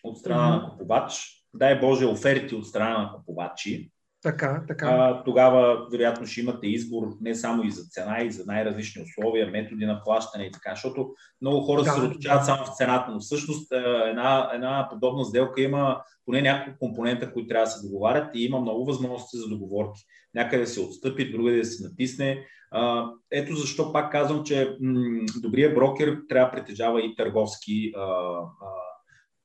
от 0.05 0.19
страна 0.19 0.43
mm-hmm. 0.43 0.63
на 0.63 0.71
купувач, 0.71 1.45
дай 1.55 1.81
Боже, 1.81 2.07
оферти 2.07 2.55
от 2.55 2.67
страна 2.67 2.99
на 2.99 3.13
купувачи, 3.13 3.91
така, 4.25 4.63
така. 4.69 4.87
А, 4.87 5.25
тогава, 5.25 5.87
вероятно, 5.93 6.27
ще 6.27 6.41
имате 6.41 6.67
избор 6.67 7.03
не 7.21 7.35
само 7.35 7.65
и 7.65 7.71
за 7.71 7.83
цена, 7.83 8.23
и 8.23 8.31
за 8.31 8.45
най-различни 8.47 9.03
условия, 9.03 9.51
методи 9.51 9.87
на 9.87 10.03
плащане 10.05 10.45
и 10.45 10.53
така, 10.53 10.71
защото 10.71 11.09
много 11.41 11.61
хора 11.61 11.83
да, 11.83 11.85
се 11.85 11.91
съсредоточават 11.91 12.41
да. 12.41 12.45
само 12.45 12.65
в 12.65 12.77
цената, 12.77 13.11
но 13.13 13.21
всъщност 13.21 13.73
една, 14.11 14.51
една 14.55 14.89
подобна 14.91 15.25
сделка 15.25 15.63
има 15.63 16.03
поне 16.27 16.43
няколко 16.43 16.79
компонента, 16.79 17.33
които 17.33 17.49
трябва 17.49 17.65
да 17.65 17.71
се 17.71 17.87
договарят 17.87 18.31
и 18.35 18.45
има 18.45 18.61
много 18.61 18.85
възможности 18.85 19.37
за 19.37 19.49
договорки. 19.49 20.01
Някъде 20.35 20.67
се 20.67 20.81
отстъпи, 20.81 21.33
другаде 21.33 21.59
да 21.59 21.65
се 21.65 21.89
натисне. 21.89 22.47
А, 22.71 23.11
ето 23.31 23.55
защо 23.55 23.93
пак 23.93 24.13
казвам, 24.13 24.45
че 24.45 24.77
м- 24.81 25.21
добрият 25.43 25.75
брокер 25.75 26.19
трябва 26.29 26.51
да 26.51 26.57
притежава 26.57 27.01
и 27.03 27.15
търговски 27.17 27.93
а, 27.97 28.01
а, 28.01 28.45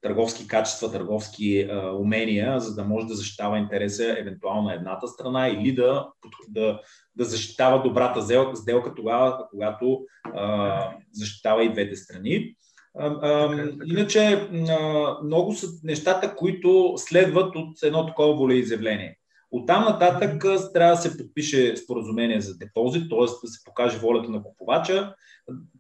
търговски 0.02 0.48
качества, 0.48 0.92
търговски 0.92 1.68
а, 1.72 1.92
умения, 1.92 2.60
за 2.60 2.76
да 2.76 2.84
може 2.84 3.08
да 3.08 3.16
защитава 3.16 3.58
интереса 3.58 4.16
евентуално 4.20 4.62
на 4.62 4.74
едната 4.74 5.08
страна 5.08 5.48
или 5.48 5.76
да, 5.76 6.08
да, 6.50 6.82
да 7.16 7.26
защитава 7.26 7.78
добрата 7.78 8.22
сделка 8.56 8.96
тогава, 8.96 9.48
когато 9.52 10.00
а, 10.24 10.92
защитава 11.12 11.64
и 11.64 11.72
двете 11.72 11.96
страни. 11.96 12.56
А, 13.00 13.08
а, 13.08 13.50
така, 13.50 13.64
така. 13.64 13.86
Иначе 13.86 14.50
а, 14.70 15.18
много 15.24 15.54
са 15.54 15.68
нещата, 15.84 16.36
които 16.36 16.94
следват 16.98 17.56
от 17.56 17.84
едно 17.84 18.06
такова 18.06 18.36
волеизявление. 18.36 19.16
От 19.52 19.68
там 19.68 19.84
нататък 19.84 20.42
трябва 20.74 20.96
да 20.96 21.02
се 21.02 21.18
подпише 21.18 21.78
споразумение 21.78 22.42
за 22.42 22.58
депозит, 22.58 23.10
т.е. 23.10 23.20
да 23.20 23.48
се 23.48 23.64
покаже 23.66 23.98
волята 23.98 24.32
на 24.32 24.44
купувача. 24.44 25.14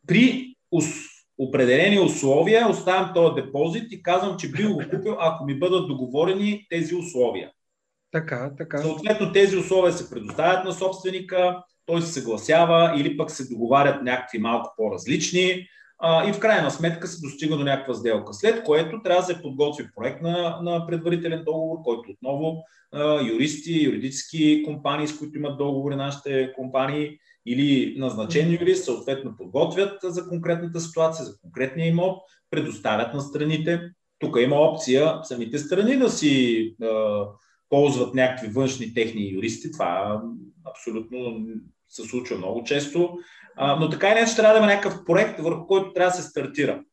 При 0.07 0.55
определени 1.39 1.99
условия, 1.99 2.69
оставям 2.69 3.11
този 3.15 3.41
депозит 3.41 3.91
и 3.91 4.03
казвам, 4.03 4.37
че 4.37 4.51
би 4.51 4.63
го 4.63 4.83
купил, 4.91 5.15
ако 5.19 5.45
ми 5.45 5.59
бъдат 5.59 5.87
договорени 5.87 6.67
тези 6.69 6.95
условия. 6.95 7.51
Така, 8.11 8.51
така. 8.57 8.77
Съответно, 8.77 9.31
тези 9.31 9.57
условия 9.57 9.93
се 9.93 10.09
предоставят 10.09 10.65
на 10.65 10.73
собственика, 10.73 11.63
той 11.85 12.01
се 12.01 12.13
съгласява 12.13 12.93
или 12.97 13.17
пък 13.17 13.31
се 13.31 13.49
договарят 13.49 14.03
някакви 14.03 14.39
малко 14.39 14.73
по-различни 14.77 15.67
а, 15.99 16.29
и 16.29 16.33
в 16.33 16.39
крайна 16.39 16.71
сметка 16.71 17.07
се 17.07 17.21
достига 17.21 17.57
до 17.57 17.63
някаква 17.63 17.93
сделка. 17.93 18.33
След 18.33 18.63
което 18.63 19.01
трябва 19.03 19.21
да 19.21 19.25
се 19.25 19.41
подготви 19.41 19.87
проект 19.95 20.21
на, 20.21 20.59
на 20.61 20.87
предварителен 20.87 21.43
договор, 21.45 21.77
който 21.83 22.11
отново 22.11 22.63
а, 22.91 23.21
юристи, 23.21 23.83
юридически 23.83 24.63
компании, 24.63 25.07
с 25.07 25.17
които 25.17 25.37
имат 25.37 25.57
договори 25.57 25.95
нашите 25.95 26.53
компании, 26.53 27.17
или 27.51 27.99
назначени 27.99 28.57
юрист 28.61 28.85
съответно 28.85 29.37
подготвят 29.37 29.99
за 30.03 30.29
конкретната 30.29 30.79
ситуация, 30.79 31.25
за 31.25 31.39
конкретния 31.41 31.87
имот, 31.87 32.21
предоставят 32.49 33.13
на 33.13 33.21
страните. 33.21 33.81
Тук 34.19 34.37
има 34.39 34.55
опция 34.55 35.19
самите 35.23 35.57
страни 35.57 35.97
да 35.97 36.09
си 36.09 36.55
е, 36.81 36.87
ползват 37.69 38.13
някакви 38.13 38.47
външни 38.47 38.93
техни 38.93 39.29
юристи. 39.29 39.71
Това 39.71 40.21
абсолютно 40.65 41.45
се 41.87 42.03
случва 42.03 42.37
много 42.37 42.63
често. 42.63 43.17
А, 43.55 43.75
но 43.75 43.89
така 43.89 44.11
и 44.11 44.13
не, 44.13 44.35
трябва 44.35 44.53
да 44.53 44.57
има 44.57 44.73
някакъв 44.75 45.05
проект, 45.05 45.39
върху 45.39 45.67
който 45.67 45.93
трябва 45.93 46.11
да 46.11 46.23
се 46.23 46.29
стартира. 46.29 46.83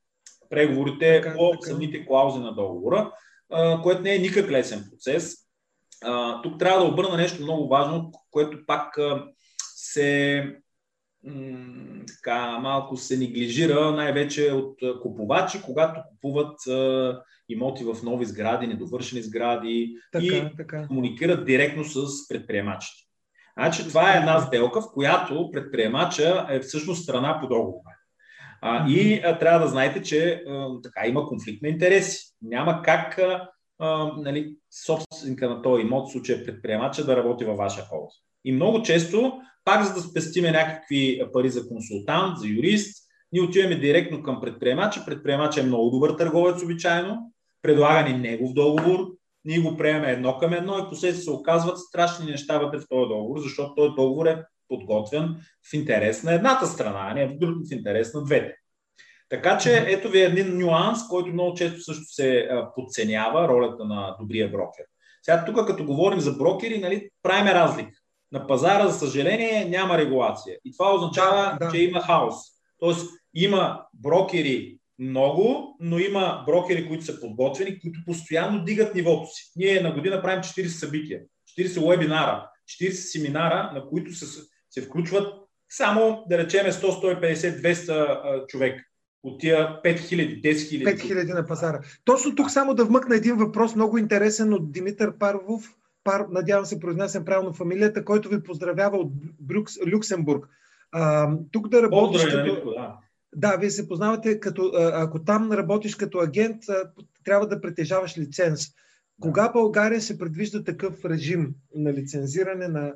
Преговорите 0.51 1.21
така, 1.23 1.37
по 1.37 1.51
така. 1.51 1.67
самите 1.67 2.07
клаузи 2.07 2.39
на 2.39 2.55
договора, 2.55 3.13
а, 3.53 3.83
което 3.83 4.03
не 4.03 4.15
е 4.15 4.19
никак 4.19 4.51
лесен 4.51 4.85
процес. 4.91 5.35
А, 6.05 6.43
тук 6.43 6.59
трябва 6.59 6.81
да 6.81 6.93
обърна 6.93 7.17
нещо 7.17 7.43
много 7.43 7.69
важно, 7.69 8.13
което 8.31 8.59
пак 8.67 8.99
а, 8.99 9.27
се 9.97 10.43
м- 11.25 12.05
така, 12.07 12.59
малко 12.59 12.97
се 12.97 13.17
неглижира 13.17 13.91
най-вече 13.91 14.53
от 14.53 14.79
купувачи, 15.03 15.63
когато 15.63 16.01
купуват 16.11 16.67
а, 16.67 17.23
имоти 17.49 17.85
в 17.85 17.97
нови 18.03 18.25
сгради, 18.25 18.67
недовършени 18.67 19.23
сгради 19.23 19.97
така, 20.13 20.25
и 20.25 20.51
така. 20.57 20.87
комуникират 20.87 21.47
директно 21.47 21.85
с 21.85 22.29
предприемачите. 22.29 23.03
Значи, 23.59 23.89
това 23.89 24.15
е 24.15 24.19
една 24.19 24.41
сделка, 24.41 24.81
в 24.81 24.93
която 24.93 25.51
предприемача 25.53 26.47
е 26.51 26.61
всъщност 26.61 27.03
страна 27.03 27.39
по 27.41 27.47
договора. 27.47 27.97
А, 28.63 28.89
и 28.89 29.21
а, 29.25 29.39
трябва 29.39 29.59
да 29.59 29.69
знаете, 29.69 30.03
че 30.03 30.45
а, 30.49 30.69
така 30.83 31.07
има 31.07 31.27
конфликт 31.27 31.63
на 31.63 31.69
интереси. 31.69 32.35
Няма 32.43 32.83
как 32.83 33.19
а, 33.19 33.49
а, 33.79 34.13
нали, 34.17 34.57
собственика 34.87 35.51
на 35.51 35.63
този 35.63 35.83
имот, 35.83 36.09
в 36.09 36.13
случая 36.13 36.45
предприемача, 36.45 37.05
да 37.05 37.17
работи 37.17 37.45
във 37.45 37.57
ваша 37.57 37.89
полза. 37.91 38.17
И 38.45 38.53
много 38.53 38.83
често, 38.83 39.41
пак 39.67 39.85
за 39.85 39.95
да 39.95 40.01
спестиме 40.01 40.51
някакви 40.51 41.23
пари 41.33 41.51
за 41.51 41.69
консултант, 41.69 42.39
за 42.39 42.49
юрист, 42.49 43.07
ние 43.33 43.43
отиваме 43.43 43.77
директно 43.77 44.23
към 44.23 44.41
предприемача. 44.41 45.05
Предприемача 45.07 45.61
е 45.61 45.65
много 45.65 45.91
добър 45.91 46.11
търговец 46.11 46.63
обичайно, 46.63 47.33
предлага 47.63 48.09
ни 48.09 48.19
негов 48.19 48.53
договор, 48.53 49.07
ние 49.45 49.59
го 49.59 49.77
приемаме 49.77 50.13
едно 50.13 50.39
към 50.39 50.53
едно 50.53 50.79
и 50.79 50.89
последствие 50.89 51.25
се 51.25 51.31
оказват 51.31 51.79
страшни 51.79 52.31
неща 52.31 52.59
вътре 52.59 52.79
в 52.79 52.89
този 52.89 53.09
договор, 53.09 53.41
защото 53.41 53.75
този 53.75 53.91
договор 53.97 54.27
е 54.27 54.45
подготвен 54.69 55.37
в 55.71 55.75
интерес 55.75 56.23
на 56.23 56.33
едната 56.33 56.67
страна, 56.67 57.07
а 57.11 57.15
не 57.15 57.27
в, 57.27 57.39
друг, 57.39 57.57
в 57.71 57.73
интерес 57.73 58.15
на 58.15 58.25
двете. 58.25 58.55
Така 59.29 59.59
че 59.59 59.85
ето 59.89 60.09
ви 60.09 60.21
един 60.21 60.59
нюанс, 60.59 61.09
който 61.09 61.33
много 61.33 61.55
често 61.55 61.81
също 61.81 62.05
се 62.05 62.49
подценява 62.75 63.49
ролята 63.49 63.85
на 63.85 64.17
добрия 64.21 64.51
брокер. 64.51 64.85
Сега 65.23 65.45
тук, 65.45 65.67
като 65.67 65.85
говорим 65.85 66.21
за 66.21 66.33
брокери, 66.33 66.79
нали, 66.79 67.09
правиме 67.23 67.55
разлика. 67.55 67.99
На 68.33 68.47
пазара, 68.47 68.89
за 68.89 68.99
съжаление, 68.99 69.65
няма 69.65 69.99
регулация. 69.99 70.57
И 70.65 70.73
това 70.73 70.95
означава, 70.95 71.57
да, 71.61 71.71
че 71.71 71.79
има 71.79 72.01
хаос. 72.01 72.35
Тоест, 72.79 73.11
има 73.35 73.83
брокери 73.95 74.79
много, 74.99 75.77
но 75.81 75.99
има 75.99 76.45
брокери, 76.47 76.89
които 76.89 77.05
са 77.05 77.21
подготвени, 77.21 77.81
които 77.81 78.01
постоянно 78.07 78.65
дигат 78.65 78.95
нивото 78.95 79.31
си. 79.35 79.53
Ние 79.57 79.81
на 79.81 79.93
година 79.93 80.23
правим 80.23 80.41
40 80.41 80.67
събития, 80.67 81.21
40 81.59 81.89
вебинара, 81.89 82.51
40 82.83 82.91
семинара, 82.91 83.71
на 83.75 83.89
които 83.89 84.15
се, 84.15 84.43
се 84.71 84.83
включват 84.83 85.35
само, 85.69 86.25
да 86.29 86.39
речеме, 86.39 86.73
100, 86.73 87.21
150, 87.21 87.61
200 87.63 88.47
човека 88.47 88.85
от 89.23 89.41
тия 89.41 89.81
5000, 89.85 90.43
10 90.43 90.53
000. 90.53 90.97
5000 90.97 91.35
на 91.35 91.47
пазара. 91.47 91.81
Точно 92.05 92.35
тук 92.35 92.51
само 92.51 92.75
да 92.75 92.85
вмъкна 92.85 93.17
един 93.17 93.37
въпрос, 93.37 93.75
много 93.75 93.99
интересен 93.99 94.55
от 94.55 94.73
Димитър 94.73 95.19
Парвов, 95.19 95.75
Пар, 96.07 96.27
надявам 96.31 96.67
се 96.67 96.81
произнасям 96.81 97.25
правилно 97.25 97.53
фамилията, 97.53 98.05
който 98.05 98.29
ви 98.29 98.43
поздравява 98.43 98.97
от 98.97 99.13
Брюкс, 99.41 99.75
Люксембург. 99.93 100.49
А, 100.93 101.31
тук 101.53 101.69
да 101.69 101.83
работиш 101.83 102.25
като... 102.25 102.71
Да. 102.71 102.99
да, 103.35 103.57
вие 103.57 103.71
се 103.71 103.89
познавате, 103.89 104.41
като, 104.41 104.73
ако 104.75 105.25
там 105.25 105.53
работиш 105.53 105.95
като 105.95 106.19
агент, 106.19 106.63
трябва 107.25 107.49
да 107.49 107.61
притежаваш 107.61 108.19
лиценз. 108.19 108.61
Кога 109.21 109.49
България 109.53 110.01
се 110.01 110.19
предвижда 110.19 110.65
такъв 110.65 111.05
режим 111.05 111.55
на 111.75 111.93
лицензиране 111.93 112.69
на, 112.69 112.93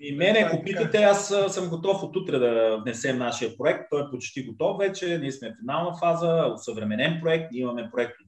и 0.00 0.16
мене, 0.16 0.38
ако 0.38 0.62
питате, 0.62 0.98
аз 0.98 1.34
съм 1.48 1.68
готов 1.68 2.02
от 2.02 2.16
утре 2.16 2.38
да 2.38 2.78
внесем 2.82 3.18
нашия 3.18 3.56
проект. 3.56 3.80
Той 3.90 4.02
е 4.02 4.10
почти 4.10 4.46
готов 4.46 4.78
вече. 4.78 5.18
Ние 5.18 5.32
сме 5.32 5.48
в 5.48 5.54
финална 5.60 5.96
фаза, 6.00 6.52
съвременен 6.56 7.20
проект. 7.22 7.52
Ние 7.52 7.62
имаме 7.62 7.90
проект 7.92 8.12
от 8.20 8.26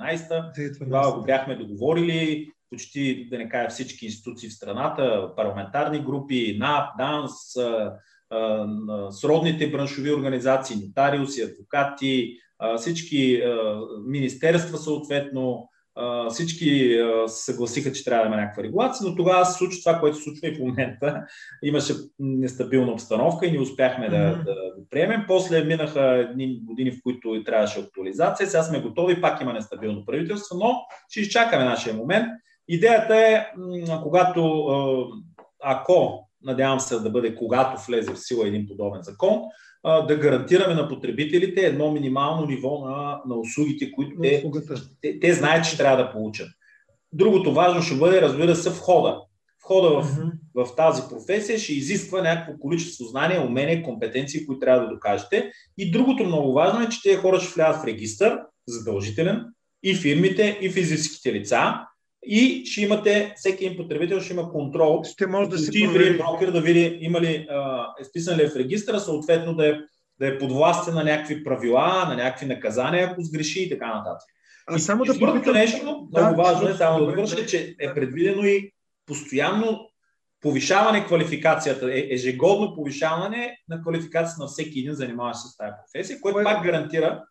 2012-2013. 0.00 0.78
Тогава 0.78 1.18
го 1.18 1.24
бяхме 1.24 1.56
договорили. 1.56 2.48
Почти, 2.70 3.28
да 3.30 3.38
не 3.38 3.48
кажа 3.48 3.68
всички 3.68 4.06
институции 4.06 4.48
в 4.48 4.54
страната, 4.54 5.32
парламентарни 5.36 5.98
групи, 5.98 6.56
НАП, 6.58 6.98
ДАНС, 6.98 7.32
сродните 9.10 9.70
браншови 9.70 10.12
организации, 10.12 10.76
нотариуси, 10.76 11.42
адвокати, 11.42 12.36
всички 12.76 13.42
министерства 14.06 14.78
съответно, 14.78 15.68
всички 16.30 16.98
съгласиха, 17.26 17.92
че 17.92 18.04
трябва 18.04 18.24
да 18.24 18.28
има 18.28 18.36
някаква 18.36 18.62
регулация, 18.62 19.08
но 19.08 19.16
тогава 19.16 19.46
се 19.46 19.58
случи 19.58 19.80
това, 19.80 20.00
което 20.00 20.16
се 20.16 20.22
случва 20.22 20.48
и 20.48 20.54
в 20.54 20.58
момента. 20.58 21.22
Имаше 21.62 21.94
нестабилна 22.18 22.92
обстановка 22.92 23.46
и 23.46 23.52
не 23.52 23.60
успяхме 23.60 24.06
mm-hmm. 24.06 24.36
да, 24.36 24.44
да 24.44 24.54
го 24.76 24.86
приемем. 24.90 25.24
После 25.26 25.64
минаха 25.64 26.00
едни 26.00 26.60
години, 26.64 26.90
в 26.90 27.02
които 27.02 27.44
трябваше 27.44 27.80
актуализация. 27.80 28.46
Сега 28.46 28.62
сме 28.62 28.80
готови, 28.80 29.20
пак 29.20 29.40
има 29.40 29.52
нестабилно 29.52 30.04
правителство, 30.04 30.58
но 30.58 30.74
ще 31.08 31.20
изчакаме 31.20 31.64
нашия 31.64 31.94
момент. 31.94 32.26
Идеята 32.68 33.16
е, 33.16 33.46
когато, 34.02 34.66
ако, 35.62 36.28
надявам 36.42 36.80
се 36.80 36.98
да 36.98 37.10
бъде, 37.10 37.34
когато 37.34 37.86
влезе 37.86 38.12
в 38.12 38.20
сила 38.20 38.48
един 38.48 38.66
подобен 38.66 39.02
закон, 39.02 39.42
да 39.84 40.16
гарантираме 40.16 40.74
на 40.74 40.88
потребителите 40.88 41.60
едно 41.60 41.92
минимално 41.92 42.46
ниво 42.46 42.88
на, 42.88 43.20
на 43.26 43.34
услугите, 43.34 43.92
които 43.92 44.20
те, 44.20 44.44
те, 45.00 45.20
те 45.20 45.34
знаят, 45.34 45.64
че 45.64 45.76
трябва 45.76 46.04
да 46.04 46.12
получат. 46.12 46.48
Другото 47.12 47.52
важно 47.52 47.82
ще 47.82 47.94
бъде, 47.94 48.22
разбира 48.22 48.56
се, 48.56 48.70
входа. 48.70 49.20
Входа 49.64 49.88
в, 49.88 50.04
uh-huh. 50.04 50.32
в 50.54 50.76
тази 50.76 51.02
професия 51.10 51.58
ще 51.58 51.72
изисква 51.72 52.22
някакво 52.22 52.58
количество 52.58 53.04
знания, 53.04 53.46
умения, 53.46 53.82
компетенции, 53.82 54.46
които 54.46 54.60
трябва 54.60 54.82
да 54.82 54.94
докажете. 54.94 55.50
И 55.78 55.90
другото 55.90 56.24
много 56.24 56.52
важно 56.52 56.82
е, 56.82 56.88
че 56.88 57.02
тези 57.02 57.16
хора 57.16 57.40
ще 57.40 57.54
влязат 57.54 57.82
в 57.82 57.86
регистър, 57.86 58.38
задължителен, 58.68 59.44
и 59.82 59.94
фирмите, 59.94 60.58
и 60.60 60.70
физическите 60.70 61.32
лица, 61.32 61.86
и 62.26 62.66
ще 62.66 62.80
имате, 62.80 63.32
всеки 63.36 63.66
един 63.66 63.76
потребител 63.76 64.20
ще 64.20 64.32
има 64.32 64.52
контрол. 64.52 65.02
Ще 65.04 65.26
може 65.26 65.50
да 65.50 65.58
си 65.58 65.86
провери. 65.86 66.18
брокер 66.18 66.50
да 66.50 66.60
види 66.60 66.98
има 67.00 67.20
ли, 67.20 67.46
е 68.00 68.04
списан 68.04 68.38
ли 68.38 68.42
е 68.42 68.48
в 68.48 68.56
регистъра, 68.56 69.00
съответно 69.00 69.54
да 69.54 69.68
е, 69.68 69.74
да 70.20 70.26
е 70.26 70.38
подвластен 70.38 70.94
на 70.94 71.04
някакви 71.04 71.44
правила, 71.44 72.04
на 72.08 72.16
някакви 72.16 72.46
наказания, 72.46 73.08
ако 73.10 73.22
сгреши 73.22 73.62
и 73.62 73.68
така 73.68 73.86
нататък. 73.86 74.28
А 74.66 74.76
и, 74.76 74.80
само 74.80 75.04
и, 75.04 75.06
да 75.06 75.18
попитам... 75.18 75.54
нещо, 75.54 76.08
много 76.12 76.36
да, 76.36 76.42
важно 76.42 76.68
е 76.68 76.74
само 76.74 76.98
да 76.98 77.06
довърша, 77.06 77.46
че 77.46 77.76
е 77.80 77.94
предвидено 77.94 78.44
и 78.44 78.72
постоянно 79.06 79.90
повишаване 80.40 81.06
квалификацията, 81.06 81.94
е, 81.94 82.06
ежегодно 82.10 82.74
повишаване 82.74 83.56
на 83.68 83.82
квалификацията 83.82 84.42
на 84.42 84.48
всеки 84.48 84.78
един 84.78 84.94
занимаващ 84.94 85.40
се 85.40 85.48
с 85.48 85.56
тази 85.56 85.72
професия, 85.82 86.20
което 86.20 86.34
Кое... 86.34 86.44
пак 86.44 86.62
гарантира 86.62 87.24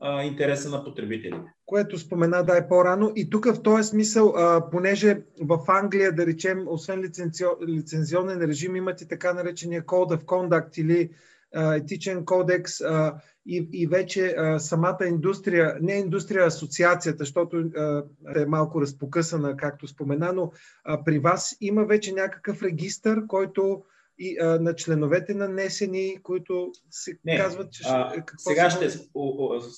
а, 0.00 0.22
интереса 0.22 0.70
на 0.70 0.84
потребителите. 0.84 1.46
Което 1.66 1.98
спомена 1.98 2.42
да 2.42 2.56
е 2.56 2.68
по-рано. 2.68 3.12
И 3.16 3.30
тук 3.30 3.44
в 3.46 3.62
този 3.62 3.88
смисъл, 3.88 4.34
а, 4.36 4.70
понеже 4.70 5.22
в 5.42 5.58
Англия, 5.68 6.12
да 6.12 6.26
речем, 6.26 6.64
освен 6.66 7.00
лицензио, 7.00 7.48
лицензионен 7.68 8.42
режим, 8.42 8.76
имат 8.76 9.00
и 9.00 9.08
така 9.08 9.34
наречения 9.34 9.82
Code 9.82 10.16
of 10.16 10.24
Conduct 10.24 10.80
или 10.80 11.10
а, 11.54 11.74
етичен 11.74 12.24
кодекс 12.24 12.80
а, 12.80 13.14
и, 13.46 13.68
и 13.72 13.86
вече 13.86 14.34
а, 14.38 14.58
самата 14.58 14.98
индустрия, 15.06 15.76
не 15.80 15.92
индустрия, 15.92 16.46
асоциацията, 16.46 17.18
защото 17.18 17.56
а, 17.56 18.04
е 18.36 18.46
малко 18.46 18.80
разпокъсана, 18.80 19.56
както 19.56 19.86
спомена, 19.86 20.32
но 20.32 20.52
а, 20.84 21.04
при 21.04 21.18
вас 21.18 21.56
има 21.60 21.84
вече 21.84 22.12
някакъв 22.12 22.62
регистър, 22.62 23.26
който 23.26 23.82
и, 24.18 24.38
а, 24.40 24.44
на 24.44 24.74
членовете 24.74 25.34
на 25.34 25.48
несени, 25.48 26.16
които 26.22 26.72
се 26.90 27.18
Не, 27.24 27.36
казват, 27.36 27.72
че 27.72 27.82
а, 27.86 28.12
какво 28.12 28.50
Сега 28.50 28.70
ще 28.70 28.90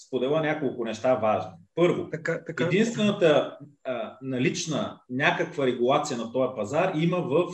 споделя 0.07 0.41
няколко 0.41 0.85
неща 0.85 1.15
важни. 1.15 1.53
Първо, 1.75 2.11
така, 2.11 2.45
така... 2.45 2.65
единствената 2.65 3.59
а, 3.85 4.19
налична 4.23 5.01
някаква 5.11 5.67
регулация 5.67 6.19
на 6.19 6.33
този 6.33 6.57
пазар 6.57 6.93
има 6.95 7.17
в 7.17 7.53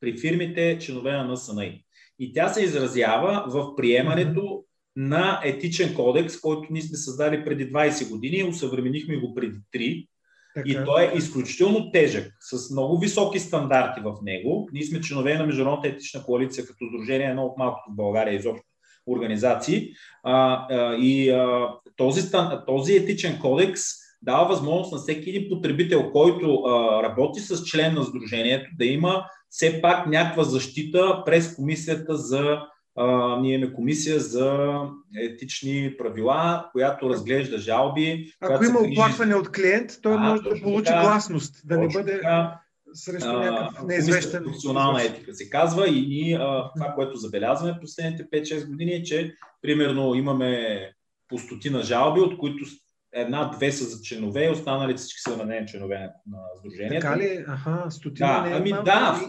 при 0.00 0.18
фирмите 0.18 0.78
членове 0.78 1.12
на 1.12 1.24
НСНИ. 1.24 1.84
И 2.18 2.32
тя 2.32 2.48
се 2.48 2.64
изразява 2.64 3.44
в 3.48 3.76
приемането 3.76 4.40
mm-hmm. 4.40 4.64
на 4.96 5.40
етичен 5.44 5.94
кодекс, 5.94 6.40
който 6.40 6.68
ние 6.70 6.82
сме 6.82 6.96
създали 6.96 7.44
преди 7.44 7.72
20 7.72 8.10
години, 8.10 8.44
усъвременихме 8.44 9.16
го 9.16 9.34
преди 9.34 9.58
3 9.74 10.08
така. 10.54 10.70
И 10.70 10.84
той 10.84 11.02
е 11.02 11.16
изключително 11.16 11.90
тежък, 11.90 12.32
с 12.40 12.70
много 12.70 12.98
високи 12.98 13.38
стандарти 13.38 14.00
в 14.00 14.14
него. 14.22 14.68
Ние 14.72 14.82
сме 14.82 15.00
членове 15.00 15.38
на 15.38 15.46
Международната 15.46 15.88
етична 15.88 16.22
коалиция 16.22 16.66
като 16.66 16.86
сдружение, 16.88 17.26
едно 17.26 17.42
от 17.42 17.58
малкото 17.58 17.92
в 17.92 17.96
България 17.96 18.34
изобщо 18.34 18.64
организации. 19.06 19.90
А, 20.22 20.66
а, 20.70 20.96
и 20.96 21.30
а, 21.30 21.68
този, 21.96 22.30
този 22.66 22.96
етичен 22.96 23.38
кодекс 23.40 23.82
дава 24.22 24.48
възможност 24.48 24.92
на 24.92 24.98
всеки 24.98 25.30
един 25.30 25.48
потребител, 25.48 26.10
който 26.12 26.54
а, 26.54 27.02
работи 27.02 27.40
с 27.40 27.64
член 27.64 27.94
на 27.94 28.04
сдружението, 28.04 28.70
да 28.78 28.84
има 28.84 29.24
все 29.50 29.82
пак 29.82 30.06
някаква 30.06 30.44
защита 30.44 31.22
през 31.26 31.56
комисията 31.56 32.16
за 32.16 32.58
а, 32.96 33.36
ние 33.40 33.54
имаме 33.54 33.72
комисия 33.72 34.20
за 34.20 34.78
етични 35.16 35.94
правила, 35.98 36.68
която 36.72 37.10
разглежда 37.10 37.58
жалби. 37.58 38.32
Ако 38.40 38.64
има 38.64 38.80
оплакване 38.80 39.34
от 39.34 39.52
клиент, 39.52 39.98
той 40.02 40.14
а, 40.14 40.18
може 40.18 40.42
да 40.42 40.62
получи 40.62 40.84
така, 40.84 41.00
гласност, 41.00 41.60
да 41.64 41.78
не 41.78 41.88
бъде 41.88 42.12
така, 42.12 42.60
срещу 42.94 43.32
някакъв 43.32 43.86
неизвестен. 43.86 44.44
Професионална 44.44 45.02
етика 45.02 45.34
се 45.34 45.50
казва 45.50 45.88
и, 45.88 46.06
и 46.08 46.34
а, 46.34 46.70
това, 46.76 46.92
което 46.94 47.16
забелязваме 47.16 47.72
в 47.72 47.80
последните 47.80 48.24
5-6 48.24 48.66
години 48.66 48.92
е, 48.92 49.02
че 49.02 49.34
примерно 49.62 50.14
имаме 50.14 50.80
по 51.28 51.38
стотина 51.38 51.82
жалби, 51.82 52.20
от 52.20 52.38
които 52.38 52.64
една-две 53.12 53.72
са 53.72 53.84
за 53.84 54.02
членове 54.02 54.46
и 54.46 54.50
останалите 54.50 54.98
всички 54.98 55.20
са 55.20 55.36
на 55.36 55.44
нея 55.44 55.66
членове 55.66 56.10
на 56.30 56.38
сдружението. 56.58 57.00
Така 57.00 57.18
ли? 57.18 57.44
Аха, 57.48 57.90
стотина 57.90 58.28
да, 58.28 58.42
не 58.42 58.50
е 58.50 58.58
ами, 58.58 58.72
да, 58.84 59.20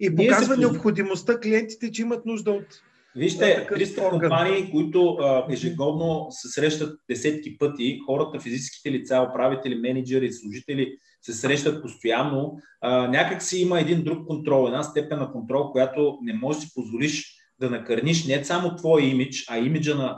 и, 0.00 0.06
и 0.06 0.16
показва 0.16 0.54
се... 0.54 0.60
необходимостта 0.60 1.40
клиентите, 1.40 1.92
че 1.92 2.02
имат 2.02 2.26
нужда 2.26 2.50
от 2.50 2.82
Вижте, 3.18 3.66
300 3.70 4.10
компании, 4.10 4.70
които 4.70 5.16
а, 5.20 5.46
ежегодно 5.50 6.26
се 6.30 6.48
срещат 6.48 7.00
десетки 7.10 7.58
пъти, 7.58 7.98
хората, 8.06 8.40
физическите 8.40 8.92
лица, 8.92 9.26
управители, 9.30 9.74
менеджери, 9.74 10.32
служители 10.32 10.96
се 11.22 11.32
срещат 11.32 11.82
постоянно. 11.82 12.58
А, 12.80 13.08
някак 13.08 13.42
си 13.42 13.60
има 13.60 13.80
един 13.80 14.02
друг 14.02 14.26
контрол, 14.26 14.66
една 14.66 14.82
степен 14.82 15.18
на 15.18 15.32
контрол, 15.32 15.72
която 15.72 16.18
не 16.22 16.32
можеш 16.32 16.60
да 16.60 16.66
си 16.66 16.74
позволиш 16.74 17.34
да 17.60 17.70
накърниш 17.70 18.26
не 18.26 18.44
само 18.44 18.76
твой 18.76 19.02
имидж, 19.02 19.44
а 19.48 19.58
имиджа 19.58 19.94
на 19.94 20.16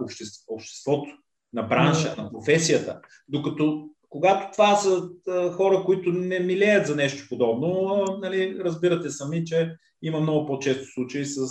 обществото, 0.48 1.10
на 1.52 1.62
бранша, 1.62 2.14
на 2.18 2.30
професията. 2.30 3.00
Докато 3.28 3.88
когато 4.08 4.52
това 4.52 4.76
са 4.76 5.08
хора, 5.52 5.82
които 5.84 6.12
не 6.12 6.40
милеят 6.40 6.86
за 6.86 6.96
нещо 6.96 7.26
подобно, 7.28 8.04
нали, 8.20 8.56
разбирате 8.60 9.10
сами, 9.10 9.44
че 9.44 9.76
има 10.02 10.20
много 10.20 10.46
по-често 10.46 10.84
случаи 10.84 11.24
с 11.24 11.46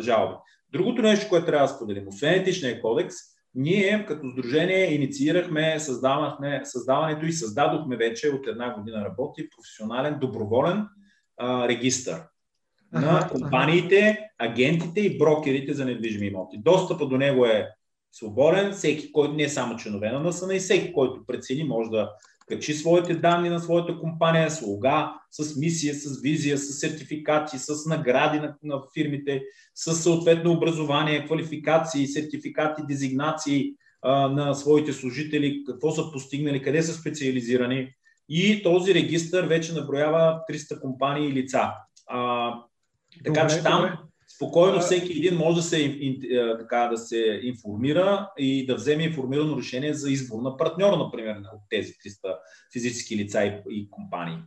жалби. 0.00 0.34
Другото 0.76 1.02
нещо, 1.02 1.28
което 1.28 1.46
трябва 1.46 1.66
да 1.66 1.72
споделим, 1.72 2.08
освен 2.08 2.34
етичния 2.34 2.80
кодекс, 2.80 3.14
ние 3.54 4.04
като 4.08 4.30
сдружение 4.30 4.94
инициирахме 4.94 5.80
създавахме, 5.80 6.60
създаването 6.64 7.26
и 7.26 7.32
създадохме 7.32 7.96
вече 7.96 8.28
от 8.28 8.46
една 8.46 8.74
година 8.74 9.04
работи 9.04 9.48
професионален 9.50 10.18
доброволен 10.20 10.86
а, 11.36 11.68
регистър 11.68 12.22
на 12.92 13.28
компаниите, 13.32 14.18
агентите 14.38 15.00
и 15.00 15.18
брокерите 15.18 15.72
за 15.72 15.84
недвижими 15.84 16.26
имоти. 16.26 16.58
Достъпа 16.58 17.06
до 17.06 17.16
него 17.16 17.46
е 17.46 17.68
свободен, 18.12 18.72
всеки, 18.72 19.12
който 19.12 19.34
не 19.34 19.42
е 19.42 19.48
само 19.48 19.76
членове 19.76 20.10
на 20.10 20.20
НСН 20.20 20.50
и 20.50 20.58
всеки, 20.58 20.92
който 20.92 21.26
прецени, 21.26 21.64
може 21.64 21.90
да 21.90 22.12
качи 22.48 22.74
своите 22.74 23.14
данни 23.14 23.48
на 23.48 23.60
своята 23.60 23.98
компания, 23.98 24.50
с 24.50 24.62
лога, 24.62 25.12
с 25.30 25.56
мисия, 25.56 25.94
с 25.94 26.20
визия, 26.20 26.58
с 26.58 26.80
сертификати, 26.80 27.58
с 27.58 27.86
награди 27.86 28.40
на, 28.40 28.56
на 28.62 28.82
фирмите, 28.94 29.42
с 29.74 29.94
съответно 29.94 30.52
образование, 30.52 31.26
квалификации, 31.26 32.06
сертификати, 32.06 32.82
дезигнации 32.88 33.72
а, 34.02 34.28
на 34.28 34.54
своите 34.54 34.92
служители, 34.92 35.64
какво 35.66 35.90
са 35.90 36.12
постигнали, 36.12 36.62
къде 36.62 36.82
са 36.82 36.92
специализирани. 36.92 37.88
И 38.28 38.62
този 38.62 38.94
регистр 38.94 39.46
вече 39.46 39.72
наброява 39.72 40.40
300 40.50 40.80
компании 40.80 41.28
и 41.28 41.32
лица. 41.32 41.72
А, 42.06 42.50
така 43.24 43.40
добре, 43.40 43.54
че 43.54 43.62
там 43.62 43.82
добре. 43.82 43.96
Спокойно 44.36 44.80
всеки 44.80 45.12
един 45.12 45.38
може 45.38 45.56
да 45.56 45.62
се, 45.62 45.98
така, 46.58 46.88
да 46.92 46.98
се 46.98 47.40
информира 47.42 48.30
и 48.38 48.66
да 48.66 48.74
вземе 48.74 49.04
информирано 49.04 49.58
решение 49.58 49.94
за 49.94 50.10
избор 50.10 50.42
на 50.42 50.56
партньор, 50.56 50.98
например, 50.98 51.36
от 51.36 51.60
тези 51.70 51.92
300 51.92 52.36
физически 52.72 53.16
лица 53.16 53.44
и, 53.44 53.62
и 53.70 53.90
компании. 53.90 54.38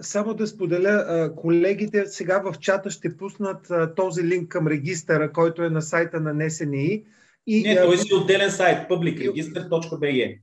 Само 0.00 0.34
да 0.34 0.46
споделя, 0.46 1.32
колегите 1.36 2.06
сега 2.06 2.38
в 2.38 2.58
чата 2.58 2.90
ще 2.90 3.16
пуснат 3.16 3.72
този 3.96 4.24
линк 4.24 4.48
към 4.48 4.66
регистъра, 4.66 5.32
който 5.32 5.62
е 5.62 5.70
на 5.70 5.82
сайта 5.82 6.20
на 6.20 6.34
НСНИ. 6.34 7.04
И, 7.46 7.62
Не, 7.62 7.76
той 7.76 7.98
си 7.98 8.14
отделен 8.14 8.50
сайт, 8.50 8.88
publicregister.bg. 8.90 10.40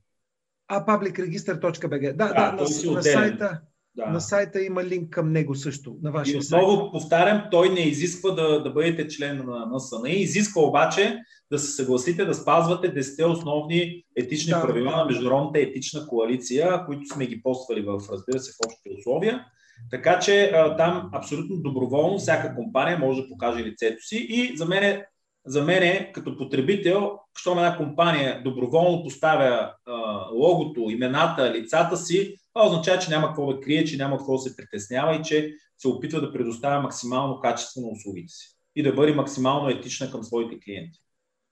А, 0.68 0.86
publicregister.bg. 0.86 2.12
Да, 2.12 2.28
да, 2.28 2.32
да 2.32 2.52
на, 2.52 2.92
на 2.92 3.02
сайта. 3.02 3.60
Да. 3.96 4.06
На 4.06 4.20
сайта 4.20 4.62
има 4.62 4.84
линк 4.84 5.10
към 5.10 5.32
него 5.32 5.54
също, 5.54 5.96
на 6.02 6.10
вашия 6.10 6.34
и 6.34 6.38
отново 6.38 6.76
сайт. 6.80 6.92
повтарям, 6.92 7.42
той 7.50 7.68
не 7.68 7.80
изисква 7.80 8.30
да, 8.30 8.62
да 8.62 8.70
бъдете 8.70 9.08
член 9.08 9.36
на 9.46 9.66
НСН, 9.66 10.06
изисква 10.06 10.62
обаче 10.62 11.18
да 11.50 11.58
се 11.58 11.72
съгласите 11.72 12.24
да 12.24 12.34
спазвате 12.34 12.94
10 12.94 13.32
основни 13.32 14.04
етични 14.16 14.50
да, 14.50 14.62
правила 14.62 14.90
да. 14.90 14.96
на 14.96 15.04
Международната 15.04 15.58
етична 15.58 16.06
коалиция, 16.06 16.84
които 16.86 17.14
сме 17.14 17.26
ги 17.26 17.42
поствали 17.42 17.80
в, 17.80 18.00
разбира 18.12 18.38
се, 18.38 18.52
в 18.52 18.66
общите 18.66 18.90
условия. 18.98 19.44
Така 19.90 20.18
че 20.18 20.52
там 20.76 21.10
абсолютно 21.12 21.56
доброволно 21.56 22.18
всяка 22.18 22.54
компания 22.54 22.98
може 22.98 23.22
да 23.22 23.28
покаже 23.28 23.64
лицето 23.64 24.02
си 24.02 24.26
и 24.30 24.56
за 24.56 24.66
мен, 24.66 25.02
за 25.46 25.62
мен 25.62 26.12
като 26.12 26.36
потребител, 26.36 27.18
щом 27.38 27.58
една 27.58 27.76
компания 27.76 28.42
доброволно 28.44 29.02
поставя 29.02 29.72
а, 29.86 29.92
логото, 30.34 30.80
имената, 30.80 31.52
лицата 31.54 31.96
си, 31.96 32.36
това 32.54 32.66
означава, 32.66 32.98
че 32.98 33.10
няма 33.10 33.26
какво 33.26 33.46
да 33.46 33.60
крие, 33.60 33.84
че 33.84 33.96
няма 33.96 34.16
какво 34.16 34.32
да 34.32 34.38
се 34.38 34.56
притеснява 34.56 35.16
и 35.16 35.22
че 35.22 35.52
се 35.78 35.88
опитва 35.88 36.20
да 36.20 36.32
предоставя 36.32 36.82
максимално 36.82 37.40
качество 37.40 37.80
на 37.80 37.88
услугите 37.88 38.28
си 38.28 38.56
и 38.76 38.82
да 38.82 38.92
бъде 38.92 39.14
максимално 39.14 39.68
етична 39.68 40.10
към 40.10 40.22
своите 40.22 40.60
клиенти. 40.64 40.98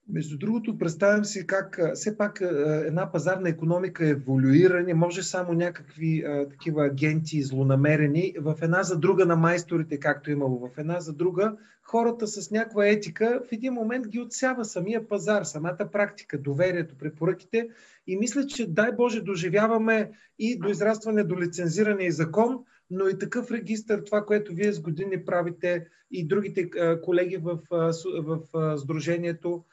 Между 0.09 0.39
другото, 0.39 0.79
представям 0.79 1.25
си 1.25 1.47
как 1.47 1.81
все 1.95 2.17
пак 2.17 2.41
една 2.87 3.13
пазарна 3.13 3.49
економика 3.49 4.09
еволюира, 4.09 4.83
не 4.83 4.95
може 4.95 5.23
само 5.23 5.53
някакви 5.53 6.25
а, 6.27 6.49
такива 6.49 6.87
агенти 6.87 7.43
злонамерени 7.43 8.35
в 8.41 8.55
една 8.63 8.83
за 8.83 8.99
друга 8.99 9.27
на 9.27 9.37
майсторите, 9.37 10.01
както 10.01 10.31
имало 10.31 10.59
в 10.59 10.79
една 10.79 11.01
за 11.01 11.13
друга, 11.13 11.57
хората 11.83 12.27
с 12.27 12.51
някаква 12.51 12.89
етика 12.89 13.43
в 13.49 13.53
един 13.53 13.73
момент 13.73 14.09
ги 14.09 14.21
отсява 14.21 14.65
самия 14.65 15.09
пазар, 15.09 15.45
самата 15.45 15.89
практика, 15.93 16.39
доверието, 16.39 16.95
препоръките. 16.99 17.69
И 18.07 18.17
мисля, 18.17 18.47
че 18.47 18.67
дай 18.67 18.93
Боже 18.93 19.21
доживяваме 19.21 20.11
и 20.39 20.59
до 20.59 20.69
израстване 20.69 21.25
до 21.25 21.41
лицензиране 21.41 22.05
и 22.05 22.13
закон, 22.13 22.59
но 22.91 23.09
и 23.09 23.19
такъв 23.19 23.51
регистр, 23.51 24.05
това, 24.07 24.25
което 24.25 24.55
вие 24.55 24.73
с 24.73 24.81
години 24.81 25.25
правите 25.25 25.87
и 26.11 26.27
другите 26.27 26.71
колеги 27.03 27.37
в, 27.37 27.59
в, 27.71 28.41
в 28.53 28.79
Сдружението, 28.79 29.65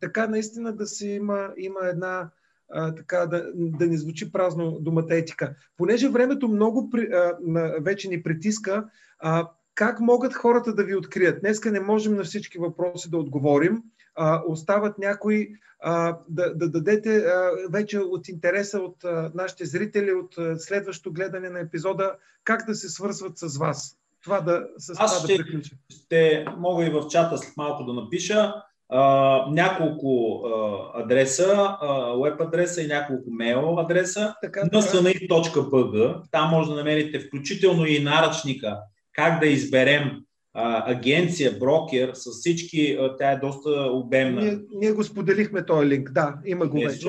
така 0.00 0.26
наистина 0.26 0.76
да 0.76 0.86
си 0.86 1.08
има, 1.08 1.48
има 1.56 1.80
една 1.82 2.30
а, 2.72 2.94
така 2.94 3.26
да, 3.26 3.50
да 3.54 3.86
не 3.86 3.98
звучи 3.98 4.32
празно 4.32 4.78
думата 4.80 5.06
етика. 5.10 5.54
Понеже 5.76 6.08
времето 6.08 6.48
много 6.48 6.90
при, 6.90 7.08
а, 7.12 7.36
вече 7.80 8.08
ни 8.08 8.22
притиска, 8.22 8.84
а, 9.18 9.48
как 9.74 10.00
могат 10.00 10.34
хората 10.34 10.74
да 10.74 10.84
ви 10.84 10.94
открият? 10.94 11.40
Днеска 11.40 11.70
не 11.70 11.80
можем 11.80 12.14
на 12.14 12.24
всички 12.24 12.58
въпроси 12.58 13.10
да 13.10 13.18
отговорим. 13.18 13.82
А, 14.14 14.42
остават 14.46 14.98
някои 14.98 15.48
а, 15.82 16.18
да, 16.28 16.54
да 16.54 16.70
дадете 16.70 17.16
а, 17.16 17.50
вече 17.70 17.98
от 17.98 18.28
интереса 18.28 18.78
от 18.78 19.04
а, 19.04 19.30
нашите 19.34 19.64
зрители, 19.64 20.12
от 20.12 20.38
а, 20.38 20.58
следващото 20.58 21.12
гледане 21.12 21.50
на 21.50 21.60
епизода, 21.60 22.16
как 22.44 22.66
да 22.66 22.74
се 22.74 22.88
свързват 22.88 23.38
с 23.38 23.58
вас. 23.58 23.96
Това 24.22 24.40
да, 24.40 24.66
с 24.78 24.90
Аз 24.90 24.96
това 24.96 25.24
ще, 25.24 25.36
да 25.36 25.44
приключа. 25.44 25.76
Ще 25.90 26.44
мога 26.58 26.86
и 26.86 26.90
в 26.90 27.08
чата 27.10 27.38
след 27.38 27.56
малко 27.56 27.84
да 27.84 27.92
напиша 27.92 28.54
а, 28.90 29.46
няколко 29.50 30.42
а, 30.46 31.02
адреса, 31.02 31.76
веб 32.22 32.40
адреса 32.40 32.82
и 32.82 32.86
няколко 32.86 33.30
мейл 33.30 33.78
адреса 33.78 34.34
така, 34.42 34.60
nsni.bg. 34.60 36.22
Там 36.30 36.50
може 36.50 36.70
да 36.70 36.76
намерите 36.76 37.20
включително 37.20 37.86
и 37.86 38.00
наръчника 38.02 38.78
как 39.12 39.40
да 39.40 39.46
изберем 39.46 40.10
а, 40.54 40.92
агенция, 40.92 41.58
брокер 41.58 42.10
с 42.14 42.30
всички, 42.30 42.96
а, 43.00 43.16
тя 43.16 43.30
е 43.30 43.36
доста 43.36 43.70
обемна. 43.92 44.40
Ние, 44.40 44.58
ние 44.74 44.92
го 44.92 45.04
споделихме 45.04 45.66
този 45.66 45.86
линк, 45.86 46.12
да, 46.12 46.34
има 46.46 46.66
го 46.66 46.80
вече. 46.80 47.08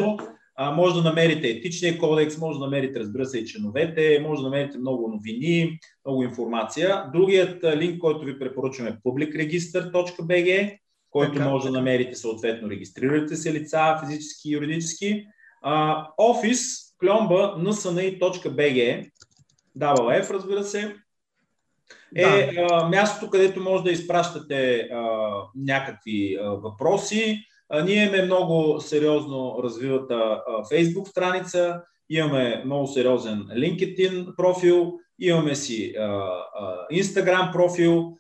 А, 0.55 0.71
може 0.71 0.95
да 0.95 1.01
намерите 1.01 1.49
етичния 1.49 1.97
кодекс, 1.97 2.37
може 2.37 2.59
да 2.59 2.65
намерите, 2.65 2.99
разбира 2.99 3.25
се, 3.25 3.39
и 3.39 3.45
членовете, 3.45 4.19
може 4.27 4.41
да 4.41 4.49
намерите 4.49 4.77
много 4.77 5.07
новини, 5.07 5.79
много 6.05 6.23
информация. 6.23 7.03
Другият 7.13 7.63
линк, 7.63 7.99
който 7.99 8.25
ви 8.25 8.39
препоръчваме 8.39 8.89
е 8.89 9.09
publicregister.bg 9.09 10.77
който 11.11 11.33
така, 11.33 11.49
може 11.49 11.65
да 11.65 11.71
намерите 11.71 12.15
съответно. 12.15 12.69
Регистрирате 12.69 13.35
се 13.35 13.53
лица, 13.53 13.99
физически 14.05 14.49
и 14.49 14.53
юридически. 14.53 15.25
офис, 16.17 16.59
кломба, 16.99 17.55
nsni.bg, 17.57 19.09
WF, 19.77 20.29
разбира 20.31 20.63
се, 20.63 20.95
е 22.15 22.53
да. 22.53 22.67
а, 22.71 22.89
мястото, 22.89 23.31
където 23.31 23.59
може 23.59 23.83
да 23.83 23.91
изпращате 23.91 24.79
а, 24.79 25.31
някакви 25.55 26.37
а, 26.41 26.49
въпроси. 26.49 27.39
А, 27.69 27.83
ние 27.83 28.03
имаме 28.03 28.21
много 28.21 28.81
сериозно 28.81 29.59
развивата 29.63 30.15
а, 30.15 30.63
Facebook 30.63 31.07
страница, 31.07 31.81
имаме 32.09 32.61
много 32.65 32.87
сериозен 32.87 33.39
LinkedIn 33.39 34.35
профил, 34.35 34.93
имаме 35.19 35.55
си 35.55 35.93
а, 35.99 36.03
а, 36.03 36.87
Instagram 36.91 37.51
профил, 37.51 38.17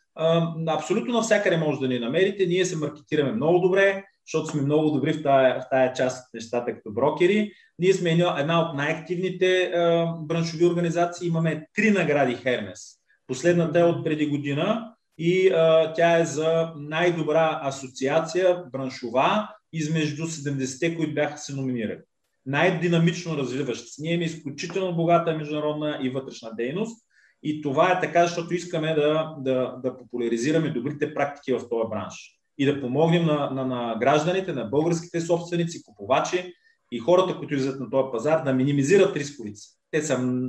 абсолютно 0.67 1.13
навсякъде 1.13 1.57
може 1.57 1.79
да 1.79 1.87
ни 1.87 1.99
намерите. 1.99 2.45
Ние 2.45 2.65
се 2.65 2.77
маркетираме 2.77 3.31
много 3.31 3.59
добре, 3.59 4.03
защото 4.25 4.51
сме 4.51 4.61
много 4.61 4.91
добри 4.91 5.13
в 5.13 5.23
тая, 5.23 5.59
в 5.61 5.63
тая 5.71 5.93
част 5.93 6.25
от 6.27 6.33
нещата 6.33 6.75
като 6.75 6.91
брокери. 6.91 7.51
Ние 7.79 7.93
сме 7.93 8.11
една 8.11 8.61
от 8.61 8.75
най-активните 8.75 9.71
браншови 10.19 10.65
организации. 10.65 11.27
Имаме 11.27 11.67
три 11.73 11.91
награди 11.91 12.35
Хермес. 12.35 13.01
Последната 13.27 13.79
е 13.79 13.83
от 13.83 14.05
преди 14.05 14.27
година 14.27 14.93
и 15.17 15.49
а, 15.49 15.93
тя 15.93 16.19
е 16.19 16.25
за 16.25 16.71
най-добра 16.75 17.59
асоциация 17.63 18.63
браншова 18.71 19.49
измежду 19.73 20.23
70-те, 20.23 20.95
които 20.95 21.13
бяха 21.13 21.37
се 21.37 21.55
номинирали. 21.55 21.99
Най-динамично 22.45 23.37
развиваща 23.37 23.87
се. 23.87 24.01
Ние 24.01 24.13
имаме 24.13 24.25
изключително 24.25 24.95
богата 24.95 25.37
международна 25.37 25.99
и 26.01 26.09
вътрешна 26.09 26.49
дейност 26.57 27.05
и 27.43 27.61
това 27.61 27.91
е 27.91 27.99
така, 27.99 28.27
защото 28.27 28.53
искаме 28.53 28.93
да, 28.93 29.35
да, 29.39 29.75
да 29.83 29.97
популяризираме 29.97 30.69
добрите 30.69 31.13
практики 31.13 31.53
в 31.53 31.69
този 31.69 31.89
бранш 31.89 32.41
и 32.57 32.65
да 32.65 32.81
помогнем 32.81 33.25
на, 33.25 33.49
на, 33.49 33.65
на 33.65 33.97
гражданите, 33.99 34.53
на 34.53 34.65
българските 34.65 35.21
собственици, 35.21 35.83
купувачи 35.83 36.53
и 36.91 36.99
хората, 36.99 37.37
които 37.37 37.53
излизат 37.53 37.79
на 37.79 37.89
този 37.89 38.11
пазар, 38.11 38.43
да 38.43 38.53
минимизират 38.53 39.15
рисковите. 39.15 39.59
Те 39.91 40.01
са 40.01 40.41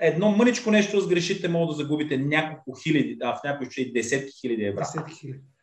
едно 0.00 0.30
мъничко 0.30 0.70
нещо 0.70 1.00
сгрешите, 1.00 1.48
може 1.48 1.68
да 1.68 1.74
загубите 1.74 2.18
няколко 2.18 2.80
хиляди, 2.82 3.16
а 3.22 3.36
в 3.36 3.44
някои 3.44 3.66
случаи 3.66 3.92
десетки 3.92 4.32
хиляди 4.40 4.64
евро. 4.64 4.82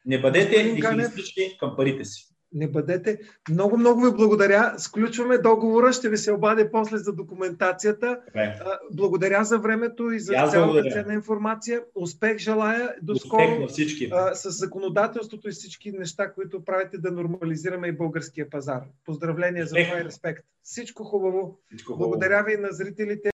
Не 0.05 0.21
бъдете 0.21 0.63
нихилистични 0.63 1.57
към 1.59 1.75
парите 1.77 2.05
си. 2.05 2.34
Не 2.53 2.67
бъдете. 2.67 3.19
Много, 3.49 3.77
много 3.77 4.05
ви 4.05 4.11
благодаря. 4.11 4.73
Сключваме 4.77 5.37
договора. 5.37 5.93
Ще 5.93 6.09
ви 6.09 6.17
се 6.17 6.31
обадя 6.31 6.71
после 6.71 6.97
за 6.97 7.13
документацията. 7.13 8.19
Добре. 8.27 8.59
Благодаря 8.91 9.43
за 9.43 9.59
времето 9.59 10.11
и 10.11 10.19
за 10.19 10.33
аз 10.33 10.51
цялата 10.51 10.89
ценна 10.91 11.13
информация. 11.13 11.81
Успех 11.95 12.37
желая. 12.37 12.95
До 13.01 13.13
Успех 13.13 13.27
скоро 13.27 13.69
с 14.33 14.49
законодателството 14.49 15.49
и 15.49 15.51
всички 15.51 15.91
неща, 15.91 16.33
които 16.33 16.65
правите 16.65 16.97
да 16.97 17.11
нормализираме 17.11 17.87
и 17.87 17.91
българския 17.91 18.49
пазар. 18.49 18.81
Поздравления 19.05 19.65
за 19.65 19.75
Успех. 19.75 19.87
това 19.87 20.01
и 20.01 20.05
респект. 20.05 20.45
Всичко 20.63 21.03
хубаво. 21.03 21.59
Всичко 21.67 21.93
хубаво. 21.93 22.09
Благодаря 22.09 22.43
ви 22.43 22.57
на 22.57 22.67
зрителите. 22.71 23.31